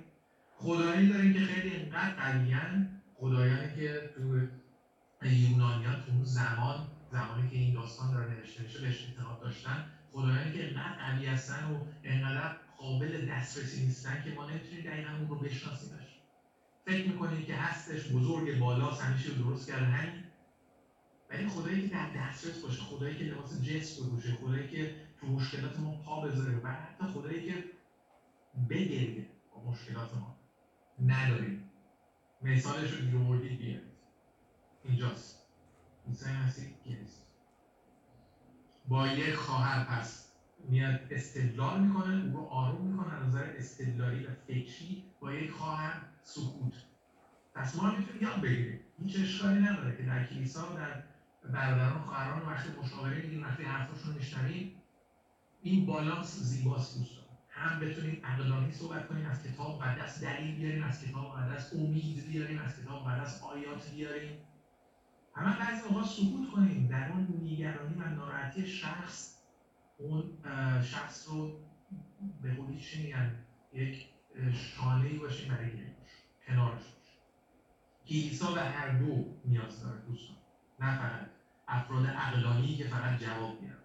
خدایانی 0.57 1.09
داریم 1.09 1.33
که 1.33 1.39
خیلی 1.39 1.75
اینقدر 1.75 2.11
قویان 2.11 3.01
خدایانی 3.15 3.75
که 3.75 4.09
تو 4.15 5.27
یونانیان 5.27 5.95
تو 5.95 6.11
اون 6.11 6.23
زمان 6.23 6.87
زمانی 7.11 7.49
که 7.49 7.55
این 7.55 7.73
داستان 7.73 8.13
داره 8.13 8.31
نوشته 8.31 8.63
میشه 8.63 8.81
بهش 8.81 9.05
اعتقاد 9.05 9.41
داشتن. 9.41 9.85
خدایانی 10.13 10.53
که 10.53 10.67
انقدر 10.67 11.11
قوی 11.11 11.25
هستن 11.25 11.71
و 11.71 11.77
انقدر 12.03 12.55
قابل 12.77 13.25
دسترسی 13.25 13.83
نیستن 13.83 14.23
که 14.23 14.31
ما 14.31 14.49
نمی‌تونیم 14.49 14.83
دقیقا 14.85 15.11
اون 15.11 15.29
رو 15.29 15.35
بشناسیمش. 15.35 16.19
فکر 16.85 17.07
می‌کنید 17.07 17.45
که 17.45 17.55
هستش 17.55 18.07
بزرگ 18.11 18.59
بالاست 18.59 19.01
همیشه 19.01 19.33
درست 19.33 19.67
کرده 19.67 19.85
همین 19.85 20.23
ولی 21.29 21.47
خدایی 21.47 21.81
که 21.81 21.87
در 21.95 22.09
دسترس 22.09 22.61
باشه 22.61 22.81
خدایی 22.81 23.17
که 23.17 23.23
لباس 23.23 23.61
جس 23.61 23.99
بپوشه 23.99 24.35
خدایی 24.35 24.67
که 24.67 24.95
تو 25.19 25.27
مشکلات 25.27 25.79
ما 25.79 25.91
پا 25.91 26.21
بذاره 26.21 26.59
و 26.63 26.67
حتی 26.67 27.05
خدایی 27.05 27.45
که 27.45 27.63
بگریه 28.69 29.27
با 29.51 29.71
مشکلات 29.71 30.13
ما. 30.13 30.35
نداریم. 30.99 31.63
مثالش 32.41 32.91
رو 32.91 33.01
دیگه 33.01 33.17
مردید 33.17 33.81
اینجاست. 34.83 35.45
عیسی 36.07 36.29
مسیح 36.29 36.75
گریست. 36.85 37.25
با 38.87 39.07
یک 39.07 39.35
خواهر 39.35 39.83
پس 39.83 40.24
میاد 40.69 40.99
استدلال 41.11 41.79
می‌کنه 41.79 42.25
او 42.25 42.31
رو 42.33 42.45
آروم 42.45 42.87
می‌کنه 42.87 43.13
از 43.13 43.27
نظر 43.27 43.43
استدلالی 43.57 44.25
و 44.25 44.29
فکری 44.47 45.03
با 45.19 45.33
یک 45.33 45.51
خواهر 45.51 46.01
سکوت. 46.23 46.73
پس 47.55 47.75
ما 47.75 47.91
می‌تونیم 47.91 48.21
یاد 48.21 48.41
بگیریم 48.41 48.79
هیچ 48.97 49.19
اشکالی 49.19 49.59
نداره 49.59 49.97
که 49.97 50.03
در 50.03 50.23
کلیسا 50.23 50.73
و 50.73 50.75
در 50.75 51.03
برادران 51.51 51.99
خواهران 51.99 52.41
وقتی 52.41 52.69
مشاوره 52.81 53.21
میگیم 53.21 53.43
وقتی 53.43 53.63
حرفاشون 53.63 54.13
میشنویم 54.13 54.71
این 55.61 55.85
بالانس 55.85 56.35
زیباست 56.39 56.97
دوستان. 56.97 57.25
هم 57.49 57.79
بتونیم 57.79 58.21
عقلانی 58.23 58.71
صحبت 58.71 59.07
کنیم 59.07 59.25
از 59.25 59.43
کتاب 59.43 59.83
مقدس 59.83 60.21
دلیل 60.23 60.55
بیاریم 60.55 60.83
از 60.83 61.01
کتاب 61.01 61.37
مقدس 61.37 61.73
امید 61.73 62.27
بیاریم 62.27 62.59
از 62.59 62.81
کتاب 62.81 63.07
مقدس 63.07 63.41
آیات 63.43 63.89
بیاریم. 63.89 64.37
اما 65.35 65.55
بعضی 65.59 65.87
اوقات 65.87 66.05
سکوت 66.05 66.51
کنیم 66.51 66.87
در 66.87 67.11
اون 67.11 67.41
نگرانی 67.43 67.93
و 67.93 68.09
ناراحتی 68.09 68.67
شخص 68.67 69.34
اون 69.97 70.37
شخص 70.81 71.27
رو 71.27 71.59
به 72.41 72.53
قولی 72.53 72.79
چی 72.79 73.03
میگن؟ 73.03 73.35
یک 73.73 74.07
شانه 74.53 75.05
ای 75.05 75.17
باشیم 75.17 75.47
برای 75.47 75.71
کنارش 76.47 76.83
باشیم 76.83 77.15
کلیسا 78.07 78.53
به 78.53 78.61
هر 78.61 78.87
دو 78.87 79.33
نیاز 79.43 79.81
داره 79.81 79.97
دوستان. 79.97 80.35
نه 80.79 80.97
فقط 80.97 81.27
افراد 81.67 82.05
عقلانی 82.05 82.77
که 82.77 82.85
فقط 82.85 83.17
جواب 83.19 83.61
میدن. 83.61 83.79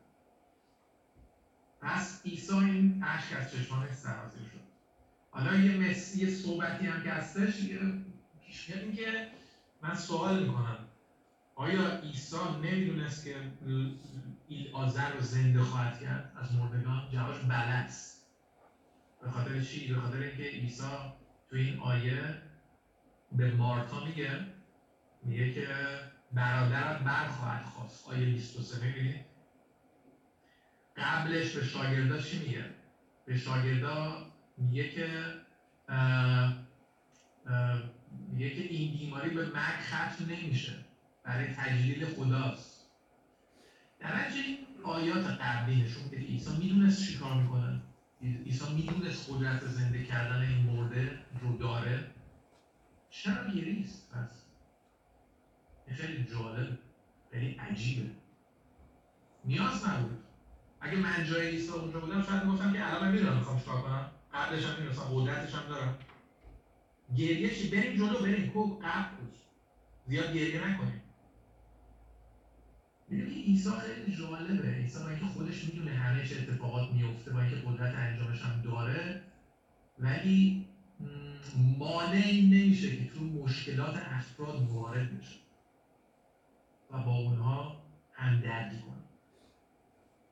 پس 1.80 2.22
عیسی 2.24 2.52
این 2.52 3.02
اشک 3.02 3.32
از 3.32 3.98
سرازیر 3.98 4.42
شد. 4.42 4.60
حالا 5.30 5.54
یه 5.54 5.90
مسی 5.90 6.30
صحبتی 6.30 6.86
هم 6.86 7.02
که 7.02 7.10
هستش 7.10 7.66
پیش 8.40 8.68
میاد 8.68 8.94
که 8.94 9.30
من 9.82 9.94
سوال 9.94 10.42
می‌کنم. 10.42 10.79
آیا 11.60 12.00
عیسی 12.00 12.36
نمی‌دونست 12.62 13.24
که 13.24 13.50
آذر 14.72 15.12
رو 15.12 15.20
زنده 15.20 15.60
خواهد 15.62 16.00
کرد؟ 16.00 16.32
از 16.36 16.54
مردگان 16.54 17.08
جوابش 17.12 17.38
بله 17.38 17.52
است. 17.52 18.26
به 19.20 19.30
خاطر 19.30 19.60
چی؟ 19.60 19.92
به 19.92 20.00
خاطر 20.00 20.18
اینکه 20.18 20.42
عیسی 20.42 20.82
تو 21.50 21.56
این 21.56 21.78
آیه 21.78 22.42
به 23.32 23.52
مارتا 23.52 24.04
میگه 24.04 24.46
میگه 25.22 25.52
که 25.52 25.68
برادرم 26.32 27.04
برخواهد 27.04 27.64
خواست. 27.64 28.08
آیه 28.08 28.26
23 28.26 28.86
می‌بینید 28.86 29.24
قبلش 30.96 31.52
به 31.56 31.64
شاگردا 31.64 32.20
چی 32.20 32.38
میگه؟ 32.38 32.64
به 33.26 33.38
شاگردا 33.38 34.26
میگه 34.56 34.88
که 34.88 35.34
اه 35.88 36.54
اه 37.46 37.82
میگه 38.28 38.50
که 38.50 38.62
این 38.62 38.98
بیماری 38.98 39.30
به 39.30 39.46
مرگ 39.46 39.80
ختم 39.80 40.24
نمیشه. 40.24 40.89
برای 41.30 41.46
تجلیل 41.46 42.06
خداست. 42.06 42.90
در 43.98 44.28
این 44.34 44.58
آیات 44.82 45.26
قبلی 45.26 45.82
نشون 45.82 46.10
که 46.10 46.16
عیسی 46.16 46.56
می‌دونست 46.56 47.06
چیکار 47.06 47.34
می‌کنه 47.34 47.80
عیسی 48.20 48.72
می‌دونست 48.72 49.30
قدرت 49.30 49.64
زنده 49.66 50.04
کردن 50.04 50.40
این 50.42 50.58
مرده 50.58 51.18
رو 51.40 51.56
داره. 51.56 52.10
چرا 53.10 53.50
گریست 53.50 54.10
پس. 54.10 54.44
این 55.86 55.96
خیلی 55.96 56.24
جالب 56.24 56.78
خیلی 57.30 57.54
عجیبه. 57.54 58.10
نیاز 59.44 59.88
نبود. 59.88 60.24
اگه 60.80 60.96
من 60.96 61.24
جای 61.24 61.50
عیسی 61.50 61.72
اونجا 61.72 62.00
بودم 62.00 62.22
شاید 62.22 62.46
گفتم 62.46 62.72
که 62.72 62.94
الان 62.94 63.12
می‌دونم 63.12 63.36
می‌خوام 63.36 63.58
چیکار 63.58 63.82
کنم. 63.82 64.10
قبلش 64.34 64.64
هم 64.64 64.76
می‌دونستم 64.76 65.02
قدرتش 65.02 65.54
هم 65.54 65.68
دارم. 65.68 65.98
گریه 67.16 67.54
چی؟ 67.54 67.70
بریم 67.70 67.96
جلو 67.96 68.18
بریم. 68.18 68.50
کو؟ 68.50 68.78
قبل. 68.82 69.24
زیاد 70.06 70.32
گریه 70.34 70.68
نکنیم. 70.68 70.99
می‌دونی 73.10 73.34
عیسی 73.34 73.70
خیلی 73.70 74.12
جالبه. 74.12 74.68
عیسی 74.68 75.00
با 75.00 75.08
اینکه 75.08 75.26
خودش 75.26 75.64
می‌دونه 75.64 75.92
همه 75.92 76.22
چه 76.22 76.36
اتفاقات 76.36 76.90
میفته 76.90 77.32
با 77.32 77.40
اینکه 77.40 77.56
قدرت 77.56 77.94
انجامش 77.94 78.42
هم 78.42 78.62
داره. 78.62 79.22
ولی 80.00 80.66
م، 81.00 81.06
مانعی 81.78 82.42
نمیشه 82.42 82.92
که 82.96 83.04
تو 83.04 83.22
مشکلات 83.22 83.96
افراد 83.96 84.70
وارد 84.70 85.18
بشه 85.18 85.36
و 86.92 87.00
با 87.00 87.12
اونها 87.12 87.82
همدردی 88.12 88.78
کنه. 88.78 89.02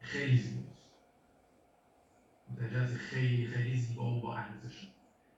خیلی 0.00 0.36
زیباست. 0.36 0.88
متوجه؟ 2.50 2.94
خیلی 2.94 3.46
خیلی 3.46 3.74
زیبا 3.74 4.14
و 4.14 4.20
با 4.20 4.36
ارزشه 4.36 4.86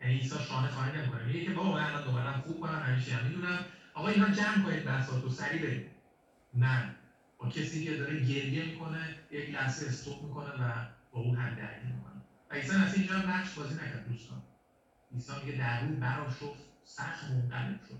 یعنی 0.02 0.14
عیسی 0.14 0.40
شانه 0.40 0.68
خواهی 0.68 0.92
نمی‌کنه. 0.92 1.24
میگه 1.24 1.42
که 1.42 1.50
بابا 1.50 1.78
الان 1.78 2.04
دوباره 2.04 2.32
خوب 2.32 2.60
کنم 2.60 2.80
همیشه 2.80 3.14
هم 3.14 3.22
می‌دونم. 3.22 3.64
آقا 3.94 4.08
اینا 4.08 4.28
جمع 4.30 4.62
کنید 4.64 4.84
بساط 4.84 5.24
و 5.24 5.30
سریع 5.30 5.62
بریم. 5.62 5.90
نه. 6.54 6.99
با 7.40 7.48
کسی 7.48 7.80
که 7.80 7.92
داره 7.92 8.14
گریه 8.14 8.62
می‌کنه 8.62 9.14
یک 9.32 9.50
لحظه 9.50 9.86
استوب 9.86 10.22
می‌کنه 10.22 10.50
و 10.50 10.82
با 11.12 11.20
اون 11.20 11.36
هم 11.36 11.54
درگیر 11.54 11.90
می‌کنه. 11.90 12.20
و 12.50 12.54
عیسی 12.54 12.74
از 12.74 12.94
اینجا 12.94 13.18
نقش 13.18 13.50
بازی 13.50 13.74
نکرد 13.74 14.04
دوستان. 14.04 14.40
عیسی 15.12 15.34
میگه 15.34 15.52
در 15.52 15.80
رو 15.80 15.92
برا 15.94 16.28
شفت 16.28 16.64
سخت 16.84 17.24
منقلب 17.24 17.82
شد. 17.88 17.98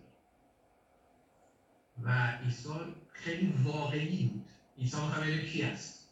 و 2.03 2.29
عیسی 2.41 2.87
خیلی 3.15 3.47
واقعی 3.65 4.23
بود. 4.23 4.51
عیسی 4.79 5.01
می‌خواد 5.01 5.21
ببینیم 5.21 5.43
کی 5.43 5.63
است 5.63 6.07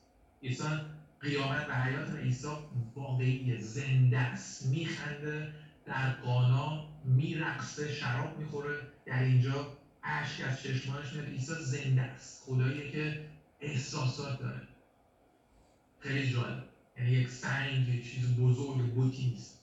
عیسی 0.44 0.76
قیامت 1.20 1.64
و 1.68 1.74
حیات 1.74 2.10
عیسی 2.10 2.56
واقعیه. 2.96 3.56
زنده 3.56 4.18
است 4.18 4.62
میخنده 4.62 5.48
در 5.86 6.08
قانا 6.08 6.82
میرقصه 7.04 7.88
شراب 7.88 8.36
می‌خوره. 8.38 8.82
در 9.06 9.20
اینجا 9.20 9.68
اشک 10.02 10.40
از 10.40 10.60
چشمانش 10.60 11.12
میاد. 11.12 11.26
عیسی 11.26 11.54
زنده 11.54 12.02
است. 12.02 12.42
خداییه 12.46 12.90
که 12.90 13.30
احساسات 13.60 14.38
داره. 14.38 14.68
خیلی 15.98 16.32
جالب. 16.32 16.64
یعنی 16.96 17.10
یک 17.10 17.28
سنگ 17.28 17.88
یک 17.88 18.10
چیز 18.10 18.36
بزرگ 18.36 18.94
بوتی 18.94 19.24
نیست. 19.24 19.58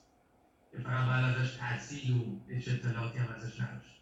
که 0.72 0.78
فقط 0.78 1.06
بعد 1.06 1.24
ازش 1.24 1.50
تحصیل 1.50 2.12
و 2.12 2.36
هیچ 2.48 2.68
اطلاعاتی 2.68 3.18
هم 3.18 3.28
ازش 3.28 3.60
نداشت. 3.60 4.00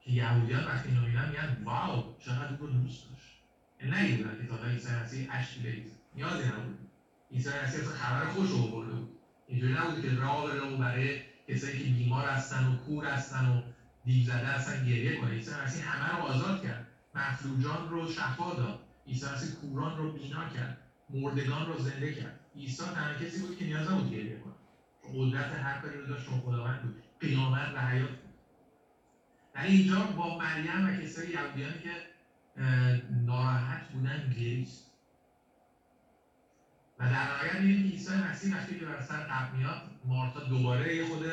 که 0.00 0.10
یهودیان 0.10 0.64
وقتی 0.64 0.88
اینو 0.88 1.00
می‌بینن 1.00 1.28
میگن 1.28 1.62
واو 1.64 2.14
چقدر 2.18 2.54
او 2.60 2.66
دوست 2.66 3.08
داشت. 3.08 3.38
یعنی 3.80 3.96
نگیدونن 3.96 4.36
که 4.36 4.46
تا 4.46 4.56
حالا 4.56 4.68
عیسی 4.68 4.88
مسیح 4.92 5.26
اشکی 5.30 5.60
بریزه 5.60 5.94
نیازی 6.14 6.44
نبود. 6.48 6.88
عیسی 7.30 7.50
مسیح 7.50 7.80
خبر 7.80 8.28
خوش 8.28 8.52
آورده 8.52 8.92
بود. 8.92 9.18
اینجوری 9.46 9.72
نبود 9.72 10.02
که 10.02 10.14
راه 10.14 10.44
بره 10.44 10.76
برای 10.76 11.20
کسایی 11.48 11.78
که 11.78 11.84
بیمار 11.84 12.24
هستن 12.24 12.64
و 12.64 12.76
کور 12.76 13.04
هستن 13.04 13.46
و 13.46 13.62
دیو 14.08 14.24
زده 14.24 14.46
هستن 14.46 14.84
گریه 14.84 15.16
کنه. 15.20 15.30
عیسی 15.30 15.50
مسیح 15.64 15.94
همه 15.94 16.16
رو 16.16 16.22
آزاد 16.22 16.62
کرد. 16.62 16.86
مفلوجان 17.14 17.90
رو 17.90 18.08
شفا 18.08 18.54
داد. 18.54 18.80
عیسی 19.06 19.26
مسیح 19.26 19.50
کوران 19.50 19.96
رو 19.96 20.12
بینا 20.12 20.48
کرد. 20.48 20.78
مردگان 21.10 21.66
رو 21.66 21.78
زنده 21.78 22.14
کرد. 22.14 22.40
عیسی 22.56 22.84
تنها 22.84 23.14
کسی 23.14 23.40
بود 23.40 23.58
که 23.58 23.64
نیاز 23.64 23.88
نبود 23.88 24.10
گریه 24.10 24.36
کنه. 24.36 24.52
قدرت 25.14 25.52
هر 25.52 25.78
کاری 25.80 25.96
رو 25.96 26.06
داشت 26.06 26.26
چون 26.26 26.40
خداوند 26.40 26.82
بود. 26.82 27.02
قیامت 27.20 27.72
و 27.74 27.86
حیات 27.86 28.08
بود. 28.08 28.34
در 29.54 29.62
اینجا 29.62 30.02
با 30.02 30.38
مریم 30.38 30.86
و 30.86 30.92
کسای 30.96 31.28
یهودیانی 31.30 31.78
که 31.78 31.90
ناراحت 33.26 33.88
بودن 33.88 34.30
گریست. 34.30 34.90
و 36.98 37.10
در 37.10 37.34
نهایت 37.34 37.54
می‌بینیم 37.54 37.82
که 37.82 37.96
عیسی 37.96 38.14
مسیح 38.14 38.56
وقتی 38.56 38.78
که 38.78 38.84
بر 38.84 39.00
سر 39.00 39.16
قبل 39.16 39.56
میاد 39.56 39.82
مارتا 40.04 40.44
دوباره 40.44 40.96
یه 40.96 41.04
خود 41.04 41.24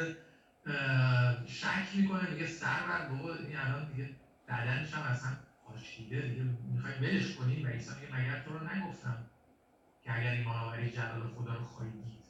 شک 1.47 1.95
می‌کنه 1.95 2.29
میگه 2.29 2.47
سر 2.47 2.87
بر 2.87 3.07
بابا 3.09 3.33
این 3.33 3.57
الان 3.57 3.91
دیگه 3.91 4.09
بدنش 4.47 4.93
هم 4.93 5.01
اصلا 5.01 5.37
پاشیده 5.65 6.21
دیگه 6.21 6.43
می‌خوایم 6.43 7.01
ولش 7.01 7.35
کنیم. 7.35 7.65
و 7.65 7.67
عیسی 7.67 7.91
میگه 7.95 8.15
مگر 8.15 8.41
تو 8.41 8.53
رو 8.53 8.67
نگفتم 8.67 9.25
که 10.01 10.17
اگر 10.17 10.31
ایمان 10.31 10.55
آوری 10.55 10.91
جلال 10.91 11.27
خدا 11.27 11.53
رو 11.53 11.65
خواهید 11.65 11.93
دید؟ 11.93 12.25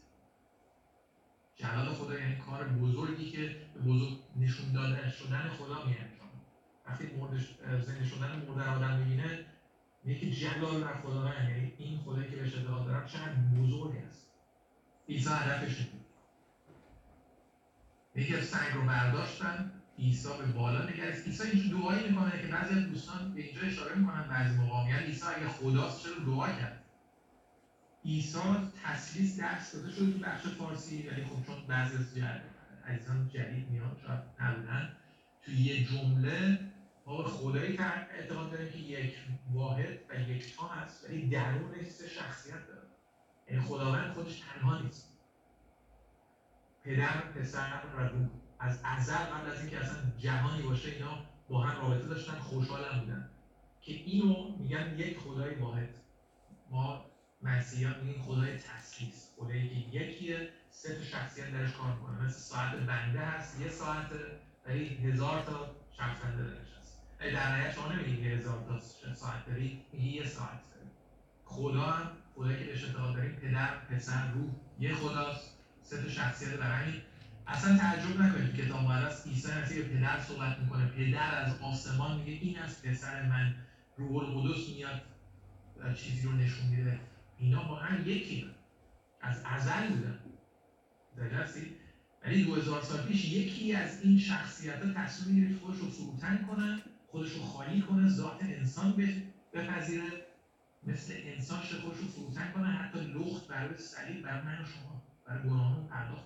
جلال 1.56 1.94
خدا 1.94 2.20
یعنی 2.20 2.38
کار 2.38 2.68
بزرگی 2.68 3.32
که 3.32 3.56
به 3.74 3.80
بزرگ 3.80 4.18
نشون 4.36 4.72
دادن 4.72 5.10
شدن 5.10 5.50
خدا 5.50 5.86
می 5.86 5.96
وقتی 6.86 7.08
مردش 7.08 7.56
زنده 7.82 8.06
شدن 8.06 8.46
مرده 8.48 8.64
رو 8.64 8.72
آدم 8.72 8.98
می‌بینه 8.98 9.46
میگه 10.04 10.32
جلال 10.32 10.84
بر 10.84 10.94
خدا 10.94 11.34
یعنی 11.34 11.74
این 11.78 12.00
خدایی 12.00 12.30
که 12.30 12.36
بهش 12.36 12.56
اعتقاد 12.56 12.86
دارم 12.86 13.06
چقدر 13.06 13.34
بزرگ 13.34 13.96
است. 14.08 14.32
عیسی 15.10 15.30
هدفش 15.30 15.80
یکی 18.16 18.36
از 18.36 18.46
سنگ 18.46 18.74
رو 18.74 18.82
برداشتن 18.82 19.72
عیسی 20.00 20.28
به 20.40 20.46
بالا 20.46 20.90
نگرست 20.90 21.28
عیسی 21.28 21.44
اینجور 21.44 21.82
دعایی 21.82 22.10
می‌کنه 22.10 22.42
که 22.42 22.48
بعضی 22.48 22.80
از 22.80 22.86
دوستان 22.86 23.34
به 23.34 23.42
اینجا 23.42 23.62
اشاره 23.62 23.96
می‌کنن 23.96 24.28
بعضی 24.30 24.58
موقع 24.58 24.84
میگن 24.84 25.00
عیسی 25.00 25.26
اگه 25.26 25.50
خداست 25.50 26.04
چرا 26.04 26.26
دعا 26.26 26.48
کرد؟ 26.48 26.84
عیسی 28.06 28.40
تسلیس 28.84 29.40
درس 29.40 29.72
داده 29.76 29.92
شده 29.92 30.12
تو 30.14 30.20
بخش 30.20 30.48
فارسی 30.48 31.08
ولی 31.08 31.24
خب 31.24 31.46
چون 31.46 31.68
بعضی 31.68 31.98
از 31.98 32.18
عزیزان 32.88 33.30
جدید 33.30 33.70
میاد 33.70 33.98
شاید 34.06 34.20
نبودن. 34.40 34.92
تو 35.42 35.52
یه 35.52 35.84
جمله 35.84 36.60
ما 37.06 37.22
به 37.22 37.30
خدایی 37.30 37.78
اعتقاد 37.78 38.52
داریم 38.52 38.72
که 38.72 38.78
یک 38.78 39.16
واحد 39.54 40.00
و 40.10 40.20
یکتا 40.30 40.68
هست 40.68 41.10
ولی 41.10 41.30
درونش 41.30 41.88
سه 41.88 42.10
شخصیت 42.10 42.68
داره. 42.68 42.88
یعنی 43.50 43.62
خداوند 43.62 44.14
خودش 44.14 44.40
تنها 44.40 44.82
نیست. 44.82 45.15
پدر 46.86 47.22
پسر 47.22 47.82
و 47.98 48.00
روح. 48.00 48.28
از 48.60 48.80
ازل 48.84 49.14
قبل 49.14 49.52
از 49.52 49.62
اینکه 49.62 49.80
اصلا 49.80 49.98
جهانی 50.18 50.62
باشه 50.62 50.90
اینا 50.90 51.18
با 51.50 51.62
هم 51.62 51.82
رابطه 51.82 52.08
داشتن 52.08 52.34
خوشحال 52.34 52.84
هم 52.84 53.00
بودن. 53.00 53.30
که 53.82 53.94
اینو 53.94 54.58
میگن 54.58 55.00
یک 55.00 55.20
خدای 55.20 55.56
واحد. 55.56 55.90
ما 56.70 57.06
مسیحیان 57.42 58.00
میگیم 58.04 58.22
خدای 58.22 58.58
تسلیس 58.58 59.30
خدایی 59.38 59.70
که 59.70 59.98
یکیه 59.98 60.50
سه 60.70 60.96
تا 60.96 61.04
شخصیت 61.04 61.52
درش 61.52 61.72
کار 61.74 61.94
می‌کنه. 61.94 62.22
مثل 62.22 62.40
ساعت 62.40 62.76
بنده 62.76 63.20
هست 63.20 63.62
یه 63.62 63.70
ساعت 63.70 64.10
ولی 64.66 64.86
هزار 64.86 65.44
تا 65.44 65.76
شخصنده 65.98 66.44
درش 66.44 66.78
هست. 66.80 67.02
در 67.20 67.56
نهایت 67.56 67.74
شما 67.74 67.92
نمیگید 67.92 68.20
یه 68.20 68.32
هزار 68.32 68.66
تا 68.68 68.80
ساعت 69.14 69.46
داری 69.46 69.86
میگی 69.92 70.10
یه 70.10 70.28
ساعت 70.28 70.62
داری. 70.74 70.90
خدا 71.46 71.82
هم 71.82 72.12
خدایی 72.36 72.60
که 72.60 72.66
بهش 72.66 72.84
اعتقاد 72.84 73.16
داریم 73.16 73.36
پدر 73.36 73.78
پسر 73.78 74.32
روح 74.32 74.50
یه 74.80 74.96
خداست. 74.96 75.55
سه 75.86 76.02
تا 76.02 76.10
شخصیت 76.10 76.60
همین 76.60 77.02
اصلا 77.48 77.78
تعجب 77.78 78.22
نکنید 78.22 78.56
کتاب 78.56 78.82
مقدس 78.82 79.28
عیسی 79.28 79.52
مسیح 79.52 79.84
پدر 79.84 80.20
صحبت 80.20 80.60
می‌کنه. 80.60 80.86
پدر 80.86 81.36
از 81.36 81.62
آسمان 81.62 82.18
میگه 82.18 82.32
این 82.32 82.60
از 82.60 82.82
پسر 82.82 83.26
من. 83.26 83.56
روح 83.98 84.16
القدس 84.16 84.70
میاد 84.70 85.02
چیزی 85.96 86.28
رو 86.28 86.32
نشون 86.32 86.68
میده. 86.68 87.00
اینا 87.38 87.64
با 87.64 87.76
هم 87.76 88.10
یکی 88.10 88.50
از 89.22 89.42
ازل 89.46 89.88
بودن. 89.88 90.20
هستی 91.38 91.76
ولی 92.24 92.44
2000 92.44 92.82
سال 92.82 93.08
پیش 93.08 93.26
یکی 93.26 93.74
از 93.74 94.02
این 94.02 94.20
شخصیت 94.20 94.86
ها 94.86 94.94
تصمیم 94.94 95.48
گرفت 95.48 95.62
خودش 95.62 95.78
رو 95.80 95.90
فروتن 95.90 96.46
کنه 96.50 96.82
خودش 97.08 97.32
رو 97.32 97.42
خالی 97.42 97.82
کنه 97.82 98.10
ذات 98.10 98.38
انسان 98.42 98.96
بپذیره. 99.54 100.26
مثل 100.84 101.14
انسان 101.18 101.64
شه 101.64 101.76
خودش 101.76 101.98
رو 101.98 102.08
فروتن 102.08 102.52
کنه. 102.52 102.68
حتی 102.68 103.00
لخت 103.00 103.48
برای 103.48 103.78
صلیب 103.78 104.22
برای 104.22 104.42
من 104.42 104.62
و 104.62 104.66
شما. 104.66 105.05
برای 105.26 105.44
گناهان 105.44 105.88
کنه 105.88 106.26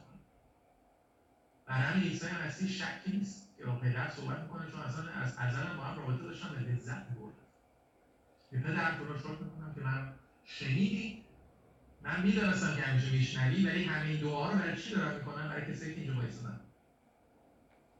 برای 1.65 1.81
همین 1.81 2.03
عیسی 2.03 2.27
مسیح 2.47 2.69
شکی 2.69 3.11
نیست 3.11 3.57
که 3.57 3.65
با 3.65 3.75
پدر 3.75 4.09
صحبت 4.09 4.39
می‌کنه 4.39 4.71
چون 4.71 4.79
اصلا 4.79 5.09
از 5.11 5.37
ازل 5.37 5.77
با 5.77 5.83
هم 5.83 5.99
رابطه 5.99 6.23
داشتن 6.23 6.49
به 6.55 6.59
لذت 6.59 7.09
میبردن. 7.09 7.35
به 8.51 8.59
پدر 8.59 8.97
تو 8.97 9.05
را 9.05 9.19
شکر 9.19 9.43
می‌کنم 9.43 9.73
که 9.75 9.81
من 9.81 10.13
شنیدی. 10.43 11.23
من 12.01 12.21
می‌دونستم 12.21 12.75
که 12.75 12.81
همیشه 12.81 13.11
میشنوی 13.11 13.65
ولی 13.65 13.83
همه 13.83 14.05
این 14.05 14.19
دعاها 14.19 14.51
رو 14.51 14.59
برای 14.59 14.81
چی 14.81 14.95
دارم 14.95 15.15
می‌کنم؟ 15.15 15.49
برای 15.49 15.73
کسایی 15.73 15.95
که 15.95 16.01
اینجا 16.01 16.17
وایسادن 16.17 16.59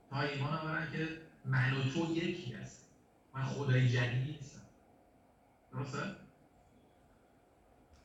تا 0.10 0.22
ایمان 0.22 0.54
آورن 0.54 0.92
که 0.92 1.08
من 1.46 1.74
و 1.74 1.84
تو 1.84 2.16
یکی 2.16 2.54
هست 2.54 2.90
من 3.34 3.46
خدای 3.46 3.90
جدیدی 3.90 4.32
نیستم. 4.32 4.62
درسته؟ 5.72 6.16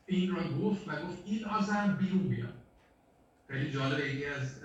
این 0.07 0.37
را 0.37 0.49
گفت 0.49 0.89
و 0.89 1.07
گفت 1.07 1.23
این 1.25 1.45
آزم 1.45 1.97
بیرون 2.01 2.29
بیاد. 2.29 2.64
خیلی 3.49 3.71
جالبه. 3.71 4.09
یکی 4.11 4.25
از 4.25 4.59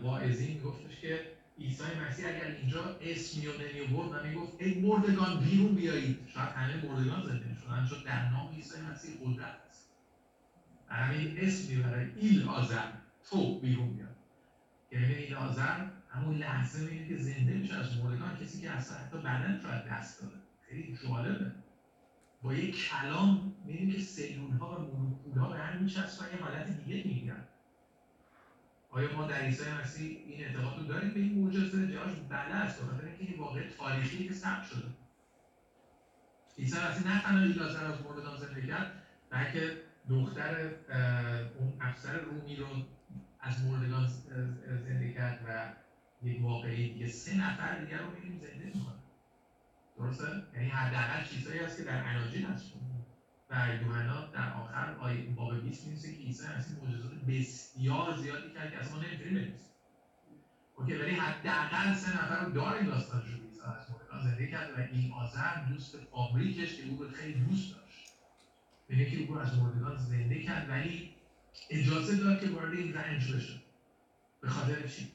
واعظین 0.00 0.58
گفتش 0.58 0.98
که 0.98 1.20
عیسی 1.58 1.84
مسیح 2.06 2.26
اگر 2.26 2.44
اینجا 2.44 2.96
اسمی 3.00 3.46
رو 3.46 3.52
نمیورد 3.52 4.12
و 4.12 4.20
می‌گفت 4.22 4.54
ای 4.58 4.80
مردگان 4.80 5.38
بیرون 5.38 5.74
بیایید. 5.74 6.16
شاید 6.26 6.48
همه 6.48 6.74
مردگان 6.74 7.22
زنده 7.22 7.46
می‌شدن 7.46 7.84
چون 7.84 7.98
در 8.02 8.28
نام 8.28 8.48
عیسی 8.48 8.78
مسیح 8.78 9.12
قدرت 9.20 9.54
است. 9.68 9.86
همین 10.88 11.34
اسم 11.36 11.66
می‌بره 11.66 12.12
ایل 12.14 12.42
آزر 12.42 12.86
تو 13.22 13.58
بیرون 13.60 13.90
بیاد 13.92 14.14
یعنی 14.92 15.14
این 15.14 15.34
آزر 15.34 15.84
همون 16.08 16.34
لحظه 16.34 16.80
می‌بینه 16.80 17.04
که 17.04 17.16
زنده 17.16 17.54
میشه 17.54 17.74
از 17.74 17.96
مردگان 17.96 18.34
کسی 18.34 18.58
که 18.58 18.70
اصلا 18.70 18.96
حتی 18.96 19.16
بدن 19.18 19.58
شاید 19.62 19.84
دست 19.84 20.20
داده. 20.20 20.36
خیلی 20.68 20.94
جالبه. 21.02 21.50
با 22.42 22.54
یک 22.54 22.76
کلام 22.88 23.52
می‌بینیم 23.64 23.88
که 23.88 23.98
سیلول 23.98 24.52
ها 24.52 24.68
و 24.68 24.78
مولکول 24.80 25.38
ها 25.38 25.48
به 25.48 25.56
هم 25.56 25.76
میچسبن 25.78 26.30
یه 26.30 26.36
حالت 26.36 26.68
دیگه 26.68 27.02
می‌گیرن 27.04 27.40
آیا 28.96 29.16
ما 29.16 29.26
در 29.26 29.34
عیسی 29.34 29.64
مسیح 29.82 30.18
این 30.26 30.44
اعتقاد 30.44 30.78
رو 30.78 30.84
داریم 30.84 31.10
به 31.10 31.20
این 31.20 31.44
معجزه 31.44 31.92
جاش 31.92 32.12
بله 32.28 32.54
است؟ 32.54 32.82
بخاطر 32.82 33.04
اینکه 33.06 33.24
این 33.24 33.40
واقع 33.40 33.68
تاریخی 33.78 34.28
که 34.28 34.34
ثبت 34.34 34.64
شده. 34.64 34.88
عیسی 36.58 36.76
مسیح 36.78 37.06
نه 37.06 37.22
تنها 37.22 37.44
لازر 37.44 37.84
از 37.84 38.00
مردگان 38.02 38.38
زنده 38.38 38.66
کرد 38.66 39.02
بلکه 39.30 39.76
دختر 40.08 40.70
اون 41.58 41.72
افسر 41.80 42.18
رومی 42.18 42.56
رو 42.56 42.66
از 43.40 43.64
مردگان 43.64 44.06
زنده 44.86 45.12
کرد 45.12 45.40
و 45.46 45.72
یک 46.26 46.42
واقعی 46.42 46.92
دیگه. 46.92 47.08
سه 47.08 47.36
نفر 47.36 47.78
دیگر 47.78 47.98
رو 47.98 48.10
میگیم 48.10 48.38
زنده 48.38 48.64
می‌کنه 48.64 48.96
درسته؟ 49.98 50.42
یعنی 50.54 50.68
حداقل 50.68 51.24
چیزهایی 51.24 51.60
هست 51.60 51.76
که 51.76 51.84
در 51.84 52.04
اناجیل 52.04 52.46
هست. 52.46 52.72
و 53.50 53.68
یوحنا 53.82 54.26
در 54.26 54.52
آخر 54.52 54.96
آیه 54.98 55.30
باب 55.30 55.62
20 55.62 55.84
می‌نویسه 55.84 56.12
که 56.12 56.22
عیسی 56.22 56.46
مسیح 56.46 56.76
معجزات 56.76 57.12
بسیار 57.12 58.16
زیادی 58.16 58.50
کرد 58.54 58.70
که 58.70 58.78
اصلا 58.78 58.96
ما 58.96 59.02
نمی‌تونیم 59.02 59.34
بنویسیم. 59.34 59.66
اوکی 60.76 60.94
ولی 60.94 61.14
حداقل 61.14 61.94
سه 61.94 62.24
نفر 62.24 62.44
رو 62.44 62.52
داریم 62.52 62.86
داستانش 62.86 63.24
رو 63.30 63.40
عیسی 63.40 63.60
از 63.60 63.90
مردگان 63.90 64.22
زنده 64.22 64.46
کرد 64.46 64.70
و 64.78 64.80
این 64.80 65.12
آذر 65.12 65.64
دوست 65.68 65.96
فابریکش 65.98 66.76
که 66.76 66.82
او 66.88 67.08
خیلی 67.08 67.44
دوست 67.44 67.74
داشت. 67.74 68.12
یعنی 68.90 69.10
که 69.10 69.32
او 69.32 69.38
از 69.38 69.58
مردگان 69.58 69.96
زنده 69.98 70.42
کرد 70.42 70.68
ولی 70.68 71.14
اجازه 71.70 72.16
داد 72.16 72.40
که 72.40 72.48
وارد 72.48 72.72
این 72.72 72.94
رنج 72.94 73.32
بشه. 73.32 73.54
به 74.40 74.48
خاطر 74.48 74.86
چی؟ 74.86 75.12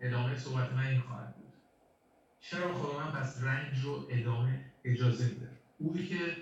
ادامه 0.00 0.38
صحبت 0.38 0.72
من 0.72 0.86
این 0.86 1.00
خواهد 1.00 1.36
بود. 1.36 1.52
چرا 2.40 2.74
خدا 2.74 2.98
من 2.98 3.12
پس 3.12 3.42
رنج 3.42 3.84
رو 3.84 4.06
ادامه 4.10 4.64
اجازه 4.84 5.24
میده 5.24 5.50
اوی 5.78 6.06
که 6.06 6.36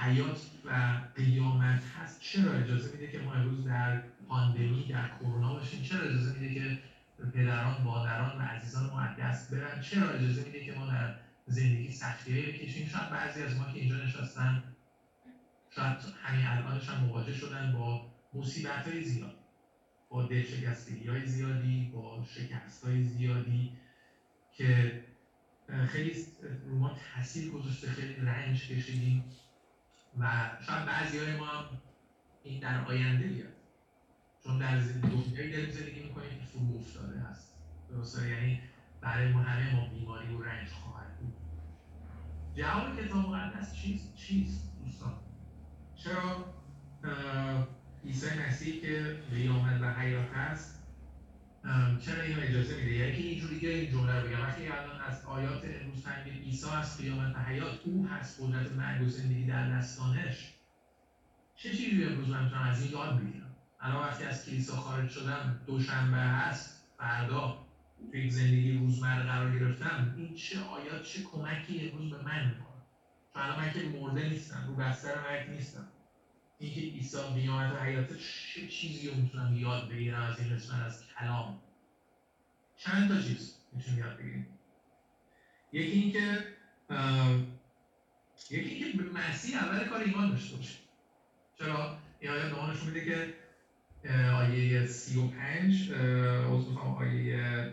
حیات 0.00 0.40
و 0.64 1.00
قیامت 1.16 1.82
هست. 1.98 2.20
چرا 2.20 2.52
اجازه 2.52 2.92
میده 2.92 3.12
که 3.12 3.18
ما 3.18 3.34
امروز 3.34 3.64
در 3.64 4.02
پاندمی 4.28 4.86
در 4.88 5.08
کرونا 5.20 5.54
باشیم؟ 5.54 5.82
چرا 5.82 6.00
اجازه 6.00 6.38
میده 6.38 6.54
که 6.54 6.78
پدران 7.34 7.82
مادران 7.82 8.38
و 8.38 8.42
عزیزان 8.42 8.90
ما 8.90 9.06
دست 9.18 9.54
برن؟ 9.54 9.80
چرا 9.80 10.10
اجازه 10.10 10.44
میده 10.44 10.64
که 10.64 10.72
ما 10.72 10.86
در 10.86 11.14
زندگی 11.46 11.92
سختی 11.92 12.42
بکشیم؟ 12.42 12.88
شاید 12.88 13.10
بعضی 13.10 13.42
از 13.42 13.56
ما 13.56 13.64
که 13.64 13.80
اینجا 13.80 13.96
نشستن 13.96 14.62
شاید 15.70 15.96
همین 16.22 16.46
الانش 16.46 16.88
هم 16.88 17.04
مواجه 17.04 17.34
شدن 17.34 17.72
با 17.72 18.06
مصیبت 18.34 18.88
های 18.88 19.04
زیاد 19.04 19.34
با 20.08 20.26
دلشکستگی 20.26 21.08
های 21.08 21.26
زیادی 21.26 21.90
با 21.94 22.24
شکست 22.24 22.84
های 22.84 23.02
زیادی 23.02 23.72
که 24.52 25.00
خیلی 25.88 26.26
رو 26.66 26.78
ما 26.78 26.96
تاثیر 27.14 27.50
گذاشته 27.50 27.90
خیلی 27.90 28.14
رنج 28.14 28.68
کشیدیم. 28.68 29.24
و 30.18 30.50
شاید 30.66 30.86
بعضی 30.86 31.18
های 31.18 31.36
ما 31.36 31.64
این 32.42 32.60
در 32.60 32.84
آینده 32.84 33.26
بیاد. 33.26 33.52
چون 34.44 34.58
در 34.58 34.78
دنیایی 34.78 35.52
داریم 35.52 35.70
زندگی 35.70 36.02
می‌کنیم 36.02 36.38
که 36.38 36.44
فرو 36.44 36.78
افتاده 36.78 37.20
هست. 37.20 37.54
درسته؟ 37.90 38.28
یعنی 38.28 38.60
برای 39.00 39.32
ما 39.32 39.40
همه 39.42 39.76
ما 39.76 39.88
بیماری 39.88 40.34
و 40.34 40.42
رنج 40.42 40.68
خواهد 40.68 41.18
بود. 41.18 41.32
جواب 42.54 43.00
کتاب 43.00 43.16
مقدس 43.16 43.74
چیست 43.74 44.16
چیست 44.16 44.72
دوستان؟ 44.84 45.14
چرا 45.96 46.54
عیسی 48.04 48.38
مسیح 48.38 48.80
که 48.80 49.18
قیامت 49.30 49.80
و 49.80 49.94
حیات 49.94 50.28
هست 50.34 50.79
چرا 52.00 52.22
اینو 52.22 52.40
اجازه 52.42 52.76
میده؟ 52.76 52.92
یعنی 52.92 53.12
که 53.16 53.22
اینجوری 53.22 53.54
دیگه 53.54 53.68
این 53.68 53.90
جمله 53.90 54.20
رو 54.20 54.28
بگم. 54.28 54.40
وقتی 54.40 54.66
الان 54.66 55.00
از 55.00 55.24
آیات 55.24 55.64
امروز 55.64 56.02
فهمید 56.02 56.42
عیسی 56.42 56.66
از 56.70 56.98
قیامت 56.98 57.36
و 57.36 57.38
حیات 57.38 57.80
او 57.84 58.06
هست 58.06 58.42
قدرت 58.42 58.72
مرگ 58.72 59.02
و 59.02 59.08
زندگی 59.08 59.46
در 59.46 59.70
دستانش. 59.70 60.54
چه 61.56 61.70
چیزی 61.70 62.04
امروز 62.04 62.28
من 62.28 62.44
می‌تونم 62.44 62.62
از 62.62 62.82
این 62.82 62.92
یاد 62.92 63.20
بگیرم؟ 63.20 63.56
الان 63.80 64.02
وقتی 64.02 64.24
از 64.24 64.46
کلیسا 64.46 64.76
خارج 64.76 65.08
شدم 65.10 65.60
دوشنبه 65.66 66.16
هست 66.16 66.86
فردا 66.98 67.58
توی 68.10 68.30
زندگی 68.30 68.72
روزمره 68.72 69.22
قرار 69.22 69.58
گرفتم. 69.58 70.14
این 70.16 70.34
چه 70.34 70.60
آیات 70.60 71.02
چه 71.02 71.22
کمکی 71.22 71.90
امروز 71.90 72.10
به 72.10 72.22
من 72.22 72.46
می‌کنه؟ 72.46 72.82
چون 73.34 73.42
الان 73.42 73.60
من 73.60 73.72
که 73.72 73.98
مرده 73.98 74.28
نیستم 74.28 74.64
رو 74.68 74.74
بستر 74.74 75.14
مرگ 75.20 75.50
نیستم. 75.50 75.86
اینکه 76.60 76.80
عیسی 76.80 77.18
قیامت 77.18 77.70
و 77.70 77.76
حیات 77.76 78.12
چه 78.12 78.66
چیزی 78.66 79.06
رو 79.06 79.14
می‌تونم 79.14 79.52
یاد 79.52 79.88
بگیرم 79.88 80.20
از 80.20 80.38
این 80.38 80.48
قسمت 80.48 80.80
از 80.80 81.00
کلام؟ 81.00 81.54
چند 82.76 83.08
تا 83.08 83.16
چیز 83.16 83.52
می‌تونیم 83.72 83.98
یاد 83.98 84.16
بگیریم. 84.16 84.44
یکی 85.74 85.96
اینکه 85.96 86.42
یکی 88.50 88.70
اینکه 88.70 89.02
مسیح 89.02 89.58
اول 89.58 89.84
کار 89.84 90.00
ایمان 90.00 90.28
داشته 90.28 90.56
باشه. 90.56 90.74
چرا؟ 91.54 91.96
این 92.20 92.32
آیات 92.32 92.50
به 92.50 92.84
میده 92.84 93.04
که 93.04 93.26
آیه 94.32 94.84
35 94.84 95.90
عذر 95.90 96.68
می‌خوام 96.68 96.94
آیه 96.94 97.64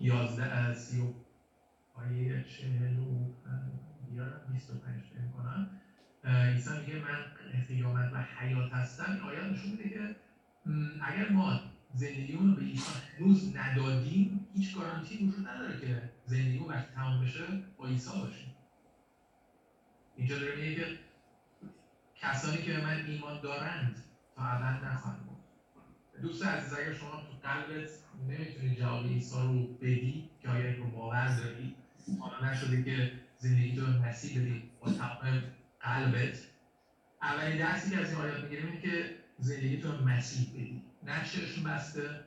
11 0.00 0.72
30 0.72 1.14
آیه 1.94 2.42
40 2.42 2.98
یادم 4.12 4.52
25 4.52 5.02
فکر 5.02 5.28
کنم. 5.36 5.66
عیسی 6.24 6.70
میگه 6.70 6.96
من 6.96 7.24
قیامت 7.68 8.12
و 8.12 8.22
حیات 8.38 8.72
هستم 8.72 9.28
این 9.28 9.52
نشون 9.52 9.70
میده 9.70 9.88
که 9.88 10.16
اگر 11.02 11.28
ما 11.28 11.60
زندگیمون 11.94 12.50
رو 12.50 12.56
به 12.56 12.62
عیسی 12.62 12.92
هنوز 13.18 13.56
ندادیم 13.56 14.48
هیچ 14.54 14.76
گارانتی 14.76 15.26
وجود 15.26 15.48
نداره 15.48 15.80
که 15.80 16.02
زندگی 16.26 16.58
وقتی 16.58 16.94
تمام 16.94 17.24
بشه 17.24 17.44
با 17.78 17.86
عیسی 17.86 18.10
باشیم 18.10 18.54
اینجا 20.16 20.38
داره 20.38 20.56
میگه 20.56 20.74
که 20.74 20.98
کسانی 22.16 22.62
که 22.62 22.72
به 22.72 22.84
من 22.84 23.04
ایمان 23.06 23.40
دارند 23.40 23.96
تا 24.36 24.42
ابد 24.42 24.84
نخواهند 24.84 25.26
دوست 26.22 26.46
عزیز 26.46 26.72
اگر 26.72 26.92
شما 26.92 27.10
تو 27.10 27.48
قلبت 27.48 27.90
نمی‌تونی 28.28 28.76
جواب 28.76 29.06
عیسی 29.06 29.36
رو 29.36 29.66
بدی 29.66 30.30
که 30.42 30.48
آیا 30.48 30.76
رو 30.76 30.90
باور 30.90 31.36
داری؟ 31.36 31.74
حالا 32.20 32.50
نشده 32.50 32.82
که 32.82 33.12
زندگی 33.38 33.76
تو 33.76 33.86
مسیح 33.86 34.40
بدی 34.40 34.70
با 34.80 34.92
تمام 34.92 35.42
قلبت. 35.80 36.38
اولین 37.22 37.58
درسی 37.58 37.90
که 37.90 37.96
از 37.96 38.10
این 38.10 38.20
آیات 38.20 38.44
می‌گیریم 38.44 38.80
که 38.80 39.14
زندگی 39.38 39.80
تو 39.80 39.92
مسیح 39.92 40.50
بدی. 40.50 40.82
نه 41.02 41.24
چشم 41.24 41.62
بسته 41.64 42.20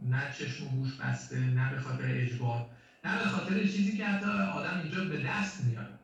نه 0.00 0.32
چشم 0.38 0.66
و 0.66 0.70
گوش 0.70 0.96
بسته 1.00 1.38
نه 1.38 1.74
به 1.74 1.80
خاطر 1.80 2.04
اجبار 2.06 2.66
نه 3.04 3.18
به 3.18 3.24
خاطر 3.24 3.66
چیزی 3.66 3.96
که 3.96 4.06
حتی 4.06 4.26
آدم 4.26 4.78
اینجا 4.78 5.04
به 5.04 5.22
دست 5.22 5.60
میاره 5.60 5.98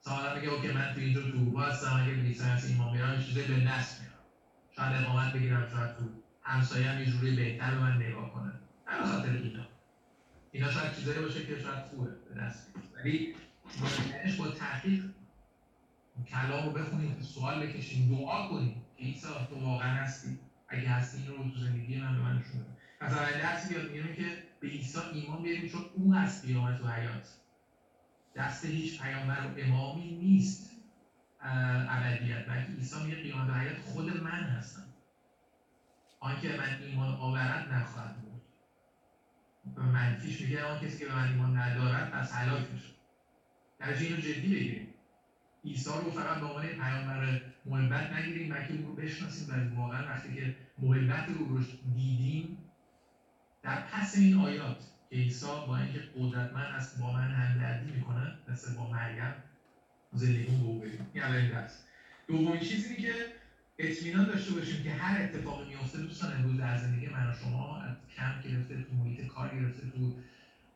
مثلا 0.00 0.34
میگه 0.34 0.48
اوکی 0.48 0.72
من 0.72 0.94
تو 0.94 1.00
اینجا 1.00 1.20
تو 1.20 1.60
هستم 1.60 1.96
اگه 2.02 2.14
به 2.14 2.22
لیسانس 2.22 2.64
ایمان 2.64 2.92
میارم 2.92 3.20
چیزی 3.20 3.42
به 3.42 3.60
دست 3.60 4.00
میارم 4.00 4.14
شاید 4.70 5.04
اقامت 5.04 5.32
بگیرم 5.32 5.68
شاید 5.72 5.96
تو 5.96 6.02
همسایه‌ام 6.42 6.98
یه 6.98 7.06
جوری 7.06 7.36
بهتر 7.36 7.70
به 7.70 7.80
من 7.80 7.96
نگاه 7.96 8.32
کنه 8.32 8.52
نه 8.90 8.98
به 8.98 9.06
خاطر 9.06 9.30
اینا. 9.30 9.66
اینا 10.52 10.70
شاید 10.70 10.94
چیزایی 10.94 11.18
باشه 11.18 11.46
که 11.46 11.58
شاید 11.58 11.84
خوبه 11.90 12.10
به 12.28 12.40
دست 12.40 12.66
ولی 12.96 13.34
با 14.38 14.48
تحقیق 14.48 15.04
کلام 16.24 16.66
رو 16.66 16.72
بخونیم 16.72 17.20
سوال 17.20 17.66
بکشیم 17.66 18.08
دعا 18.08 18.48
کنیم. 18.48 18.82
که 18.96 19.04
عیسی 19.04 19.26
تو 19.50 19.60
واقعا 19.60 19.94
هستی 19.94 20.38
اگه 20.68 20.88
هستی 20.88 21.18
این 21.18 21.26
رو 21.26 21.50
تو 21.50 21.58
زندگی 21.58 22.00
من 22.00 22.16
به 22.16 22.22
من 22.22 22.38
نشون 22.38 22.64
پس 23.00 23.12
اول 23.12 23.38
درسی 23.38 23.74
بیاد 23.74 23.90
میگه 23.90 24.14
که 24.14 24.42
به 24.60 24.68
عیسی 24.68 24.98
ایمان 25.12 25.42
بیاریم 25.42 25.68
چون 25.68 25.84
او 25.94 26.14
هست 26.14 26.44
قیامت 26.44 26.80
و 26.80 26.88
حیات. 26.88 27.28
دست 28.36 28.64
هیچ 28.64 29.00
پیامبر 29.00 29.46
و 29.46 29.54
امامی 29.58 30.10
نیست 30.10 30.70
ابدیت. 31.40 32.46
بلکه 32.46 32.72
عیسی 32.72 33.02
میگه 33.04 33.22
قیامت 33.22 33.48
و 33.48 33.54
حیات 33.54 33.78
خود 33.78 34.22
من 34.22 34.42
هستم. 34.42 34.86
آنکه 36.20 36.48
من 36.48 36.82
ایمان 36.82 37.14
آورد 37.14 37.72
نخواهد 37.72 38.16
بود. 38.20 38.42
منفیش 39.76 40.40
میگه 40.40 40.64
آن 40.64 40.80
کسی 40.80 40.98
که 40.98 41.06
به 41.06 41.14
من 41.14 41.28
ایمان 41.28 41.56
ندارد 41.56 42.10
پس 42.10 42.32
هلاک 42.32 42.72
میشه. 42.72 42.88
در 43.78 43.98
این 43.98 44.16
رو 44.16 44.22
جدی 44.22 44.54
بگیریم. 44.54 44.89
عیسی 45.64 45.90
رو 45.90 46.10
فقط 46.10 46.38
به 46.40 46.46
عنوان 46.46 46.66
پیامبر 46.66 47.40
محبت 47.66 48.12
نگیریم 48.12 48.48
بلکه 48.48 48.74
او 48.74 48.86
رو 48.86 48.92
بشناسیم 48.94 49.46
و 49.48 49.74
واقعا 49.80 50.04
وقتی 50.06 50.34
که 50.34 50.54
محبت 50.78 51.28
رو 51.28 51.44
رو 51.46 51.60
دیدیم 51.94 52.58
در 53.62 53.76
پس 53.76 54.16
این 54.16 54.34
آیات 54.34 54.86
که 55.10 55.16
عیسی 55.16 55.46
با 55.46 55.76
اینکه 55.76 56.00
قدرتمند 56.14 56.72
است 56.72 56.98
با 56.98 57.12
من 57.12 57.30
همدردی 57.30 57.90
می‌کنه 57.90 58.32
مثل 58.48 58.74
با 58.74 58.88
مریم 58.90 59.32
زندگی 60.12 60.56
به 60.56 60.64
او 60.64 60.78
بدیم 60.78 61.06
این 61.14 61.24
اولین 61.24 61.48
درس 61.48 61.80
دومین 62.28 62.60
که 62.98 63.26
اطمینان 63.80 64.26
داشته 64.26 64.52
باشیم 64.52 64.80
که 64.80 64.92
هر 64.92 65.20
اتفاقی 65.20 65.64
میفته 65.64 65.98
دوستان 65.98 66.32
امروز 66.32 66.56
در 66.56 66.74
زندگی 66.74 67.08
من 67.08 67.28
و 67.28 67.32
شما 67.32 67.76
از 67.78 67.92
کم 68.08 68.40
گرفته 68.40 68.76
تو 68.76 68.94
محیط 68.94 69.22
کار 69.22 69.50
گرفته 69.50 69.82
تو 69.86 70.12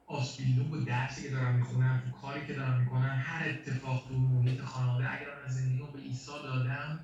آسپیلدوم 0.07 0.73
و 0.73 0.85
درسی 0.85 1.23
که 1.23 1.29
دارم 1.29 1.55
می‌خونم 1.55 2.03
تو 2.05 2.11
کاری 2.11 2.47
که 2.47 2.55
دارم 2.55 2.81
می‌کنم 2.81 3.23
هر 3.25 3.49
اتفاق 3.49 4.09
تو 4.09 4.15
محیط 4.15 4.61
خانواده 4.61 5.13
اگر 5.13 5.43
من 5.43 5.49
زندگیمو 5.49 5.87
به 5.87 5.99
عیسی 5.99 6.33
دادم 6.33 7.01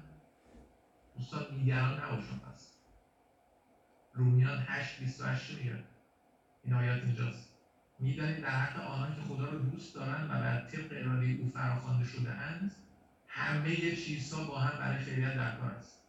دوستان 1.17 1.55
نگران 1.55 2.01
نباشم 2.01 2.39
پس. 2.39 2.69
رومیان 4.15 4.65
8 4.67 4.99
28 5.01 5.51
میگه 5.51 5.85
این 6.63 6.75
آیات 6.75 7.05
اینجاست. 7.05 7.49
می‌دانید 7.99 8.41
در 8.43 8.51
حق 8.51 8.81
آنان 8.81 9.15
که 9.15 9.21
خدا 9.21 9.49
رو 9.51 9.59
دوست 9.59 9.95
دارن 9.95 10.25
و 10.25 10.29
بر 10.29 10.67
طبق 10.67 10.89
اراده 10.93 11.27
او 11.27 11.49
فراخوانده 11.49 12.05
شده 12.05 12.31
اند 12.33 12.75
همه 13.27 13.77
چیزها 13.77 14.45
با 14.45 14.59
هم 14.59 14.79
برای 14.79 15.05
خیریت 15.05 15.37
در 15.37 15.57
کار 15.57 15.71
است. 15.71 16.01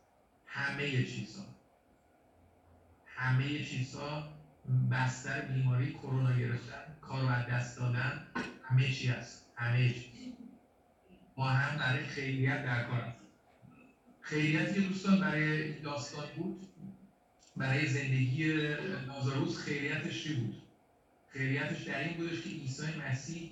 همه 0.45 1.03
چیزها. 1.03 1.45
همه 3.05 3.63
چیزها 3.63 4.40
بستر 4.91 5.41
بیماری 5.41 5.93
کرونا 5.93 6.31
گرفتن 6.31 6.95
کار 7.01 7.31
از 7.31 7.47
دست 7.47 7.79
دادن 7.79 8.27
همه 8.63 8.91
چی 8.91 9.07
هست. 9.07 9.45
همه 9.55 9.93
چیز 9.93 10.11
با 11.35 11.49
هم 11.49 11.77
برای 11.77 12.03
خیریت 12.03 12.65
در 12.65 12.83
کار 12.83 12.99
است 12.99 13.21
خیریتی 14.21 14.87
دوستان 14.87 15.19
برای 15.19 15.79
داستان 15.79 16.25
بود 16.37 16.67
برای 17.57 17.87
زندگی 17.87 18.53
لازاروس 19.07 19.57
خیریتش 19.57 20.23
چی 20.23 20.33
بود؟ 20.35 20.61
خیریتش 21.29 21.83
در 21.83 21.99
این 21.99 22.17
بودش 22.17 22.41
که 22.41 22.49
عیسی 22.49 22.83
مسیح 23.01 23.51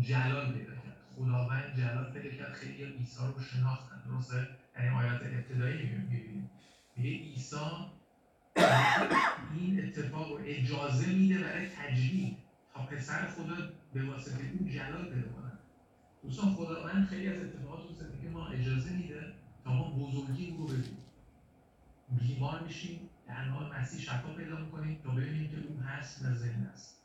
جلال 0.00 0.52
پیدا 0.52 0.72
کرد. 0.72 0.96
خداوند 1.16 1.76
جلال 1.76 2.12
پیدا 2.12 2.36
کرد. 2.36 2.52
خیلی 2.52 2.84
عیسی 2.84 3.20
رو 3.36 3.42
شناختن. 3.42 4.02
درسته؟ 4.06 4.48
در 4.74 4.82
این 4.82 4.92
آیات 4.92 5.20
ابتدایی 5.22 5.82
می‌بینیم. 5.82 6.50
میگه 6.96 7.10
عیسی 7.10 7.56
این 8.56 9.84
اتفاق 9.84 10.30
رو 10.30 10.38
اجازه 10.44 11.06
میده 11.06 11.38
برای 11.38 11.68
تجلیل 11.68 12.36
تا 12.74 12.86
پسر 12.86 13.26
خدا 13.26 13.54
به 13.94 14.04
واسطه 14.04 14.52
او 14.58 14.68
جلال 14.68 15.04
پیدا 15.04 15.28
کنن 15.28 15.58
دوستان 16.22 16.54
خداوند 16.54 17.06
خیلی 17.06 17.28
از 17.28 17.38
اتفاقات 17.40 17.80
رو 17.88 17.94
زندگی 17.94 18.28
ما 18.28 18.48
اجازه 18.48 18.92
میده 18.92 19.32
تا 19.64 19.72
ما 19.72 19.90
بزرگی 19.90 20.50
رو 20.50 20.64
ببینیم. 20.64 20.98
بیمار 22.20 22.62
میشیم 22.62 23.00
در 23.28 23.44
نام 23.44 23.70
مسیح 23.72 24.00
شفا 24.00 24.32
پیدا 24.36 24.56
می‌کنیم 24.56 25.00
تا 25.04 25.10
ببینیم 25.10 25.50
که 25.50 25.56
اون 25.68 25.82
هست 25.82 26.22
و 26.22 26.34
زنده 26.34 26.68
است 26.68 27.02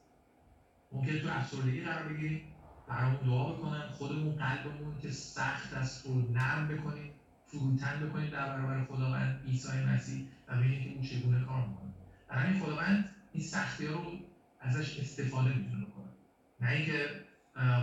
ممکن 0.92 1.20
تو 1.20 1.28
افسردگی 1.30 1.82
قرار 1.82 2.14
بگیریم 2.14 2.42
برامون 2.88 3.20
دعا 3.26 3.54
بکنن 3.54 3.88
خودمون 3.88 4.36
قلبمون 4.36 5.00
که 5.02 5.12
سخت 5.12 5.74
است 5.74 6.06
رو 6.06 6.32
نرم 6.32 6.68
بکنیم 6.68 7.12
فروتن 7.46 8.10
بکنیم 8.10 8.30
در 8.30 8.46
برابر 8.48 8.84
خداوند 8.86 9.46
عیسی 9.46 9.84
مسیح. 9.88 10.28
و 10.48 10.58
ببینیم 10.58 10.84
که 10.84 10.90
اون 10.90 11.02
چگونه 11.02 11.40
کار 11.40 11.62
می‌کنه. 11.62 11.90
برای 12.28 12.44
همین 12.44 12.62
خداوند 12.62 13.16
این 13.32 13.44
سختی 13.44 13.86
ها 13.86 13.94
رو 13.94 14.12
ازش 14.60 15.00
استفاده 15.00 15.50
می‌تونه 15.50 15.86
کنه. 15.86 16.10
نه 16.62 16.70
اینکه 16.70 17.10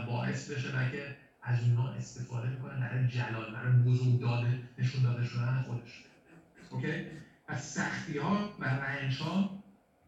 باعث 0.07 0.51
بشه 0.51 0.69
بلکه 0.69 1.17
از 1.43 1.61
اونها 1.61 1.89
استفاده 1.89 2.49
می‌کنه 2.49 2.81
برای 2.81 3.09
جلال 3.09 3.53
برای 3.53 3.73
بزرگ 3.73 4.21
داده 4.21 4.59
نشون 4.79 5.03
داده 5.03 5.25
شدن 5.25 5.63
خودش. 5.67 6.05
اوکی؟ 6.71 7.07
از 7.49 7.61
سختی 7.65 8.19
ها 8.19 8.55
و 8.59 8.65
رنج 8.65 9.23
ها 9.23 9.63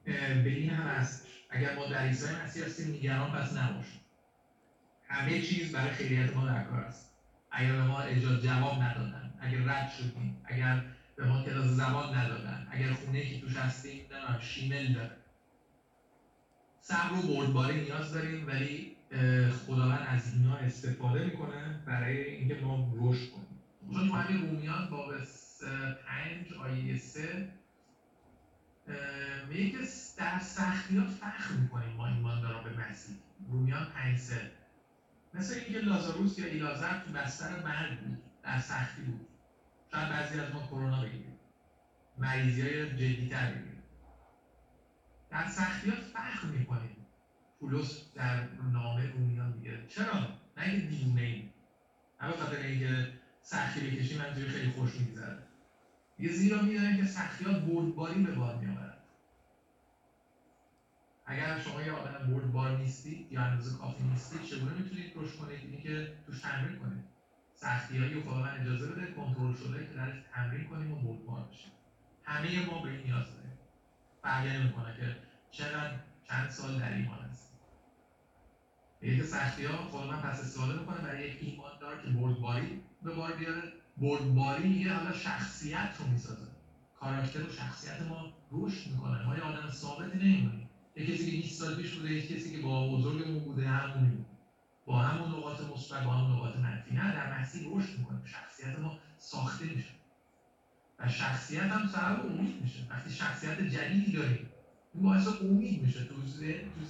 به 0.04 0.48
این 0.48 0.70
هم 0.70 0.86
هست. 0.86 1.26
اگر 1.50 1.74
ما 1.74 1.86
در 1.86 1.98
عیسی 1.98 2.34
مسیح 2.44 2.64
هستیم 2.64 2.94
نگران 2.94 3.32
پس 3.32 3.56
نباشیم. 3.56 4.00
همه 5.08 5.40
چیز 5.40 5.72
برای 5.72 5.90
خیریت 5.90 6.34
ما 6.34 6.46
در 6.46 6.62
کار 6.62 6.80
است. 6.80 7.12
اگر 7.50 7.82
ما 7.82 8.00
اجازه 8.00 8.46
جواب 8.46 8.82
ندادن. 8.82 9.34
اگر 9.40 9.58
رد 9.58 9.90
شدیم 9.90 10.36
اگر 10.44 10.82
به 11.16 11.24
ما 11.24 11.42
کلاس 11.42 11.66
زبان 11.66 12.14
ندادن 12.14 12.68
اگر 12.70 12.92
خونه 12.92 13.24
که 13.24 13.40
توش 13.40 13.56
هستیم 13.56 13.92
نمی‌دونم 13.92 14.38
شیمل 14.40 14.92
داره 14.92 15.16
صبر 16.80 17.12
و 17.12 17.22
بردباری 17.22 17.80
نیاز 17.80 18.12
داریم 18.12 18.46
ولی 18.46 18.96
خداوند 19.66 20.06
از 20.08 20.32
اینا 20.32 20.56
استفاده 20.56 21.24
می‌کنه 21.24 21.82
برای 21.86 22.24
اینکه 22.34 22.54
ما 22.54 22.92
رشد 22.96 23.30
کنیم. 23.30 23.58
چون 23.92 24.08
تو 24.08 24.14
همین 24.14 24.48
رومیان 24.48 24.90
باب 24.90 25.14
پنج 26.06 26.52
آیه 26.52 26.98
سه 26.98 27.48
میگه 29.48 29.70
که 29.70 29.78
در 30.16 30.38
سختیات 30.38 31.06
فخر 31.06 31.54
می‌کنیم 31.54 31.96
ما 31.96 32.06
ایمانداران 32.06 32.64
به 32.64 32.70
مسیح. 32.70 33.16
رومیان 33.48 33.86
پنج 33.94 34.18
سه. 34.18 34.50
مثل 35.34 35.54
اینکه 35.54 35.78
لازاروس 35.78 36.38
یا 36.38 36.46
ایلازر 36.46 36.98
تو 36.98 37.12
بستر 37.12 37.62
مرگ 37.62 37.98
بود 37.98 38.22
در 38.42 38.58
سختی 38.58 39.02
بود. 39.02 39.26
شاید 39.96 40.08
بعضی 40.08 40.40
از 40.40 40.54
ما 40.54 40.66
کرونا 40.66 41.02
بگیریم 41.02 41.38
مریضی 42.18 42.62
های 42.62 42.90
جدیتر 42.90 43.50
بگیریم 43.50 43.82
در 45.30 45.48
سختیات 45.48 46.00
فخر 46.00 46.46
می‌کنیم. 46.46 47.06
پولس 47.60 48.12
در 48.14 48.48
نامه 48.72 49.12
رومیان 49.12 49.52
میگه 49.52 49.86
چرا؟ 49.88 50.20
نه 50.56 50.64
اینکه 50.64 50.86
دیوونه 50.86 51.20
ایم 51.20 51.52
به 52.20 52.26
خاطر 52.26 52.56
اینکه 52.56 53.12
سختی 53.42 53.80
بکشیم 53.80 54.18
منظوری 54.18 54.48
خیلی 54.48 54.70
خوش 54.70 54.94
میگذره. 54.94 55.38
یه 56.18 56.32
زیرا 56.32 56.58
که 56.96 57.04
سختیات 57.04 57.56
بردباری 57.56 58.22
به 58.22 58.32
بار 58.32 58.56
میآورد 58.56 59.02
اگر 61.26 61.60
شما 61.60 61.82
یه 61.82 61.92
آدم 61.92 62.32
بردبار 62.32 62.76
نیستید 62.78 63.32
یا 63.32 63.40
اندازه 63.40 63.78
کافی 63.78 64.02
نیستید 64.02 64.42
چگونه 64.42 64.72
می‌تونید 64.72 65.12
رشد 65.16 65.36
کنید؟ 65.36 65.60
اینکه 65.60 66.12
توش 66.26 66.40
تمرین 66.40 66.78
کنید. 66.78 67.15
سختیایی 67.56 68.12
رو 68.12 68.20
خداوند 68.20 68.60
اجازه 68.60 68.86
بده 68.86 69.06
کنترل 69.06 69.52
شده 69.54 69.84
که 69.84 69.92
درش 69.94 70.14
تمرین 70.32 70.64
کنیم 70.64 70.92
و 70.92 70.96
بردبار 70.96 71.42
بشیم. 71.42 71.70
همه 72.24 72.60
ما 72.60 72.80
به 72.80 72.90
این 72.90 73.02
نیاز 73.02 73.32
داریم. 73.32 73.52
فرقی 74.22 74.50
نمی‌کنه 74.50 74.92
که 74.92 75.12
چقدر 75.52 75.92
چند 76.24 76.48
سال 76.48 76.76
در 76.76 76.90
ایمان 76.90 77.20
هست 77.20 77.52
یه 79.02 79.22
سختی 79.22 79.64
ها 79.64 79.82
خداوند 79.82 80.20
پس 80.20 80.40
استفاده 80.40 80.74
می‌کنه 80.74 81.00
برای 81.00 81.20
یک 81.20 81.36
ایماندار 81.40 81.96
که 81.96 82.08
بردباری 82.08 82.76
به 83.04 83.12
بار 83.12 83.32
بیاره. 83.32 83.68
بردباری 83.98 84.66
میگه 84.66 84.92
حالا 84.92 85.12
شخصیت 85.12 85.96
رو 86.00 86.06
می‌سازه. 86.06 86.48
کاراکتر 86.94 87.44
و 87.44 87.50
شخصیت 87.50 88.02
ما 88.02 88.26
رشد 88.52 88.86
می‌کنه. 88.86 89.22
ما 89.22 89.36
یه 89.36 89.42
آدم 89.42 89.68
ثابتی 89.68 90.18
نمیمونیم. 90.18 90.64
یه 90.98 91.04
کسی 91.04 91.26
که 91.26 91.32
20 91.32 91.58
سال 91.60 91.74
پیش 91.74 91.92
بوده 91.92 92.10
یه 92.12 92.20
کسی 92.20 92.50
که 92.50 92.58
با 92.58 92.82
بزرگمون 92.82 93.44
بوده 93.44 93.68
همونی 93.68 94.08
بود 94.08 94.26
با 94.86 94.98
همون 94.98 95.28
نقاط 95.28 95.60
مثبت 95.60 96.04
با 96.04 96.10
همون 96.12 96.36
نقاط 96.36 96.56
منفی. 96.56 96.94
نه 96.94 97.12
در 97.12 97.40
مسیر 97.40 97.62
رشد 97.72 97.98
می‌کنه. 97.98 98.18
شخصیت 98.24 98.78
ما 98.78 98.98
ساخته 99.18 99.64
میشه. 99.64 99.90
و 100.98 101.08
شخصیت 101.08 101.62
هم 101.62 101.88
سبب 101.88 102.26
امید 102.26 102.62
میشه. 102.62 102.86
وقتی 102.90 103.10
شخصیت 103.10 103.60
جدیدی 103.60 104.12
داریم 104.12 104.48
این 104.94 105.02
باعث 105.02 105.28
امید 105.28 105.82
میشه. 105.82 106.04
تو 106.04 106.14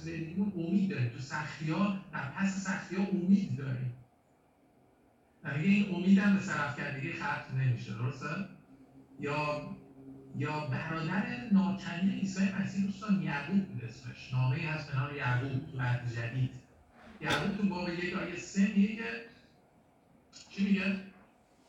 زندگیمون 0.03 0.53
امید 0.55 0.89
داریم. 0.89 1.09
تو 1.09 1.19
سختی 1.19 1.71
ها 1.71 1.97
در 2.13 2.31
پس 2.31 2.63
سختی 2.63 2.95
ها 2.95 3.03
امید 3.03 3.57
داریم. 3.57 3.93
و 5.43 5.47
این 5.47 5.95
امید 5.95 6.17
هم 6.17 6.35
به 6.35 6.43
سرفکندگی 6.43 7.13
ختم 7.13 7.57
نمیشه. 7.57 7.93
درسته؟ 7.93 8.27
یا 9.19 9.61
یا 10.35 10.67
برادر 10.67 11.49
ناکنی 11.51 12.19
عیسی 12.19 12.49
مسیح 12.49 12.85
دوستان 12.85 13.23
یعقوب 13.23 13.65
بود 13.65 13.83
اسمش. 13.83 14.33
نامه 14.33 14.57
هست 14.57 14.91
به 14.91 14.97
نام 14.99 15.15
یعقوب 15.15 15.71
تو 15.71 15.79
عهد 15.79 16.13
جدید. 16.15 16.66
یعقوب 17.21 17.57
تو 17.57 17.93
یک 17.93 18.13
آیه 18.13 18.35
سه 18.35 18.67
میگه 18.67 18.95
که 18.95 19.25
چی 20.49 20.63
میگه؟ 20.63 20.99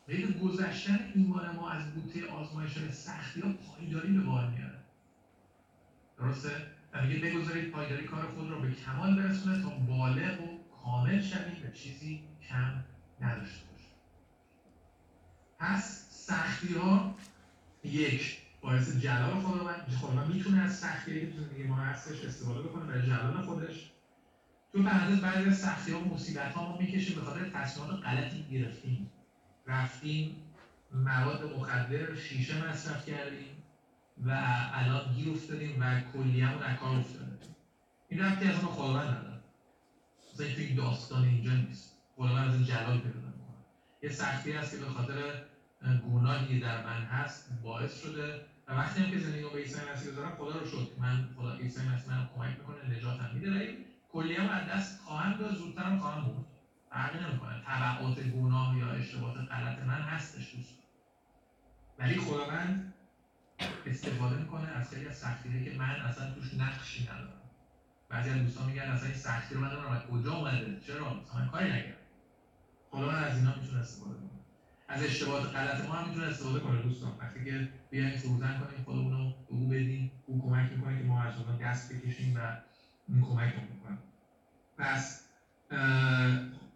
میگه 0.07 0.27
گذشتن 0.27 0.99
ایمان 1.15 1.55
ما 1.55 1.69
از 1.69 1.93
بوته 1.93 2.27
آزمایش 2.27 2.77
های 2.77 2.91
سختی 2.91 3.41
ها 3.41 3.53
پایداری 3.53 4.13
به 4.13 4.19
بار 4.19 4.49
میاره 4.49 4.79
درسته؟ 6.17 6.51
و 6.93 7.05
میگه 7.05 7.19
بگذارید 7.19 7.71
پایداری 7.71 8.05
کار 8.05 8.27
خود 8.27 8.49
را 8.49 8.59
به 8.59 8.71
کمال 8.71 9.15
برسونه 9.15 9.63
تا 9.63 9.69
بالغ 9.69 10.41
و 10.41 10.59
کامل 10.83 11.21
شوید 11.21 11.65
و 11.65 11.71
چیزی 11.71 12.23
کم 12.49 12.83
نداشته 13.21 13.65
باشه 13.71 13.89
پس 15.59 16.05
سختی 16.09 16.73
ها 16.73 17.15
یک 17.83 18.37
باعث 18.61 18.97
جلال 18.97 19.41
خداوند 19.41 19.87
خداوند 20.01 20.35
می‌تونه 20.35 20.61
از 20.61 20.79
سختی 20.79 21.21
که 21.21 21.27
تو 21.27 21.67
ما 21.67 21.75
هستش 21.75 22.25
استفاده 22.25 22.61
بکنه 22.61 22.85
برای 22.85 23.07
جلال 23.07 23.41
خودش 23.45 23.91
تو 24.73 24.83
پرانتز 24.83 25.21
بعضی 25.21 25.49
از 25.49 25.57
سختی 25.57 25.91
و 25.91 25.99
مصیبت 25.99 26.53
ها 26.53 26.71
ما 26.71 26.77
می‌کشیم 26.77 27.15
به 27.15 27.21
خاطر 27.21 27.49
تصمیمات 27.49 28.03
غلطی 28.03 28.45
گرفتیم 28.51 29.11
رفتیم 29.67 30.35
مواد 30.91 31.53
مخدر 31.53 32.15
شیشه 32.15 32.69
مصرف 32.69 33.05
کردیم 33.05 33.63
و 34.25 34.29
الان 34.73 35.13
گیر 35.13 35.29
افتادیم 35.29 35.77
و 35.79 36.01
کلیه‌مون 36.13 36.63
از 36.63 36.79
کار 36.79 36.95
افتاده 36.95 37.25
این 38.07 38.21
رفتی 38.21 38.45
از 38.45 38.63
ما 38.63 38.71
خداوند 38.71 39.07
نداره. 39.07 39.39
مثلا 40.33 40.45
این 40.45 40.55
توی 40.55 40.73
داستان 40.73 41.23
اینجا 41.23 41.53
نیست. 41.53 41.97
خداوند 42.15 42.47
از 42.49 42.55
این 42.55 42.63
جلال 42.63 42.97
پیدا 42.97 43.19
یه 44.03 44.09
سختی 44.09 44.51
هست 44.51 44.71
که 44.71 44.77
به 44.77 44.85
خاطر 44.85 45.43
گناهی 45.81 46.59
در 46.59 46.83
من 46.83 47.01
هست 47.01 47.49
باعث 47.63 48.01
شده. 48.01 48.41
و 48.67 48.73
وقتی 48.73 49.03
هم 49.03 49.11
که 49.11 49.19
زندگی 49.19 49.41
رو 49.41 49.49
به 49.49 49.59
عیسی 49.59 49.79
مسیح 49.93 50.11
گذارم 50.11 50.35
خدا 50.35 50.59
رو 50.59 50.65
شد 50.65 50.91
من 50.97 51.29
خدا 51.37 51.53
عیسی 51.53 51.79
مسیح 51.79 52.13
من 52.13 52.29
کمک 52.35 52.57
می‌کنه 52.59 52.97
نجاتم 52.97 53.29
میده. 53.33 53.77
کلیه 54.11 54.41
از 54.41 54.65
دست 54.65 55.01
خواهم 55.01 55.37
داد 55.37 55.55
زودترم 55.55 55.97
خواهم 55.97 56.21
برد. 56.21 56.45
فرقی 56.89 57.25
نمی‌کنه. 57.25 57.61
تبعات 57.65 58.19
گناه 58.19 58.77
یا 58.77 58.89
اشتباهات 58.89 59.37
غلط 59.37 59.79
من 59.79 60.01
هستش 60.01 60.55
دوست. 60.55 60.73
ولی 61.97 62.17
خداوند 62.17 62.93
استفاده 63.85 64.35
می‌کنه 64.35 64.67
از 64.67 64.89
خیلی 64.89 65.07
از 65.07 65.15
سختیه 65.15 65.63
که 65.63 65.77
من 65.77 65.99
اصلا 65.99 66.31
توش 66.31 66.53
نقشی 66.53 67.03
ندارم. 67.03 67.41
بعضی 68.09 68.29
از 68.29 68.37
دوستان 68.37 68.65
میگن 68.65 68.81
اصلا 68.81 69.07
این 69.07 69.17
سختی 69.17 69.55
رو 69.55 69.61
من 69.61 69.67
نمی‌دونم 69.67 69.99
کجا 69.99 70.33
اومده 70.33 70.79
چرا؟ 70.79 71.23
من 71.35 71.47
کاری 71.47 71.71
نکردم. 71.71 71.95
خداوند 72.91 73.23
از 73.23 73.37
اینا 73.37 73.55
می‌تونه 73.55 73.79
استفاده 73.79 74.15
کنه. 74.15 74.29
از 74.87 75.03
اشتباهات 75.03 75.55
غلط 75.55 75.85
ما 75.87 75.93
هم 75.93 76.07
می‌تونه 76.07 76.25
استفاده 76.25 76.59
کنه 76.59 76.81
دوستان. 76.81 77.17
وقتی 77.19 77.43
که 77.43 77.69
بیایم 77.89 78.17
فروتن 78.17 78.59
کنیم 78.59 78.81
خودمون 78.81 79.11
رو 79.11 79.29
به 79.47 79.53
او 79.55 79.67
بدیم. 79.67 80.11
او 80.25 80.41
کمک 80.41 80.71
می‌کنه 80.71 80.97
که 80.97 81.03
ما 81.03 81.21
از 81.21 81.37
اونها 81.37 81.53
دست 81.53 81.93
بکشیم 81.93 82.33
و 82.35 82.57
این 83.09 83.21
کمک 83.21 83.53
رو 83.53 83.61
می‌کنه 83.61 83.97
پس 84.77 85.21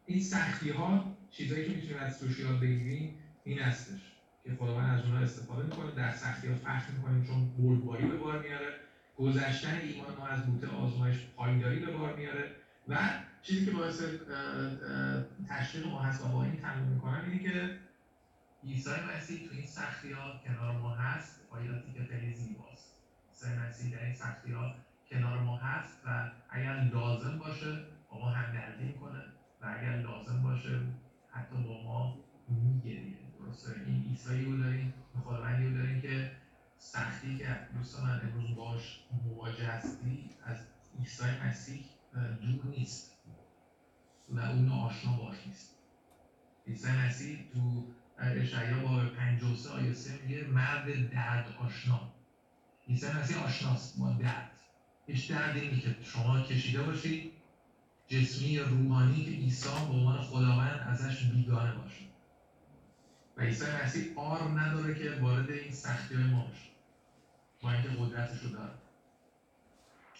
این 0.05 0.21
سختی 0.21 0.69
ها 0.69 1.15
چیزایی 1.31 1.65
که 1.65 1.75
می‌تونیم 1.75 1.97
از 1.97 2.19
توش 2.19 2.39
یاد 2.39 2.59
بگیریم 2.59 3.15
این 3.43 3.59
هستش 3.59 3.99
که 4.43 4.55
خداوند 4.55 4.99
از 4.99 5.05
اونها 5.05 5.19
استفاده 5.19 5.63
می‌کنه 5.63 5.91
در 5.91 6.11
سختی 6.11 6.47
ها 6.47 6.55
فخر 6.55 6.91
می‌کنیم 6.91 7.23
چون 7.23 7.49
بردباری 7.57 8.05
به 8.05 8.17
بار 8.17 8.41
میاره 8.41 8.79
گذشتن 9.17 9.75
ایمان 9.75 10.15
ما 10.15 10.27
از 10.27 10.45
بوته 10.45 10.67
آزمایش 10.67 11.17
پایداری 11.35 11.79
به 11.79 11.91
بار 11.91 12.15
میاره 12.15 12.51
و 12.87 12.97
چیزی 13.41 13.65
که 13.65 13.71
باعث 13.71 14.01
تشویق 15.49 15.87
ما 15.87 16.01
هست 16.01 16.21
و 16.21 16.27
با 16.27 16.43
این 16.43 16.57
تموم 16.57 16.87
می‌کنم 16.87 17.23
اینه 17.25 17.43
که 17.43 17.79
عیسی 18.63 18.89
مسیح 18.89 19.47
تو 19.47 19.53
این 19.53 19.67
سختی 19.67 20.11
ها 20.11 20.39
کنار 20.43 20.77
ما 20.77 20.95
هست 20.95 21.39
آیاتی 21.49 21.93
که 21.93 22.03
خیلی 22.03 22.33
زیباست. 22.33 22.95
عیسی 23.29 23.55
مسیح 23.55 23.91
در 23.91 24.03
این 24.03 24.15
سختی 24.15 24.51
ها 24.51 24.75
کنار 25.13 25.39
ما 25.39 25.57
هست 25.57 26.01
و 26.05 26.31
اگر 26.49 26.89
لازم 26.93 27.37
باشه 27.37 27.85
با 28.09 28.19
ما 28.19 28.29
همدردی 28.29 28.83
می‌کنه 28.83 29.19
و 29.61 29.75
اگر 29.79 29.97
لازم 29.97 30.43
باشه 30.43 30.79
حتی 31.31 31.55
با 31.55 31.83
ما 31.83 32.15
میگریه 32.47 33.17
درسته؟ 33.39 33.71
این 33.85 34.03
عیسی 34.09 34.45
رو 34.45 34.57
داریم 34.57 34.93
خداوندی 35.23 35.67
رو 35.67 35.77
داریم 35.77 36.01
که 36.01 36.31
سختی 36.77 37.37
که 37.37 37.57
دوستان 37.73 38.05
من 38.05 38.21
امروز 38.23 38.55
باش 38.55 38.99
مواجه 39.25 39.67
هستی 39.67 40.29
از 40.45 40.57
عیسی 40.99 41.23
مسیح 41.45 41.85
دور 42.13 42.65
نیست 42.65 43.11
و 44.29 44.39
اون 44.39 44.69
آشنا 44.69 45.17
باش 45.17 45.37
نیست. 45.47 45.75
عیسی 46.67 46.91
مسیح 46.91 47.39
تو 47.53 47.85
اشعیا 48.19 48.79
با 48.79 49.05
53 49.17 49.69
آیه 49.69 49.93
3 49.93 50.19
میگه 50.23 50.47
مرد 50.47 51.11
درد 51.11 51.55
آشنا. 51.59 52.13
عیسی 52.87 53.07
مسیح 53.07 53.43
آشناست 53.43 53.99
با 53.99 54.11
درد. 54.11 54.52
دردی 55.07 55.59
اینی 55.59 55.79
که 55.79 55.95
شما 56.03 56.41
کشیده 56.41 56.83
باشید 56.83 57.31
جسمی 58.07 58.47
یا 58.47 58.67
روحانی 58.67 59.25
که 59.25 59.31
عیسی 59.31 59.69
به 59.69 59.93
عنوان 59.93 60.21
خداوند 60.21 60.79
ازش 60.79 61.23
بیگانه 61.23 61.73
باشه. 61.73 62.01
و 63.37 63.41
عیسی 63.41 63.65
مسیح 63.83 64.19
آر 64.19 64.41
نداره 64.59 64.95
که 64.99 65.11
وارد 65.21 65.51
این 65.51 65.71
سختی 65.71 66.15
های 66.15 66.23
ما 66.23 66.43
بشه. 66.43 66.69
با 67.61 67.71
اینکه 67.71 67.89
قدرتش 67.89 68.39
رو 68.39 68.49
داره. 68.49 68.73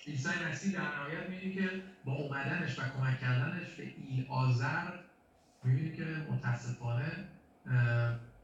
عیسی 0.08 0.30
مسیح 0.50 0.74
در 0.74 0.96
نهایت 0.96 1.30
می‌بینی 1.30 1.54
که 1.54 1.84
با 2.06 2.14
اومدنش 2.14 2.80
و 2.80 2.82
کمک 2.82 3.20
کردنش 3.20 3.68
به 3.74 3.84
ایل 3.84 4.26
آزر 4.30 5.00
می‌بینی 5.64 5.96
که 5.96 6.04
متاسفانه 6.04 7.28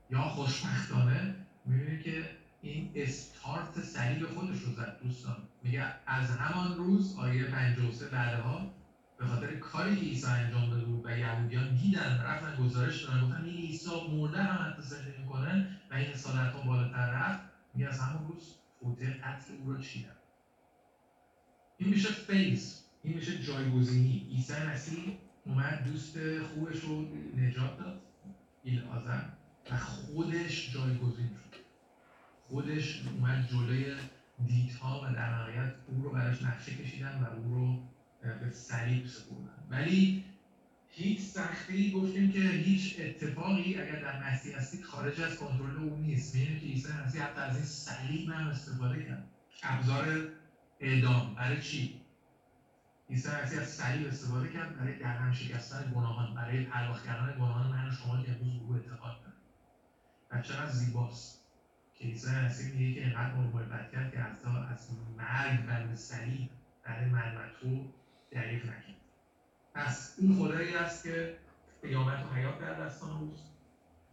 یا 0.10 0.22
خوشبختانه 0.22 1.36
می‌بینی 1.66 2.04
که 2.04 2.30
این 2.62 2.92
استارت 2.96 3.82
صلیب 3.82 4.28
خودش 4.28 4.60
رو 4.62 4.74
زد 4.74 5.00
دوستان. 5.04 5.49
میگه 5.64 5.94
از 6.06 6.32
همان 6.32 6.78
روز 6.78 7.16
آیه 7.18 7.44
53 7.44 8.10
بعدها 8.10 8.74
به 9.18 9.26
خاطر 9.26 9.56
کاری 9.56 9.96
که 9.96 10.02
عیسی 10.02 10.28
انجام 10.28 10.70
داده 10.70 10.86
بود 10.86 11.06
و 11.06 11.18
یهودیان 11.18 11.76
دیدن 11.76 12.22
رفتن 12.22 12.64
گزارش 12.64 13.04
دادن 13.04 13.22
گفتن 13.22 13.46
این 13.46 13.58
عیسی 13.58 13.90
مرده 14.12 14.44
هم 14.44 14.72
حتی 14.72 14.82
زنده 14.82 15.16
می‌کنه 15.20 15.68
و 15.92 15.94
این 15.94 16.06
حسادت 16.06 16.54
ها 16.54 16.62
بالاتر 16.62 17.12
رفت 17.12 17.40
میگه 17.74 17.90
از 17.90 18.00
همون 18.00 18.28
روز 18.28 18.56
توطئه 18.80 19.14
قتل 19.14 19.54
او 19.54 19.72
رو 19.72 19.82
چیدن. 19.82 20.16
این 21.78 21.90
میشه 21.90 22.10
فیز 22.10 22.84
این 23.04 23.14
میشه 23.14 23.44
جایگزینی. 23.44 24.28
عیسی 24.30 24.54
مسیح 24.54 25.18
اومد 25.46 25.84
دوست 25.84 26.18
خوبش 26.40 26.80
رو 26.80 27.02
نجات 27.38 27.78
داد 27.78 28.02
ایل 28.64 28.84
آزر 28.84 29.22
و 29.72 29.78
خودش 29.78 30.74
جایگزین 30.74 31.28
شد. 31.28 31.56
خودش 32.48 33.04
اومد 33.08 33.48
جلوی 33.48 33.96
دیدها 34.46 35.02
و 35.02 35.14
در 35.14 35.30
نهایت 35.30 35.74
او 35.88 36.04
رو 36.04 36.12
براش 36.12 36.42
نقشه 36.42 36.76
کشیدن 36.76 37.22
و 37.22 37.26
او 37.26 37.54
رو 37.54 37.80
به 38.22 38.52
صلیب 38.52 39.06
سپردن. 39.06 39.64
ولی 39.70 40.24
هیچ 40.88 41.20
سختی 41.20 41.92
گفتیم 41.92 42.32
که 42.32 42.40
هیچ 42.40 42.96
اتفاقی 43.00 43.76
اگر 43.76 44.02
در 44.02 44.32
مسیح 44.32 44.58
هستید 44.58 44.84
خارج 44.84 45.22
از 45.22 45.38
کنترل 45.38 45.78
او 45.78 45.98
نیست. 45.98 46.36
می‌بینید 46.36 46.60
که 46.60 46.66
عیسی 46.66 46.88
مسیح 46.94 47.24
حتی 47.24 47.42
از 47.42 47.56
این 47.56 47.66
صلیب 47.66 48.30
هم 48.30 48.48
استفاده 48.48 49.04
کرد. 49.04 49.24
ابزار 49.64 50.30
اعدام. 50.80 51.36
برای 51.36 51.62
چی؟ 51.62 52.02
عیسی 53.10 53.30
مسیح 53.30 53.60
از 53.60 53.68
صلیب 53.68 54.08
استفاده 54.08 54.50
کرد 54.50 54.78
برای 54.78 55.00
درهم 55.00 55.32
شکستن 55.32 55.92
گناهان. 55.96 56.34
برای 56.34 56.64
پرداخت 56.64 57.06
کردن 57.06 57.36
گناهان 57.38 57.72
من 57.72 57.90
و 57.90 57.92
شما 57.92 58.24
که 58.24 58.32
امروز 58.32 58.54
به 58.54 58.64
او 58.64 58.74
اعتقاد 58.74 59.20
داریم. 59.22 59.40
و 60.32 60.42
چقدر 60.42 60.72
زیباست. 60.72 61.39
مسیح 62.06 62.74
میگه 62.74 62.94
که 62.94 63.06
اینقدر 63.06 63.34
محبت 63.34 63.92
کرد 63.92 64.12
که 64.12 64.20
حتی 64.20 64.48
از 64.70 64.88
مرگ 65.18 65.66
بر 65.66 65.96
صلیب 65.96 66.50
برای 66.86 67.06
من 67.06 67.36
و 67.36 67.40
تو 67.62 67.94
نکرد. 68.32 68.96
پس 69.74 70.16
اون 70.20 70.36
خدایی 70.36 70.76
است 70.76 71.04
که 71.04 71.38
قیامت 71.82 72.26
و 72.26 72.34
حیات 72.36 72.60
در 72.60 72.86
دستان 72.86 73.12
اوست. 73.12 73.44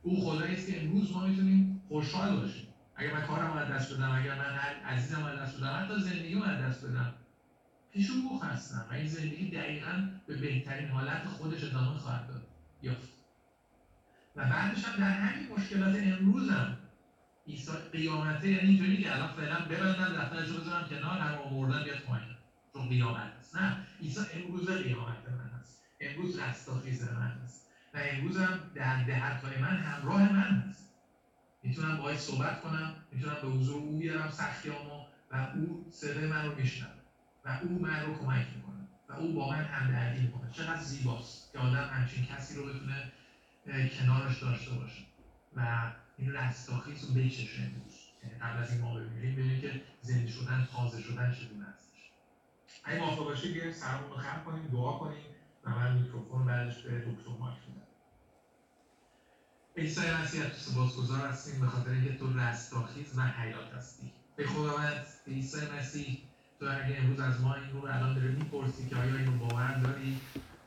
او 0.02 0.24
خدایی 0.24 0.54
است 0.54 0.66
که 0.66 0.82
امروز 0.82 1.12
ما 1.12 1.26
می‌تونیم 1.26 1.82
خوشحال 1.88 2.36
باشیم. 2.36 2.68
اگر 2.96 3.14
من 3.14 3.26
کارم 3.26 3.52
از 3.52 3.68
دست 3.68 3.94
بدم 3.94 4.10
اگر 4.10 4.34
من 4.34 4.54
هر 4.54 4.74
عزیزم 4.74 5.22
از 5.22 5.38
دست 5.38 5.56
بدم 5.56 5.84
حتی 5.84 6.00
زندگیمو 6.00 6.42
از 6.42 6.60
دست 6.60 6.86
بدم 6.86 7.14
پیش 7.92 8.10
او 8.10 8.42
هستم 8.42 8.86
و 8.90 8.92
این 8.92 9.06
زندگی 9.06 9.50
دقیقا 9.50 10.08
به 10.26 10.36
بهترین 10.36 10.88
حالت 10.88 11.24
خودش 11.24 11.64
ادامه 11.64 11.98
خواهد 11.98 12.28
داد. 12.28 12.46
یافت. 12.82 13.08
و 14.36 14.48
بعدش 14.48 14.84
هم 14.84 15.00
در 15.00 15.10
همین 15.10 15.48
مشکلات 15.52 15.94
امروز 16.02 16.50
عیسی 17.46 17.72
قیامته 17.92 18.48
یعنی 18.48 18.66
اینجوری 18.66 18.96
که 18.96 19.12
الان 19.12 19.28
فعلا 19.28 19.58
ببندم 19.58 20.10
دفترش 20.10 20.48
رو 20.48 20.54
بذارم 20.54 20.84
کنار 20.84 21.18
هم 21.18 21.34
آوردن 21.34 21.82
بیاد 21.82 22.04
کنم. 22.04 22.34
چون 22.72 22.88
قیامت 22.88 23.30
هست 23.38 23.56
نه. 23.56 23.86
عیسی 24.00 24.20
امروز 24.32 24.68
قیامت 24.68 25.28
من 25.28 25.58
هست. 25.58 25.78
امروز 26.00 26.38
رستاخیز 26.38 27.02
من 27.02 27.30
هست. 27.42 27.62
و 27.94 27.98
امروز 28.02 28.36
هم 28.36 28.58
در 28.74 29.04
دهتای 29.04 29.56
من 29.56 29.76
همراه 29.76 30.32
من 30.32 30.50
هست. 30.50 30.86
می‌تونم 31.62 31.96
باهاش 31.96 32.16
صحبت 32.16 32.60
کنم 32.60 32.90
می‌تونم 33.10 33.40
به 33.40 33.48
حضور 33.48 33.76
او 33.76 33.98
بیارم 33.98 34.28
سختیامو 34.28 35.04
و 35.30 35.46
او 35.54 35.86
صدای 35.90 36.26
من 36.26 36.44
رو 36.44 36.54
میشنوه 36.54 36.90
و 37.44 37.58
او 37.60 37.78
من 37.78 38.00
رو 38.00 38.12
کمک 38.12 38.46
می‌کنه 38.54 38.84
و 39.08 39.12
او 39.12 39.32
با 39.32 39.48
من 39.48 39.64
همدردی 39.64 40.20
می‌کنه. 40.20 40.50
چقدر 40.50 40.80
زیباست 40.80 41.52
که 41.52 41.58
آدم 41.58 41.84
همچین 41.90 42.22
کسی 42.22 42.54
رو 42.54 42.64
بتونه 42.64 43.08
کنارش 43.98 44.38
داشته 44.42 44.70
باشه. 44.70 45.00
و 45.56 45.88
این 46.18 46.32
رستاخیز 46.32 47.04
رو 47.04 47.14
بچشه 47.14 47.62
امروز 47.62 47.94
یعنی 48.22 48.38
قبل 48.38 48.62
از 48.62 48.72
این 48.72 48.80
ما 48.80 48.94
ببینیم 48.94 49.32
ببینیم 49.36 49.60
که 49.60 49.82
زنده 50.02 50.26
شدن 50.26 50.68
تازه 50.72 51.02
شدن 51.02 51.32
چگونه 51.32 51.66
هستش 51.66 52.10
اگه 52.84 52.98
موافق 52.98 53.24
باشید 53.24 53.52
بیایم 53.52 53.72
سرمون 53.72 54.10
رو 54.10 54.16
خم 54.16 54.44
کنیم 54.44 54.66
دعا 54.66 54.98
کنیم 54.98 55.24
و 55.64 55.70
من 55.70 55.98
میکروفون 55.98 56.46
بعدش 56.46 56.82
به 56.82 56.98
دکتر 56.98 57.30
مایک 57.40 57.58
میدم. 57.68 57.86
عیسی 59.76 60.00
مسیح 60.22 60.42
تو 60.42 60.56
سپاسگزار 60.56 61.28
هستیم 61.28 61.60
به 61.60 61.66
خاطر 61.66 61.90
اینکه 61.90 62.16
تو 62.16 62.38
رستاخیز 62.38 63.18
و 63.18 63.22
حیات 63.22 63.74
هستی. 63.74 64.12
به 64.36 64.46
خداوند 64.46 65.06
عیسی 65.26 65.66
مسیح 65.78 66.18
تو 66.60 66.66
اگه 66.66 66.96
امروز 66.98 67.20
از 67.20 67.40
ما 67.40 67.54
این 67.54 67.70
رو 67.72 67.84
الان 67.84 68.14
داره 68.14 68.28
می‌پرسی 68.28 68.88
که 68.88 68.96
آیا 68.96 69.16
اینو 69.16 69.38
باور 69.38 69.74
داری؟ 69.74 70.20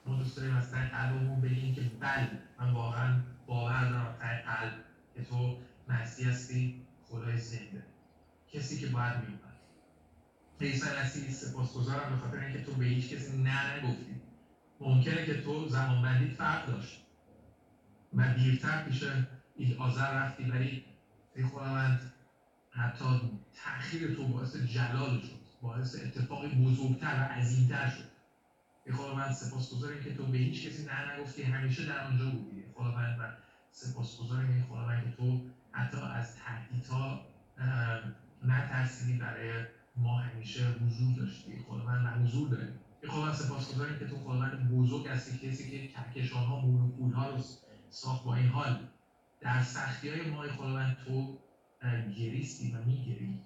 ما 0.06 0.16
دوست 0.16 0.38
داریم 0.38 0.56
از 0.56 0.72
ته 0.72 0.90
قلبمون 0.90 1.42
بگیم 1.42 1.76
که 1.76 1.82
بله 1.82 2.30
من 2.60 2.72
واقعا 2.72 3.22
باور 3.48 3.90
دارم 3.90 4.18
ته 4.20 4.42
قلب. 4.42 4.89
که 5.20 5.26
تو 5.26 5.58
مسیح 5.90 6.30
هستی 6.30 6.88
خدای 7.04 7.38
زنده. 7.38 7.84
کسی 8.54 8.80
که 8.80 8.88
باید 8.88 9.18
میومد 9.18 9.60
عیسی 10.62 10.90
مسیح 10.90 11.30
سپاسگزارم 11.32 12.10
به 12.10 12.18
خاطر 12.18 12.40
اینکه 12.40 12.62
تو 12.62 12.74
به 12.74 12.86
هیچ 12.86 13.14
کسی 13.14 13.38
نه 13.38 13.78
نگفتی 13.78 14.22
ممکنه 14.80 15.26
که 15.26 15.42
تو 15.42 15.68
زمانبندی 15.68 16.30
فرق 16.30 16.68
داشت. 16.68 17.00
و 18.14 18.34
دیرتر 18.34 18.84
پیش 18.84 19.04
آذر 19.78 20.14
رفتی 20.14 20.44
ولی 20.44 20.86
ای 21.36 21.44
خداوند 21.44 22.14
حتی 22.72 23.06
تأخیر 23.54 24.16
تو 24.16 24.28
باعث 24.28 24.56
جلال 24.56 25.22
شد. 25.22 25.40
باعث 25.62 25.96
اتفاقی 25.96 26.48
بزرگتر 26.48 27.16
و 27.16 27.34
عظیمتر 27.34 27.88
شد. 27.90 28.10
ای 28.86 28.94
خداوند 28.94 29.34
سپاسگزاریم 29.34 30.04
که 30.04 30.14
تو 30.14 30.26
به 30.26 30.38
هیچ 30.38 30.68
کسی 30.68 30.86
نه 30.86 31.14
نگفتی 31.14 31.44
همیشه 31.44 31.86
در 31.86 32.00
آنجا 32.00 32.26
بودی. 32.26 32.64
خداوند 32.76 33.20
و 33.20 33.49
سپاسگزاریم 33.72 34.52
ای 34.52 34.62
خداوند 34.62 35.04
که 35.04 35.12
تو 35.12 35.42
حتی 35.72 35.98
از 35.98 36.36
تهدیدها 36.36 37.22
نترسیدی 38.44 39.20
برای 39.20 39.66
ما 39.96 40.20
همیشه 40.20 40.68
حضور 40.68 41.16
داشتی. 41.18 41.60
خداوند 41.68 42.06
و 42.06 42.10
حضور 42.10 42.50
داریم 42.50 42.80
ای 43.04 43.10
خداوند 43.10 43.34
سپاسگزاریم 43.34 44.00
که 44.00 44.08
تو 44.08 44.18
خداوند 44.18 44.70
بزرگ 44.72 45.08
هستی 45.08 45.38
کسی 45.38 45.72
که 45.72 45.88
کهکشان 45.88 46.44
ها 46.44 46.60
ها 47.16 47.30
رو 47.30 47.44
ساخت 47.90 48.24
با 48.24 48.36
این 48.36 48.48
حال. 48.48 48.88
در 49.42 49.64
سختی 49.64 50.10
های 50.10 50.30
ما 50.30 50.48
خداوند 50.48 50.98
تو 51.06 51.38
گریستی 52.18 52.72
و 52.72 52.84
میگری 52.84 53.40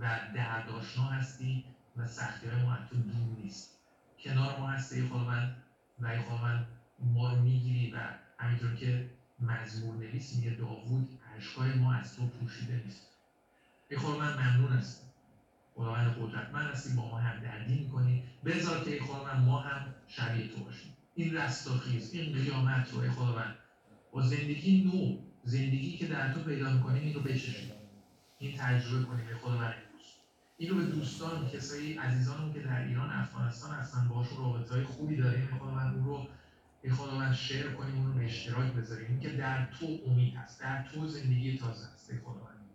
و 0.00 0.20
دردآشنا 0.34 1.04
هستی 1.04 1.64
و 1.96 2.06
سختی 2.06 2.46
های 2.46 2.62
ما 2.62 2.76
تو 2.90 2.96
دور 2.96 3.36
نیست. 3.36 3.78
کنار 4.18 4.58
ما 4.60 4.68
هستی 4.68 5.08
خداوند 5.08 5.62
و 6.00 6.22
خداوند 6.22 6.66
ما 6.98 7.32
رو 7.32 7.40
می‌گیری 7.42 7.90
و 7.90 7.98
همینطور 8.38 8.74
که 8.74 9.10
مزمور 9.40 9.96
نویس 9.96 10.36
میگه 10.36 10.50
داوود 10.50 11.08
اشکای 11.36 11.74
ما 11.74 11.94
از 11.94 12.16
تو 12.16 12.26
پوشیده 12.26 12.82
نیست. 12.84 13.02
ای 13.90 13.96
خداوند 13.96 14.40
ممنون 14.40 14.72
هستم. 14.72 15.04
خداوند 15.74 16.16
قدرتمند 16.20 16.70
هستی 16.70 16.92
با 16.96 17.08
ما 17.08 17.18
همدردی 17.18 17.78
می‌کنی. 17.78 18.22
بذار 18.44 18.84
که 18.84 18.92
ای 18.92 19.00
خداوند 19.00 19.44
ما 19.44 19.60
هم 19.60 19.94
شبیه 20.08 20.48
تو 20.48 20.64
باشیم. 20.64 20.96
این 21.14 21.36
رستاخیز 21.36 22.14
این 22.14 22.32
قیامت 22.32 22.92
رو 22.92 23.00
ای 23.00 23.10
خداوند. 23.10 23.56
با 24.12 24.22
زندگی 24.22 24.84
نو 24.84 25.18
زندگی 25.44 25.96
که 25.96 26.06
در 26.06 26.32
تو 26.32 26.40
پیدا 26.40 26.72
می‌کنیم 26.72 27.02
این 27.02 27.14
رو 27.14 27.20
بچشیم. 27.20 27.72
این 28.38 28.56
تجربه 28.58 29.04
کنیم 29.04 29.26
ای 29.28 29.34
خداوند. 29.34 29.74
این 30.56 30.70
رو 30.70 30.76
به 30.76 30.84
دوستان 30.84 31.48
کسایی 31.48 31.94
عزیزانمون 31.94 32.52
که 32.52 32.60
در 32.60 32.86
ایران 32.86 33.10
افغانستان 33.10 33.74
هستن 33.74 34.08
باشون 34.08 34.38
رابطه 34.38 34.74
های 34.74 34.84
خوبی 34.84 35.16
داریم 35.16 35.40
ای 35.40 35.58
خداوند. 35.58 35.94
اون 35.94 36.04
رو 36.04 36.26
ای 36.84 36.90
خداوند 36.90 37.34
شیر 37.34 37.72
کنیم 37.72 37.96
اون 37.96 38.06
رو 38.06 38.12
به 38.12 38.24
اشتراک 38.24 38.72
بذاریم. 38.72 39.06
این 39.10 39.20
که 39.20 39.28
در 39.28 39.66
تو 39.66 39.86
امید 40.06 40.34
هست 40.34 40.60
در 40.60 40.82
تو 40.82 41.06
زندگی 41.06 41.58
تازه 41.58 41.86
هست. 41.94 42.12
خداوند. 42.24 42.70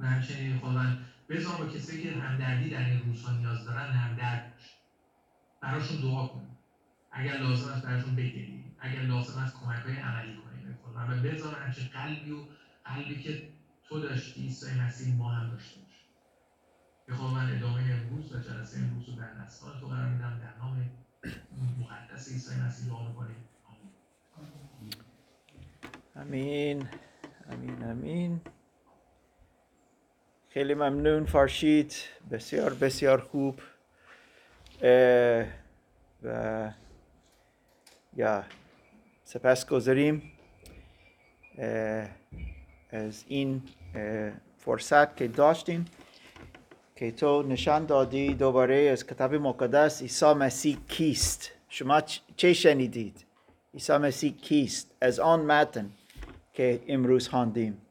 و 0.00 0.06
همچنین 0.06 0.58
خداوند 0.58 0.98
بذار 1.28 1.56
با 1.56 1.66
کسایی 1.66 2.02
که 2.02 2.12
همدردی 2.12 2.70
در 2.70 2.90
این 2.90 3.02
روزها 3.06 3.32
نیاز 3.32 3.64
دارن 3.64 3.92
همدرد 3.92 4.52
باش. 4.52 4.76
براشون 5.60 6.00
دعا 6.00 6.26
کنیم 6.26 6.58
اگر 7.12 7.38
لازم 7.38 7.72
است 7.72 7.86
براشون 7.86 8.16
بگیریم. 8.16 8.76
اگر 8.80 9.00
لازم 9.00 9.38
است 9.40 9.56
کمک 9.56 9.82
های 9.82 9.96
عملی 9.96 10.36
کنیم. 10.36 10.78
خداوند. 10.82 11.24
و 11.24 11.28
بذار 11.28 11.54
همچین 11.54 11.88
قلبی 11.88 12.30
و 12.30 12.38
قلبی 12.84 13.22
که 13.22 13.48
تو 13.88 14.00
داشتی 14.00 14.42
عیسی 14.42 14.80
مسیح 14.80 15.14
ما 15.14 15.32
هم 15.32 15.50
داشته 15.50 15.80
باشه 15.80 16.00
به 17.06 17.14
خداوند 17.14 17.56
ادامه 17.56 17.80
امروز 17.80 18.32
و 18.32 18.38
جلسه 18.38 18.78
امروز 18.78 19.08
رو 19.08 19.14
در 19.14 19.34
دستان 19.34 19.80
تو 19.80 19.86
قرار 19.86 20.08
میدم. 20.08 20.40
در 20.40 20.58
نام 20.58 20.90
امین 26.16 26.88
امین 27.50 27.82
امین. 27.82 28.40
خیلی 30.48 30.74
ممنون 30.74 31.26
فرشید. 31.26 31.94
بسیار 32.30 32.74
بسیار 32.74 33.20
خوب. 33.20 33.60
و 36.22 36.72
یا 38.16 38.44
سپس 39.24 39.66
گذاریم. 39.66 40.32
از 42.90 43.24
این 43.28 43.62
فرصت 44.58 45.16
که 45.16 45.28
داشتیم. 45.28 45.84
که 46.96 47.10
تو 47.10 47.42
نشان 47.42 47.86
دادی 47.86 48.34
دوباره 48.34 48.76
از 48.76 49.06
کتاب 49.06 49.34
مقدس 49.34 50.02
عیسی 50.02 50.32
مسیح 50.32 50.78
کیست. 50.88 51.52
شما 51.68 52.00
چه 52.36 52.52
شنیدید؟ 52.52 53.24
عیسی 53.74 53.96
مسیح 53.96 54.32
کیست؟ 54.32 54.96
از 55.00 55.20
آن 55.20 55.40
متن 55.40 55.90
که 56.52 56.80
امروز 56.88 57.28
خواندیم. 57.28 57.82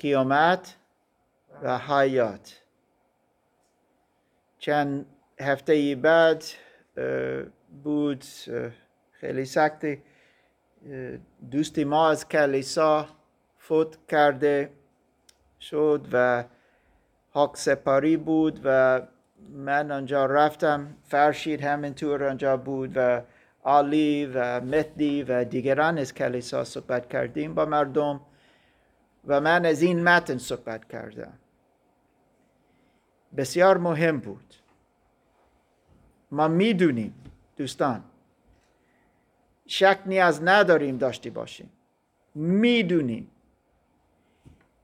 قیامت 0.00 0.76
و 1.62 1.78
حیات. 1.78 2.62
چند 4.58 5.06
هفته 5.40 5.94
بعد 5.94 6.44
بود 7.84 8.24
خیلی 9.12 9.44
سخت 9.44 9.84
اه، 9.84 9.96
دوستی 11.50 11.84
ما 11.84 12.10
از 12.10 12.28
کلیسا 12.28 13.06
فوت 13.58 14.06
کرده. 14.08 14.70
شد 15.62 16.06
و 16.12 16.44
حق 17.30 17.56
سپاری 17.56 18.16
بود 18.16 18.60
و 18.64 19.00
من 19.48 19.90
آنجا 19.90 20.26
رفتم. 20.26 20.96
فرشید 21.02 21.64
همینطور 21.64 22.24
آنجا 22.24 22.56
بود 22.56 22.92
و 22.96 23.22
علی 23.64 24.26
و 24.26 24.60
مهدی 24.60 25.22
و 25.22 25.44
دیگران 25.44 25.98
از 25.98 26.14
کلیسا 26.14 26.64
صحبت 26.64 27.08
کردیم 27.08 27.54
با 27.54 27.64
مردم 27.64 28.20
و 29.26 29.40
من 29.40 29.66
از 29.66 29.82
این 29.82 30.02
متن 30.02 30.38
صحبت 30.38 30.88
کردم. 30.88 31.32
بسیار 33.36 33.78
مهم 33.78 34.18
بود. 34.18 34.54
ما 36.30 36.48
می‌دونیم 36.48 37.14
دوستان. 37.56 38.04
شک 39.66 39.98
نیاز 40.06 40.42
نداریم 40.42 40.98
داشته 40.98 41.30
باشیم. 41.30 41.70
می‌دونیم. 42.34 43.31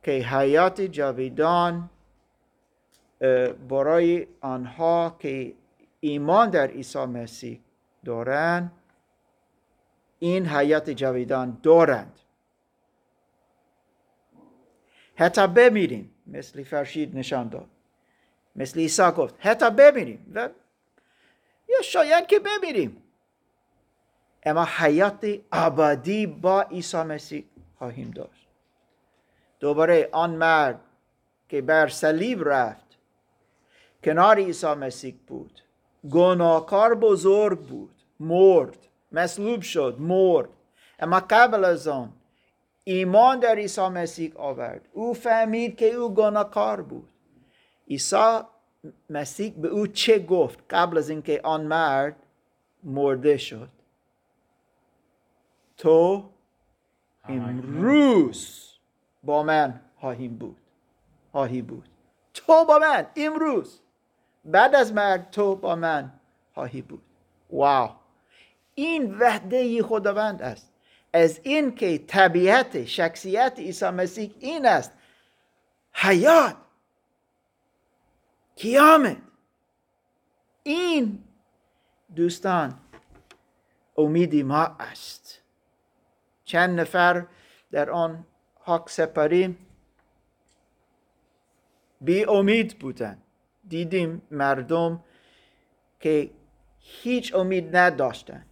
که 0.08 0.14
حیات 0.14 0.80
جاویدان 0.80 1.90
برای 3.68 4.26
آنها 4.40 5.16
که 5.18 5.54
ایمان 6.00 6.50
در 6.50 6.66
عیسی 6.66 7.04
مسیح 7.04 7.60
دارند 8.04 8.72
این 10.18 10.46
حیات 10.46 10.90
جاویدان 10.90 11.58
دارند. 11.62 12.18
حتی 15.14 15.46
بمیریم 15.46 16.10
مثل 16.26 16.62
فرشید 16.62 17.16
نشان 17.16 17.48
داد. 17.48 17.68
مثل 18.56 18.80
عیسی 18.80 19.10
گفت 19.10 19.34
حتی 19.38 19.70
بمیریم 19.70 20.32
و 20.34 20.48
یا 21.68 21.82
شاید 21.82 22.26
که 22.26 22.38
بمیریم. 22.38 23.02
اما 24.42 24.64
حیات 24.64 25.40
ابدی 25.52 26.26
با 26.26 26.62
عیسی 26.62 27.02
مسیح 27.02 27.44
خواهیم 27.78 28.10
داشت. 28.10 28.47
دوباره 29.60 30.08
آن 30.12 30.30
مرد 30.30 30.80
که 31.48 31.60
بر 31.62 31.88
صلیب 31.88 32.48
رفت. 32.48 32.86
کنار 34.04 34.36
عیسی 34.36 34.66
مسیح 34.66 35.14
بود. 35.26 35.60
گناهکار 36.10 36.94
بزرگ 36.94 37.60
بود. 37.60 37.94
مرد. 38.20 38.78
مصلوب 39.12 39.62
شد. 39.62 39.96
مرد. 39.98 40.48
اما 40.98 41.22
قبل 41.30 41.64
از 41.64 41.88
آن 41.88 42.12
ایمان 42.84 43.38
در 43.38 43.54
عیسی 43.54 43.88
مسیح 43.88 44.32
آورد. 44.36 44.88
او 44.92 45.14
فهمید 45.14 45.76
که 45.76 45.86
او 45.86 46.14
گناهکار 46.14 46.82
بود. 46.82 47.08
عیسی 47.88 48.40
مسیح 49.10 49.52
به 49.52 49.68
او 49.68 49.86
چه 49.86 50.18
گفت 50.18 50.58
قبل 50.70 50.98
از 50.98 51.10
اینکه 51.10 51.40
آن 51.44 51.64
مرد 51.64 52.16
مرده 52.84 53.36
شد؟ 53.36 53.68
تو 55.76 56.24
امروز 57.24 58.67
با 59.28 59.42
من 59.42 59.80
خواهیم 60.00 60.38
بود. 60.38 60.56
خواهی 61.32 61.62
بود. 61.62 61.88
تو 62.34 62.64
با 62.64 62.78
من 62.78 63.06
امروز. 63.16 63.80
بعد 64.44 64.74
از 64.74 64.92
مرگ 64.92 65.30
تو 65.30 65.56
با 65.56 65.76
من 65.76 66.12
خواهی 66.54 66.82
بود. 66.82 67.02
واو. 67.50 67.90
این 68.74 69.18
وحده 69.18 69.82
خداوند 69.82 70.42
است. 70.42 70.72
از 71.12 71.40
این 71.42 71.74
که 71.74 71.98
طبیعت 71.98 72.84
شخصیت 72.84 73.58
عیسی 73.58 73.90
مسیح 73.90 74.34
این 74.38 74.66
است. 74.66 74.92
حیات. 75.92 76.56
قیامت. 78.56 79.16
این 80.62 81.24
دوستان 82.16 82.80
امیدی 83.96 84.42
ما 84.42 84.76
است. 84.80 85.40
چند 86.44 86.80
نفر 86.80 87.26
در 87.70 87.90
آن 87.90 88.26
حق 88.68 88.88
سپاری. 88.88 89.56
بی 92.00 92.24
امید 92.24 92.78
بودند 92.78 93.22
دیدیم 93.68 94.22
مردم 94.30 95.04
که 96.00 96.30
هیچ 96.78 97.34
امید 97.34 97.76
نداشتند 97.76 98.46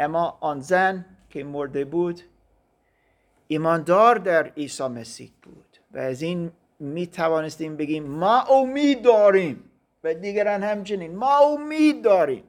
اما 0.00 0.38
آن 0.40 0.60
زن 0.60 1.04
که 1.30 1.44
مرده 1.44 1.84
بود 1.84 2.20
ایماندار 3.46 4.16
در 4.16 4.46
عیسی 4.46 4.86
مسیح 4.88 5.32
بود 5.42 5.76
و 5.92 5.98
از 5.98 6.22
این 6.22 6.52
می 6.78 7.06
توانستیم 7.06 7.76
بگیم 7.76 8.06
ما 8.06 8.40
امید 8.42 9.02
داریم 9.02 9.70
و 10.04 10.14
دیگران 10.14 10.62
همچنین 10.62 11.16
ما 11.16 11.38
امید 11.38 12.04
داریم 12.04 12.44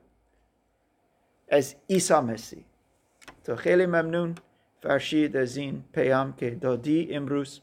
از 1.49 1.75
عیسی 1.89 2.19
مسیح. 2.19 2.63
تو 3.43 3.55
خیلی 3.55 3.85
ممنون. 3.85 4.35
فرشید 4.81 5.37
از 5.37 5.57
این 5.57 5.83
پیام 5.93 6.33
که 6.33 6.49
دادی 6.49 7.07
امروز 7.11 7.61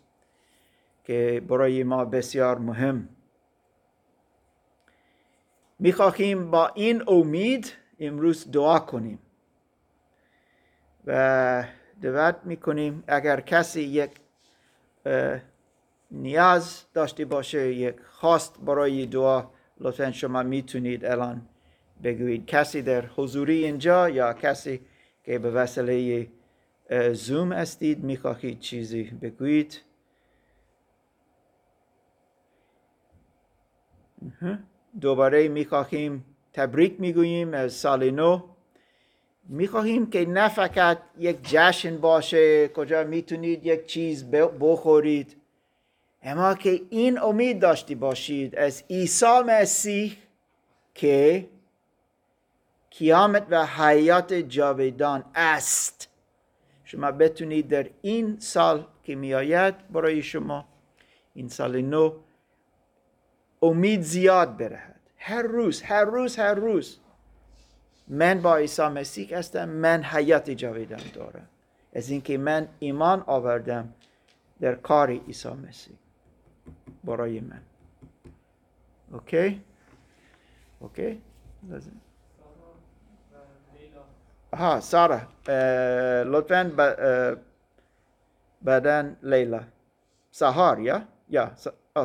که 1.05 1.43
برای 1.49 1.85
ما 1.85 2.05
بسیار 2.05 2.59
مهم. 2.59 3.09
می‌خواهیم 5.79 6.51
با 6.51 6.69
این 6.69 7.03
امید 7.07 7.73
امروز 8.01 8.51
دعا 8.51 8.79
کنیم 8.79 9.19
و 11.07 11.65
دعوت 12.03 12.37
می‌کنیم 12.45 13.05
اگر 13.07 13.41
کسی 13.41 13.83
یک 13.83 14.11
نیاز 16.11 16.85
داشته 16.95 17.25
باشه 17.25 17.75
یک 17.75 17.97
خواست 18.01 18.61
برای 18.61 19.07
دعا 19.07 19.45
لطفا 19.81 20.13
شما 20.13 20.43
می‌تونید 20.43 21.05
الان 21.05 21.49
بگویید. 22.03 22.47
کسی 22.47 22.83
در 22.83 23.07
حضوری 23.07 23.65
اینجا 23.65 24.09
یا 24.09 24.33
کسی 24.33 24.81
که 25.25 25.39
به 25.39 25.51
وسیله 25.51 26.27
زوم 27.13 27.53
هستید 27.53 28.05
می‌خواهید 28.05 28.61
چیزی 28.61 29.03
بگویید. 29.03 29.81
دوباره 35.01 35.49
می‌خواهیم 35.49 36.25
تبریک 36.53 37.01
می‌گوییم 37.01 37.55
از 37.55 37.73
سال 37.73 38.11
نو. 38.11 38.43
می‌خواهیم 39.45 40.11
که 40.11 40.27
نه 40.27 40.49
فقط 40.49 40.99
یک 41.19 41.39
جشن 41.43 41.97
باشه 41.97 42.69
کجا 42.69 43.05
می‌تونید 43.05 43.67
یک 43.67 43.87
چیز 43.87 44.31
بخورید. 44.31 45.37
اما 46.23 46.55
که 46.55 46.81
این 46.91 47.19
امید 47.19 47.61
داشتی 47.61 47.95
باشید 47.95 48.57
از 48.57 48.85
عیسی 48.91 49.41
مسیح 49.47 50.17
که 50.95 51.49
قیامت 52.99 53.47
و 53.51 53.67
حیات 53.67 54.33
جاویدان 54.33 55.25
است. 55.35 56.08
شما 56.89 57.13
بتونید 57.13 57.69
در 57.69 57.91
این 58.03 58.39
سال 58.41 58.87
که 59.03 59.15
میآید 59.15 59.89
برای 59.93 60.23
شما 60.23 60.65
این 61.35 61.49
سال 61.49 61.81
نو 61.81 62.13
امید 63.63 64.03
زیاد 64.03 64.57
برهد. 64.57 65.01
هر 65.17 65.43
روز 65.43 65.83
هر 65.83 66.05
روز 66.05 66.37
هر 66.37 66.55
روز. 66.55 66.99
من 68.09 68.43
با 68.43 68.57
عیسی 68.57 68.83
مسیح 68.83 69.39
هستم 69.39 69.69
من 69.69 70.03
حیات 70.03 70.51
جاویدان 70.51 71.01
دارم. 71.15 71.49
از 71.93 72.11
اینکه 72.11 72.39
من 72.39 72.69
ایمان 72.79 73.25
آوردم 73.27 73.95
در 74.61 74.75
کار 74.75 75.11
عیسی 75.11 75.49
مسیح. 75.49 75.97
برای 77.05 77.41
من. 77.41 77.63
اوکی؟ 79.13 79.63
اوکی؟ 80.81 81.23
لازم 81.69 82.01
ها 84.59 84.81
سارا 84.81 85.21
لطفا 86.33 86.63
بعدن 88.63 89.17
لیلا 89.23 89.61
سهار 90.31 90.81
یا 90.81 91.03
یا 91.29 91.53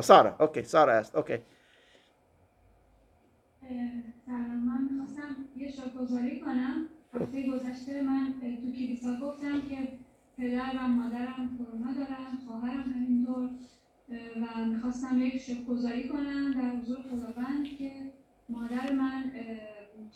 سارا 0.00 0.36
اوکی 0.40 0.62
سارا 0.62 0.92
است 0.92 1.16
اوکی 1.16 1.38
سلام 4.26 4.58
من 4.68 4.88
می‌خواستم 4.90 5.36
یه 5.56 5.70
شکرگزاری 5.70 6.40
کنم. 6.40 6.88
هفته 7.14 7.50
گذشته 7.50 8.02
من 8.02 8.34
تو 8.40 8.46
کلیسا 8.72 9.16
گفتم 9.22 9.60
که 9.60 9.88
پدر 10.38 10.72
و 10.78 10.88
مادرم 10.88 11.58
کرونا 11.58 11.92
دارن 11.92 12.38
خواهرم 12.46 12.80
همینطور 12.92 13.50
و 14.42 14.64
می‌خواستم 14.64 15.22
یک 15.22 15.38
شکرگزاری 15.38 16.08
کنم 16.08 16.52
در 16.52 16.70
حضور 16.80 16.98
خداوند 17.02 17.66
که 17.78 17.90
مادر 18.48 18.92
من 18.92 19.32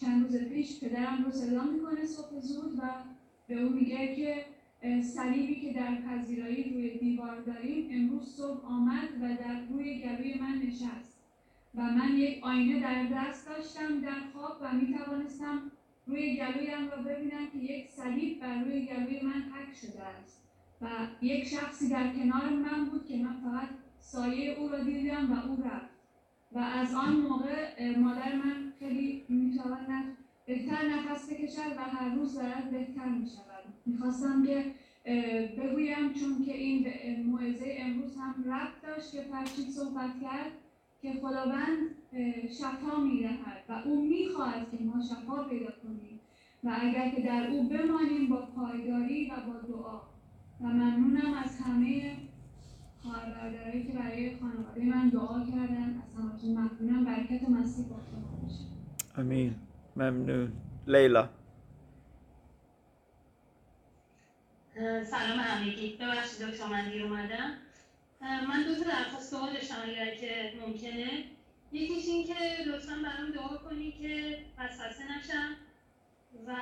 چند 0.00 0.22
روز 0.22 0.36
پیش 0.36 0.80
پدرم 0.80 1.24
رو 1.24 1.30
صدا 1.30 1.64
می‌کنه 1.64 2.06
صبح 2.06 2.40
زود 2.40 2.78
و 2.78 2.82
به 3.48 3.62
او 3.62 3.72
میگه 3.72 4.16
که 4.16 4.44
صلیبی 5.02 5.60
که 5.60 5.72
در 5.72 5.94
پذیرایی 5.94 6.64
روی 6.64 6.98
دیوار 6.98 7.40
داریم 7.40 7.88
امروز 7.92 8.36
صبح 8.36 8.66
آمد 8.66 9.08
و 9.22 9.28
در 9.28 9.60
روی 9.70 10.02
گلوی 10.02 10.34
من 10.34 10.62
نشست 10.66 11.18
و 11.74 11.82
من 11.82 12.18
یک 12.18 12.44
آینه 12.44 12.80
در 12.80 13.06
دست 13.14 13.46
داشتم 13.46 14.00
در 14.00 14.20
خواب 14.32 14.58
و 14.60 14.72
می 14.72 14.94
توانستم 14.94 15.70
روی 16.06 16.36
گلویم 16.36 16.90
را 16.90 16.96
ببینم 16.96 17.46
که 17.52 17.58
یک 17.58 17.90
صلیب 17.90 18.40
بر 18.40 18.64
روی 18.64 18.86
گلوی 18.86 19.20
من 19.20 19.42
حک 19.42 19.76
شده 19.76 20.02
است 20.02 20.42
و 20.80 20.86
یک 21.22 21.44
شخصی 21.44 21.88
در 21.88 22.12
کنار 22.12 22.48
من 22.48 22.84
بود 22.84 23.06
که 23.06 23.16
من 23.16 23.36
فقط 23.40 23.68
سایه 23.98 24.58
او 24.58 24.68
را 24.68 24.84
دیدم 24.84 25.32
و 25.32 25.48
او 25.48 25.62
رفت. 25.64 25.97
و 26.52 26.58
از 26.58 26.94
آن 26.94 27.16
موقع 27.16 27.96
مادر 27.96 28.34
من 28.34 28.72
خیلی 28.78 29.24
می‌تواند 29.28 30.16
بهتر 30.46 30.88
نفس 30.88 31.32
بکشد 31.32 31.76
و 31.76 31.80
هر 31.80 32.14
روز 32.14 32.34
دارد 32.34 32.70
بهتر 32.70 33.08
می 33.08 33.26
شود 33.26 33.64
می‌خواستم 33.86 34.46
که 34.46 34.64
بگویم 35.58 36.12
چون 36.12 36.44
که 36.46 36.54
این 36.54 36.86
موعظه 37.26 37.76
امروز 37.78 38.16
هم 38.16 38.44
ربط 38.52 38.82
داشت 38.82 39.12
که 39.12 39.20
فرشید 39.20 39.70
صحبت 39.70 40.10
کرد 40.22 40.52
که 41.02 41.12
خداوند 41.12 41.78
شفا 42.58 43.00
می‌دهد 43.00 43.64
و 43.68 43.72
او 43.72 44.08
می‌خواهد 44.08 44.66
که 44.70 44.84
ما 44.84 45.02
شفا 45.02 45.44
پیدا 45.44 45.70
کنیم 45.82 46.20
و 46.64 46.76
اگر 46.80 47.10
که 47.10 47.22
در 47.22 47.46
او 47.50 47.68
بمانیم 47.68 48.28
با 48.28 48.36
پایداری 48.36 49.30
و 49.30 49.34
با 49.46 49.52
دعا. 49.68 50.00
و 50.60 50.66
ممنونم 50.66 51.34
از 51.44 51.60
همه 51.60 52.16
برادرایی 53.48 53.86
که 53.86 53.92
برای 53.92 54.36
خانواده 54.36 54.84
من 54.84 55.08
دعا 55.08 55.40
کردن 55.40 56.02
از 56.06 56.14
همتون 56.14 56.50
ممنونم 56.50 57.04
برکت 57.04 57.48
مسیح 57.48 57.84
با 57.84 57.96
شما 58.10 58.40
باشه. 58.42 58.64
امین 59.16 59.54
ممنون. 59.96 60.52
لیلا. 60.86 61.28
سلام 65.04 65.38
همگی 65.38 65.96
ببخشید 65.96 66.46
دکتر 66.46 66.66
من 66.66 66.90
دیر 66.90 67.04
اومدم. 67.04 67.50
من 68.20 68.64
دو 68.64 68.74
تا 68.74 68.90
درخواست 68.90 69.32
دعا 69.32 69.52
داشتم 69.52 69.74
اگر 69.84 70.14
که 70.14 70.52
ممکنه. 70.66 71.24
یکیش 71.72 72.08
این 72.08 72.26
که 72.26 72.34
لطفا 72.66 72.94
برام 73.04 73.30
دعا 73.34 73.56
کنی 73.56 73.92
که 73.92 74.38
وسوسه 74.58 75.04
نشم 75.16 75.54
و 76.46 76.54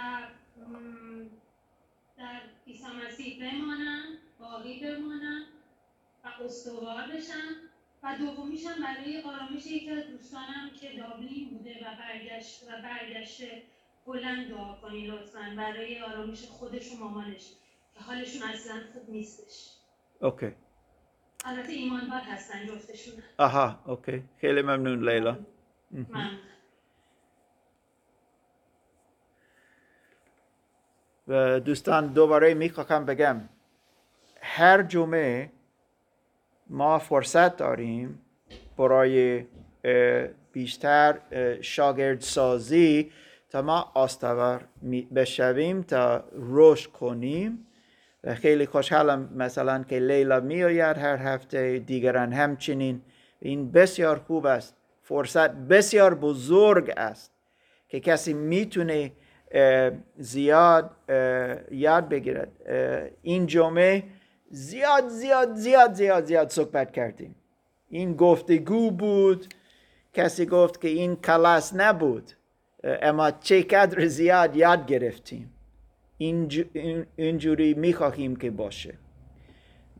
در 2.18 2.40
عیسی 2.66 2.84
مسیح 3.06 3.38
بمانم 3.40 4.02
باقی 4.40 4.80
بمانم. 4.80 5.42
و 6.27 6.43
استوار 6.44 7.03
بشم 7.16 7.55
و 8.03 8.16
دومیشم 8.19 8.74
برای 8.82 9.23
آرامش 9.23 9.66
یکی 9.66 9.90
از 9.90 10.07
دوستانم 10.07 10.70
که 10.81 10.89
دابلین 10.97 11.51
بوده 11.51 11.70
و 11.70 11.97
برگشت 11.98 12.62
و 12.62 12.82
برگشته 12.82 13.62
بلند 14.07 14.48
دعا 14.48 14.74
کنی 14.74 15.07
لطفا. 15.07 15.55
برای 15.57 16.01
آرامش 16.01 16.44
خودش 16.44 16.93
و 16.93 16.97
مامانش. 16.97 17.53
که 17.94 18.01
حالشون 18.01 18.43
اصلا 18.43 18.81
خوب 18.93 19.11
نیستش. 19.11 19.70
اوکی. 20.20 20.53
البته 21.44 21.73
ایماندار 21.73 22.20
هستن 22.20 22.66
جفتشون. 22.66 23.15
آها 23.39 23.81
اوکی. 23.86 24.24
خیلی 24.40 24.62
ممنون 24.62 25.09
لیلا. 25.09 25.39
و 31.28 31.61
دوستان 31.61 32.12
دوباره 32.12 32.55
می‌خواهم 32.55 33.05
بگم 33.05 33.48
هر 34.43 34.82
جمعه 34.82 35.53
ما 36.70 36.98
فرصت 36.98 37.56
داریم 37.56 38.18
برای 38.78 39.44
بیشتر 40.52 41.18
شاگرد 41.60 42.20
سازی 42.20 43.10
تا 43.51 43.62
ما 43.62 43.93
آستور 43.94 44.60
می- 44.82 45.09
بشویم 45.14 45.82
تا 45.82 46.24
رشد 46.32 46.90
کنیم. 46.90 47.66
و 48.24 48.34
خیلی 48.34 48.66
خوشحالم 48.66 49.28
مثلا 49.36 49.84
که 49.88 49.98
لیلا 49.98 50.40
میآید 50.40 50.97
هر 50.98 51.16
هفته 51.16 51.78
دیگران 51.78 52.32
همچنین. 52.32 53.02
این 53.40 53.72
بسیار 53.72 54.18
خوب 54.18 54.47
است. 54.47 54.76
فرصت 55.02 55.51
بسیار 55.51 56.14
بزرگ 56.14 56.93
است 56.97 57.32
که 57.88 58.01
کسی 58.01 58.34
می‌تونه 58.34 59.12
زیاد 60.16 60.90
یاد 61.70 62.09
بگیرد. 62.09 62.48
این 63.22 63.47
جمعه 63.47 64.05
زیاد 64.51 65.09
زیاد 65.09 65.55
زیاد 65.55 65.93
زیاد 65.94 66.24
زیاد 66.24 66.51
صحبت 66.51 66.93
کردیم. 66.93 67.35
این 67.89 68.14
گفتگو 68.16 68.90
بود. 68.90 69.55
کسی 70.14 70.47
گفت 70.47 70.81
که 70.81 70.89
این 70.89 71.16
کلاس 71.16 71.74
نبود. 71.74 72.32
اما 72.85 73.31
چقدر 73.31 74.06
زیاد 74.06 74.56
یاد 74.56 74.86
گرفتیم. 74.86 75.52
اینج- 76.20 76.64
این- 76.73 77.06
اینجوری 77.16 77.74
می‌خواهیم 77.74 78.36
که 78.36 78.51
باشه. 78.51 78.94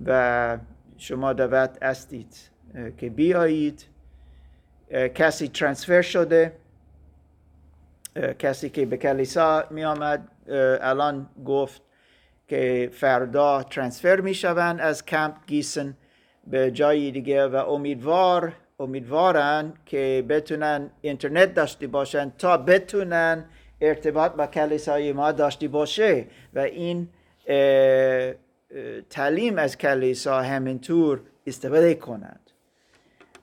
و 0.07 0.59
شما 0.97 1.33
دعوت 1.33 1.83
هستید 1.83 2.37
اه، 2.75 2.91
که 2.91 3.11
بیایید. 3.11 3.85
کسی 5.15 5.49
ترانسفر 5.49 6.03
شده. 6.03 6.53
کسی 8.39 8.69
که 8.71 8.87
به 8.87 8.97
کلیسا 8.97 9.65
می 9.71 9.85
آمد 9.85 10.29
الان 10.81 11.29
گفت 11.47 11.83
که 12.47 12.91
فردا 12.93 13.63
ترانسفر 13.63 14.21
می 14.21 14.35
شوند 14.35 14.81
از 14.81 15.07
کمپ 15.07 15.35
گیسن 15.47 15.97
به 16.47 16.71
جای 16.71 17.11
دیگه 17.11 17.47
و 17.47 17.55
امیدوار 17.55 18.53
امیدوارن 18.79 19.73
که 19.87 20.25
بتونن 20.29 20.91
اینترنت 21.01 21.55
داشته 21.55 21.87
باشن 21.87 22.33
تا 22.39 22.57
بتونن 22.57 23.45
ارتباط 23.81 24.33
با 24.33 24.47
کلیسای 24.47 25.13
ما 25.13 25.33
داشته 25.33 25.69
باشه 25.69 26.27
و 26.55 26.59
این 26.59 27.09
تعلیم 29.11 29.59
از 29.59 29.79
کلیسا 29.79 30.43
همینطور 30.43 31.21
استفاده 31.47 31.95
کنند. 31.95 32.41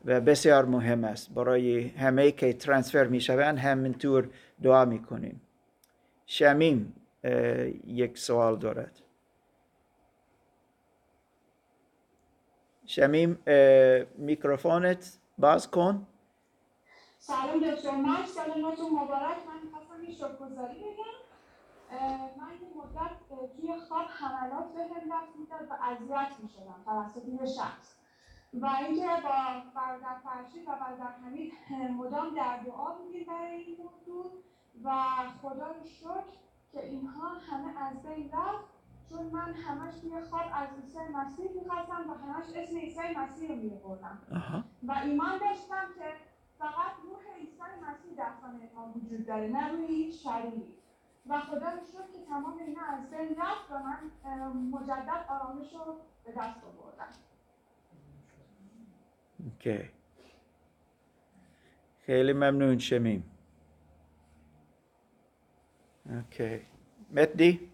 و 0.06 0.22
بسیار 0.22 0.66
مهم 0.66 1.04
است. 1.04 1.34
برای 1.34 1.88
همه 1.88 2.32
که 2.32 2.54
ترانسفر 2.54 3.04
می 3.04 3.22
شوند 3.22 3.58
همینطور 3.58 4.30
دعا 4.64 4.86
می 4.86 5.04
کنیم 5.04 5.42
شمیم. 6.26 6.94
یک 7.86 8.18
سوال 8.18 8.58
دارد. 8.58 9.02
شمیم 12.86 13.44
میکروفونت 14.16 15.20
باز 15.38 15.72
کن. 15.72 16.08
سلام 17.20 17.60
دکتر 17.60 17.92
مرد 17.92 18.26
سال 18.26 18.62
نوتون 18.62 18.92
مبارک. 18.92 19.38
من 19.48 19.64
می‌خواستم 19.64 20.04
یه 20.04 20.12
شکرگزاری 20.12 20.80
بگم. 20.80 21.14
من 22.38 22.52
این 22.62 22.74
مدت 22.78 23.12
توی 23.56 23.80
خواب 23.88 24.06
حملات 24.06 24.74
به 24.74 24.82
هم 24.82 25.02
دست 25.12 25.38
می‌داد 25.40 25.70
و 25.70 25.74
اذیت 25.84 26.40
می‌شدم 26.44 26.82
توسط 26.86 27.28
یه 27.28 27.46
شخص. 27.46 27.96
و 28.54 28.66
اینکه 28.66 29.08
با 29.08 29.72
برادر 29.76 30.20
فرشید 30.24 30.68
و 30.68 30.72
برادر 30.72 31.12
حمید 31.12 31.54
مدام 31.98 32.36
در 32.36 32.58
دعا 32.58 32.96
بودیم 32.96 33.26
برای 33.26 33.56
این 33.56 33.78
موضوع 33.78 34.32
و 34.84 34.92
خدا 35.42 35.68
رو 35.68 35.86
شکر 35.86 36.24
که 36.74 36.86
اینها 36.86 37.30
همه 37.30 37.82
از 37.82 38.04
بین 38.04 38.32
رفت 38.32 38.66
چون 39.10 39.26
من 39.26 39.54
همش 39.54 39.94
توی 40.02 40.22
خواب 40.22 40.46
از 40.54 40.68
عیسی 40.84 41.00
مسیح 41.14 41.62
می‌خواستم 41.62 42.10
و 42.10 42.14
همش 42.14 42.46
اسم 42.56 42.78
عیسی 42.78 43.00
مسیح 43.18 43.50
رو 43.50 43.56
میبردم. 43.56 44.22
و 44.84 44.92
ایمان 45.04 45.32
داشتم 45.40 45.88
که 45.98 46.14
فقط 46.60 46.92
روح 47.04 47.38
عیسی 47.40 47.62
مسیح 47.90 48.18
در 48.18 48.32
خانه 48.42 48.70
ما 48.76 48.94
وجود 48.96 49.26
داره 49.26 49.48
نه 49.48 49.68
روی 49.68 49.86
هیچ 49.86 50.24
شریری 50.24 50.74
و 51.28 51.40
خدا 51.40 51.70
رو 51.70 51.80
که 52.14 52.26
تمام 52.30 52.58
اینا 52.58 52.82
از 52.82 53.10
بین 53.10 53.36
رفت 53.38 53.72
و 53.72 53.80
من 53.80 54.12
مجدد 54.72 55.26
آرامش 55.30 55.74
رو 55.74 55.98
به 56.26 56.32
دست 56.32 56.60
آوردم. 56.64 57.14
اوکی. 59.40 59.90
خیلی 62.06 62.34
ممنون 62.34 62.78
شمیم. 62.78 63.33
اوکی 66.10 66.62
مهدی 67.12 67.70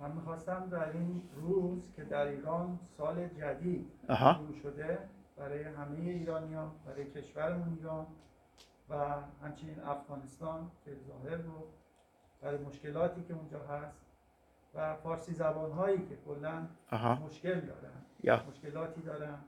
من 0.00 0.12
می‌خواستم 0.12 0.68
در 0.70 0.92
این 0.92 1.22
روز 1.34 1.92
که 1.96 2.04
در 2.04 2.26
ایران 2.26 2.78
سال 2.96 3.28
جدید. 3.28 3.86
شروع 4.34 4.54
شده 4.62 4.98
برای 5.36 5.62
همه 5.62 5.98
ایرانیان 5.98 6.70
برای 6.86 7.04
کشورمون 7.10 7.76
ایران 7.78 8.06
و 8.88 8.94
همچنین 9.42 9.80
افغانستان 9.80 10.70
که 10.84 10.90
ظاهر 11.08 11.36
بود 11.36 11.64
برای 12.42 12.58
مشکلاتی 12.58 13.22
که 13.22 13.34
اونجا 13.34 13.58
هست 13.66 14.00
و 14.74 14.96
فارسی 14.96 15.32
زبان 15.32 15.72
هایی 15.72 15.98
که 15.98 16.16
کلا. 16.26 16.66
مشکل 17.26 17.60
دارن 17.60 18.02
یا. 18.22 18.42
مشکلاتی 18.50 19.00
دارن 19.00 19.38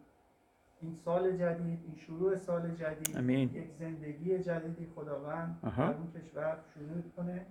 این 0.80 0.94
سال 0.94 1.36
جدید 1.36 1.80
این 1.86 1.96
شروع 1.96 2.36
سال 2.36 2.70
جدید. 2.74 3.16
یک 3.54 3.72
زندگی 3.72 4.38
جدیدی 4.38 4.86
خداوند. 4.94 5.60
در 5.62 5.82
اون 5.82 6.12
کشور 6.12 6.58
شروع 6.74 7.02
کنه 7.16 7.46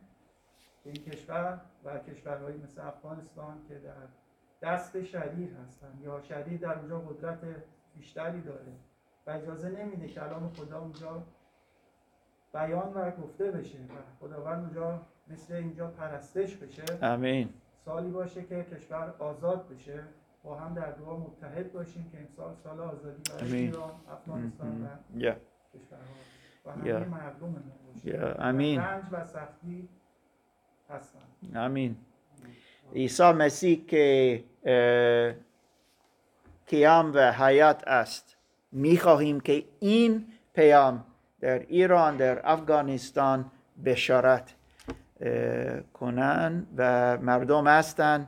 این 0.85 0.95
کشور 0.95 1.59
و 1.83 1.99
کشورهایی 1.99 2.57
مثل 2.57 2.81
افغانستان 2.81 3.57
که 3.67 3.75
در 3.75 4.07
دست 4.61 5.03
شریر 5.03 5.53
هستن 5.53 5.99
یا 6.01 6.21
شریر 6.21 6.59
در 6.59 6.79
اونجا 6.79 6.99
قدرت 6.99 7.39
بیشتری 7.95 8.41
داره 8.41 8.73
و 9.27 9.31
اجازه 9.31 9.69
نمیده 9.69 10.07
کلام 10.07 10.49
خدا 10.49 10.79
اونجا 10.79 11.23
بیان 12.53 12.93
و 12.93 13.11
گفته 13.11 13.51
بشه 13.51 13.77
و 13.77 14.25
خداوند 14.25 14.63
اونجا 14.63 15.01
مثل 15.27 15.53
اینجا 15.53 15.87
پرستش 15.87 16.55
بشه 16.55 16.83
امین 17.01 17.49
سالی 17.85 18.11
باشه 18.11 18.43
که 18.43 18.63
کشور 18.63 19.13
آزاد 19.19 19.67
بشه 19.67 20.03
با 20.43 20.55
هم 20.55 20.73
در 20.73 20.91
دعا 20.91 21.17
متحد 21.17 21.73
باشیم 21.73 22.09
که 22.11 22.19
امسال 22.19 22.55
سال 22.55 22.79
آزادی 22.79 23.31
برای. 23.31 23.53
ایران 23.53 23.91
افغانستان 24.11 24.83
و 24.83 24.87
کشورها 25.77 26.03
و 26.65 26.71
همه. 26.71 27.05
مردم 27.05 27.63
باشه. 27.93 28.35
امین. 28.39 28.79
رنج 28.79 29.03
و 29.11 29.25
سختی 29.25 29.89
امین 31.55 31.95
عیسی 32.95 33.31
مسیح 33.31 33.85
که 33.87 34.43
قیام 36.67 37.11
و 37.13 37.31
حیات 37.31 37.87
است. 37.87 38.37
می‌خواهیم 38.71 39.39
که 39.39 39.63
این 39.79 40.25
پیام 40.53 41.05
در 41.39 41.59
ایران 41.59 42.17
در 42.17 42.51
افغانستان 42.51 43.51
بشارت 43.85 44.53
کنن 45.93 46.67
و 46.77 47.17
مردم 47.17 47.67
هستن 47.67 48.27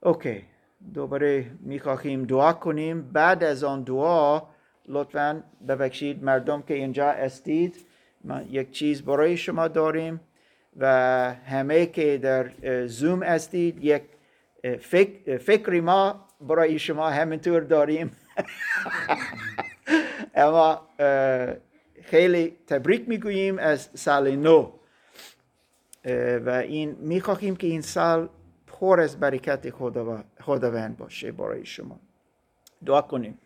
اوکی 0.02 0.46
دوباره 0.94 1.46
می‌خواهیم 1.60 2.26
دعا 2.26 2.54
کنیم. 2.54 3.02
بعد 3.02 3.44
از 3.44 3.64
آن 3.64 3.84
دعا 3.84 4.42
لطفا 4.88 5.44
ببخشید 5.68 6.24
مردم 6.24 6.62
که 6.62 6.74
اینجا 6.74 7.06
استید 7.06 7.76
ما 8.24 8.42
یک 8.42 8.72
چیز 8.72 9.02
برای 9.02 9.38
شما 9.38 9.68
داریم 9.68 10.22
و 10.78 10.86
همه 11.46 11.86
که 11.86 12.18
در 12.18 12.50
زوم 12.88 13.22
استید 13.22 13.84
یک 13.84 14.04
فکر 14.80 15.38
فکری 15.38 15.82
ما 15.82 16.26
برای 16.42 16.80
شما 16.80 17.10
همینطور 17.10 17.62
داریم. 17.62 18.12
اما 20.36 20.88
خیلی 22.04 22.58
تبریک 22.68 23.10
می‌گوییم 23.10 23.60
از 23.60 23.90
سال 23.94 24.36
نو. 24.36 24.72
و 26.46 26.50
این 26.50 26.96
می‌خواهیم 27.00 27.56
که 27.56 27.68
این 27.68 27.82
سال 27.82 28.30
پر 28.80 29.00
از 29.00 29.20
برکت 29.20 29.70
خداوند 30.42 30.98
باشه 30.98 31.32
برای 31.32 31.66
شما. 31.66 32.00
دعا 32.86 33.02
کنیم. 33.02 33.40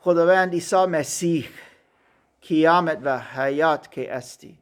خداوند 0.00 0.52
عیسی 0.52 0.86
مسیح 0.86 1.48
قیامت 2.48 2.98
و 3.02 3.18
حیات 3.18 3.90
که 3.90 4.14
استی. 4.14 4.58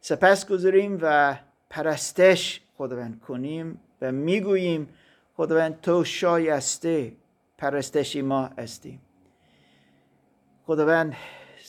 سپس 0.00 0.48
گذاریم 0.48 0.98
و 1.02 1.36
پرستش 1.70 2.60
خداوند 2.76 3.20
کنیم 3.20 3.80
و 4.02 4.12
می‌گوییم 4.12 4.88
خداوند 5.36 5.80
تو 5.80 6.04
شایسته 6.04 7.12
پرستشی 7.58 8.22
ما 8.22 8.44
هستی 8.58 9.00
خداوند 10.66 11.16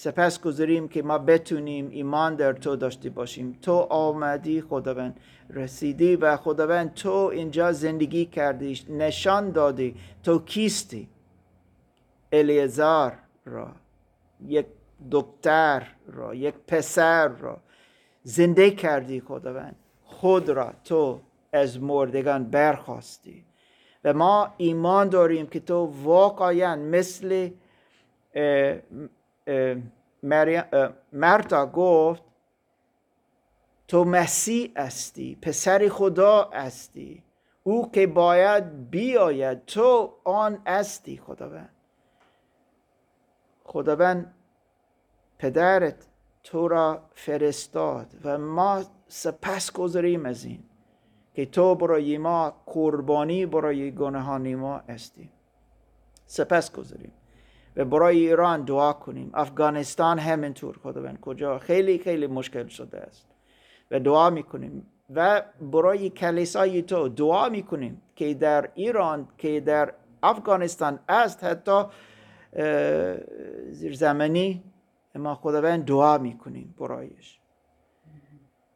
سپس 0.01 0.41
گذاریم 0.41 0.87
که 0.87 1.01
ما 1.01 1.17
بتونیم 1.17 1.89
ایمان 1.89 2.35
در 2.35 2.53
تو 2.53 2.75
داشته 2.75 3.09
باشیم. 3.09 3.57
تو 3.61 3.73
آمدی 3.89 4.61
خداوند 4.61 5.19
رسیدی 5.49 6.15
و 6.15 6.37
خداوند 6.37 6.93
تو 6.93 7.09
اینجا 7.09 7.71
زندگی 7.71 8.25
کردی 8.25 8.79
نشان 8.89 9.51
دادی. 9.51 9.95
تو 10.23 10.39
کیستی؟ 10.39 11.07
الیزار 12.31 13.13
را 13.45 13.71
یک 14.47 14.65
دکتر 15.11 15.87
را 16.07 16.35
یک 16.35 16.55
پسر 16.67 17.27
را. 17.27 17.57
زنده 18.23 18.71
کردی 18.71 19.19
خداوند. 19.19 19.75
خود 20.03 20.49
را 20.49 20.73
تو 20.83 21.21
از 21.53 21.81
مردگان 21.81 22.43
برخواستی. 22.43 23.43
و 24.03 24.13
ما 24.13 24.53
ایمان 24.57 25.09
داریم 25.09 25.47
که 25.47 25.59
تو 25.59 25.93
واقعا 26.03 26.75
مثل 26.75 27.49
مرتا 31.13 31.65
گفت 31.65 32.23
تو 33.87 34.03
مسیح 34.03 34.71
هستی 34.77 35.37
پسر 35.41 35.89
خدا 35.89 36.49
هستی. 36.53 37.23
او 37.63 37.91
که 37.91 38.07
باید 38.07 38.89
بیاید 38.89 39.65
تو 39.65 40.13
آن 40.23 40.61
هستی 40.67 41.17
خداوند. 41.17 41.69
خداوند 43.63 44.33
پدرت 45.39 46.07
تو 46.43 46.67
را 46.67 47.01
فرستاد 47.13 48.07
و 48.23 48.37
ما 48.37 48.83
سپس 49.07 49.71
گذاریم 49.71 50.25
از 50.25 50.45
این 50.45 50.63
که 51.33 51.45
تو 51.45 51.75
برای 51.75 52.17
ما 52.17 52.63
قربانی 52.65 53.45
برای 53.45 53.91
گناهان 53.91 54.55
ما 54.55 54.77
هستی. 54.77 55.29
سپس 56.25 56.71
گذاریم. 56.71 57.11
برای 57.75 58.27
ایران 58.27 58.65
دعا 58.65 58.93
کنیم. 58.93 59.31
افغانستان 59.33 60.19
همینطور 60.19 60.77
خداوند. 60.83 61.19
کجا؟ 61.19 61.59
خیلی 61.59 61.97
خیلی 61.99 62.27
مشکل 62.27 62.67
شده 62.67 62.99
است. 62.99 63.27
و 63.91 63.99
دعا 63.99 64.29
می‌کنیم. 64.29 64.85
و 65.15 65.41
برای 65.61 66.09
کلیسای 66.09 66.81
تو 66.81 67.09
دعا 67.09 67.49
می‌کنیم 67.49 68.01
که 68.15 68.33
در 68.33 68.69
ایران 68.73 69.27
که 69.37 69.59
در 69.59 69.93
افغانستان 70.23 70.99
است 71.09 71.43
حتی 71.43 71.83
زیرزمینی 73.71 74.63
ما 75.15 75.35
خداوند 75.35 75.85
دعا 75.85 76.17
می‌کنیم 76.17 76.75
برایش. 76.79 77.39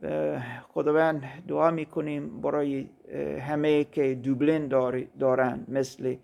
و 0.02 0.40
خداوند 0.68 1.24
دعا 1.48 1.72
می‌کنیم 1.72 2.42
برای 2.42 2.90
همه 3.40 3.84
که 3.84 4.16
دوبلین 4.16 4.68
دار- 4.68 5.04
دارن 5.20 5.66
مثل 5.68 6.16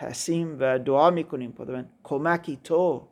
تسیم 0.00 0.56
و 0.60 0.78
دعا 0.78 1.10
می‌کنیم 1.10 1.54
خداوند. 1.58 1.92
کمکی 2.04 2.56
تو. 2.64 3.08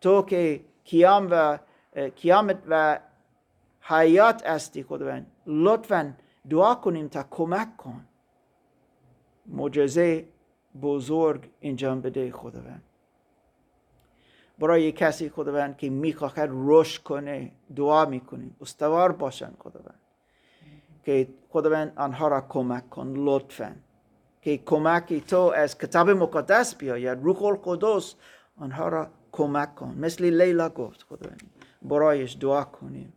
تو 0.00 0.22
که 0.22 0.64
قیام 0.90 1.28
و 1.30 1.58
اه، 1.92 2.08
قیامت 2.08 2.58
و 2.68 3.00
حیات 3.80 4.46
هستی 4.46 4.82
خداوند. 4.82 5.26
لطفا 5.46 6.14
دعا 6.50 6.74
کنیم 6.74 7.08
تا 7.08 7.24
کمک 7.30 7.76
کن. 7.76 8.04
معجزه 9.46 10.28
بزرگ 10.82 11.50
انجام 11.62 12.00
بده 12.00 12.32
خداوند. 12.32 12.82
برای 14.58 14.92
کسی 14.92 15.30
خداوند 15.30 15.76
که 15.76 15.90
می‌خواهد 15.90 16.50
رشد 16.52 17.02
کنه 17.02 17.52
دعا 17.76 18.04
می‌کنیم. 18.04 18.56
استوار 18.60 19.12
باشن 19.12 19.52
خداوند. 19.58 20.00
که 21.04 21.28
خداوند 21.48 21.92
آنها 21.96 22.28
را 22.28 22.40
کمک 22.40 22.90
کن 22.90 23.14
لطفا. 23.16 23.76
که 24.42 24.58
کمکی 24.58 25.20
تو 25.20 25.36
از 25.36 25.78
کتاب 25.78 26.10
مقدس 26.10 26.74
بیاید. 26.74 27.18
روح 27.22 27.42
القدس 27.42 28.14
آنها 28.56 28.88
را 28.88 29.10
کمک 29.32 29.74
کن. 29.74 29.94
مثل 29.98 30.24
لیلا 30.24 30.68
گفت 30.68 31.02
خداوند 31.02 31.42
برایش 31.82 32.36
دعا 32.40 32.64
کنیم. 32.64 33.12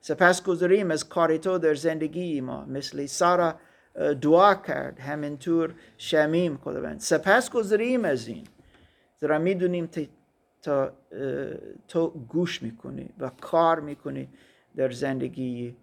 سپس 0.00 0.42
گذاریم 0.42 0.90
از 0.90 1.08
کار 1.08 1.36
تو 1.36 1.58
در 1.58 1.74
زندگی 1.74 2.40
ما. 2.40 2.64
مثل 2.64 3.06
سارا 3.06 3.54
دعا 4.20 4.54
کرد. 4.54 5.00
همینطور 5.00 5.74
شمیم 5.98 6.56
خداوند. 6.56 7.00
سپس 7.00 7.50
گذاریم 7.50 8.04
از 8.04 8.28
این. 8.28 8.46
زیرا 9.20 9.38
می‌دونیم 9.38 9.90
تا 10.62 10.92
تو 11.88 12.10
گوش 12.28 12.62
می‌کنی 12.62 13.10
و 13.18 13.30
کار 13.40 13.80
می‌کنی 13.80 14.28
در 14.76 14.90
زندگی 14.90 15.76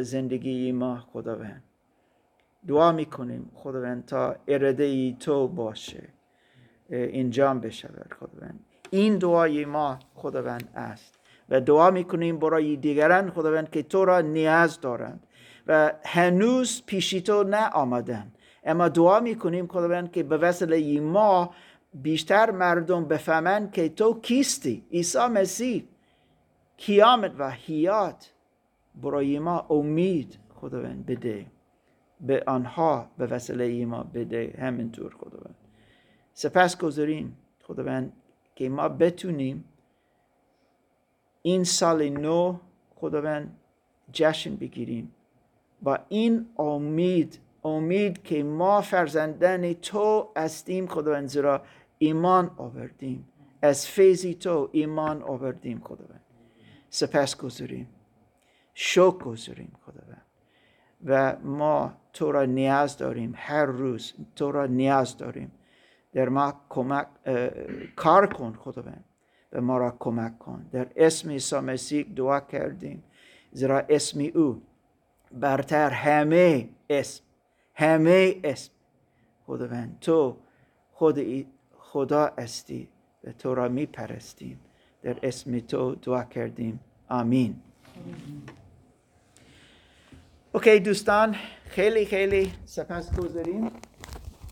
زندگی 0.00 0.72
ما 0.72 1.04
خداوند. 1.12 1.62
دعا 2.68 2.92
می‌کنیم 2.92 3.50
خداوند 3.54 4.04
تا 4.04 4.36
اراده 4.48 4.84
ای 4.84 5.16
تو 5.20 5.48
باشه 5.48 6.08
انجام 6.90 7.60
بشود 7.60 8.14
خداوند. 8.20 8.60
این 8.90 9.18
دعای 9.18 9.64
ما 9.64 9.98
خداوند 10.14 10.70
است 10.74 11.18
و 11.48 11.60
دعا 11.60 11.90
می‌کنیم 11.90 12.38
برای 12.38 12.76
دیگران 12.76 13.30
خداوند 13.30 13.70
که 13.70 13.82
تو 13.82 14.04
را 14.04 14.20
نیاز 14.20 14.80
دارند 14.80 15.26
و 15.66 15.92
هنوز 16.04 16.82
پیشی 16.86 17.20
تو 17.20 17.44
نه 17.44 17.76
اما 18.64 18.88
دعا 18.88 19.20
می‌کنیم 19.20 19.66
خداوند 19.66 20.12
که 20.12 20.22
به 20.22 20.36
وسیله 20.36 21.00
ما 21.00 21.54
بیشتر 21.94 22.50
مردم 22.50 23.04
بفهمند 23.04 23.72
که 23.72 23.88
تو 23.88 24.20
کیستی. 24.20 24.84
عیسی 24.92 25.26
مسیح 25.26 25.84
قیامت 26.86 27.32
و 27.38 27.50
حیات 27.50 28.32
برای 29.02 29.38
ما 29.38 29.66
امید 29.70 30.38
خداوند 30.54 31.06
بده. 31.06 31.46
به 32.20 32.44
آنها 32.46 33.10
به 33.18 33.26
وسیله 33.26 33.86
ما 33.86 34.02
بده. 34.02 34.58
همینطور 34.58 35.14
خداوند. 35.14 35.54
سپس 36.34 36.78
گذاریم 36.78 37.36
خداوند 37.62 38.12
که 38.54 38.68
ما 38.68 38.88
بتونیم 38.88 39.64
این 41.42 41.64
سال 41.64 42.08
نو 42.08 42.58
خداوند 42.94 43.56
جشن 44.12 44.56
بگیریم. 44.56 45.14
با 45.82 45.98
این 46.08 46.46
امید 46.58 47.38
امید 47.64 48.22
که 48.22 48.42
ما 48.42 48.80
فرزندان 48.80 49.72
تو 49.72 50.28
هستیم 50.36 50.86
خداوند 50.86 51.28
زیرا 51.28 51.62
ایمان 51.98 52.50
آوردیم. 52.56 53.28
از 53.62 53.86
فیضی 53.86 54.34
تو 54.34 54.68
ایمان 54.72 55.22
آوردیم 55.22 55.80
خداوند. 55.80 56.20
سپس 56.90 57.36
گذاریم. 57.36 57.88
شکر 58.74 59.18
گذاریم 59.18 59.72
خداوند. 59.86 60.27
و 61.04 61.36
ما 61.42 61.92
تو 62.12 62.32
را 62.32 62.44
نیاز 62.44 62.96
داریم. 62.96 63.32
هر 63.36 63.66
روز 63.66 64.12
تو 64.36 64.52
را 64.52 64.66
نیاز 64.66 65.16
داریم. 65.16 65.52
در 66.12 66.28
ما 66.28 66.60
کمک 66.68 67.06
کار 67.96 68.26
کن 68.26 68.52
خداوند. 68.52 69.04
و 69.52 69.60
ما 69.60 69.78
را 69.78 69.96
کمک 69.98 70.38
کن. 70.38 70.66
در 70.72 70.86
اسم 70.96 71.30
عیسی 71.30 71.58
مسیح 71.58 72.06
دعا 72.16 72.40
کردیم. 72.40 73.02
زیرا 73.52 73.82
اسم 73.88 74.20
او 74.34 74.62
برتر 75.32 75.90
همه 75.90 76.68
اسم 76.90 77.22
همه 77.74 78.40
اسم. 78.44 78.72
خداوند 79.46 79.98
تو 80.00 80.36
خود 80.92 81.46
خدا 81.78 82.32
هستی 82.38 82.88
و 83.24 83.32
تو 83.32 83.54
را 83.54 83.68
می 83.68 83.86
پرستیم 83.86 84.60
در 85.02 85.16
اسم 85.22 85.58
تو 85.58 85.94
دعا 85.94 86.24
کردیم. 86.24 86.80
آمین. 87.08 87.60
اوکی 90.58 90.80
دوستان 90.80 91.36
خیلی 91.70 92.06
خیلی 92.06 92.52
سپس 92.64 93.16
گذاریم. 93.16 93.70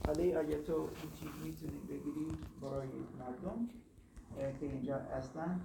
علی 0.08 0.34
آیا 0.34 0.62
تو 0.66 0.72
این 0.72 1.12
چیز 1.20 1.28
می‌تونی 1.44 1.80
بگیری 1.88 2.26
برای 2.62 2.88
مردم 3.18 3.68
که 4.60 4.66
اینجا 4.66 4.96
هستن. 5.18 5.60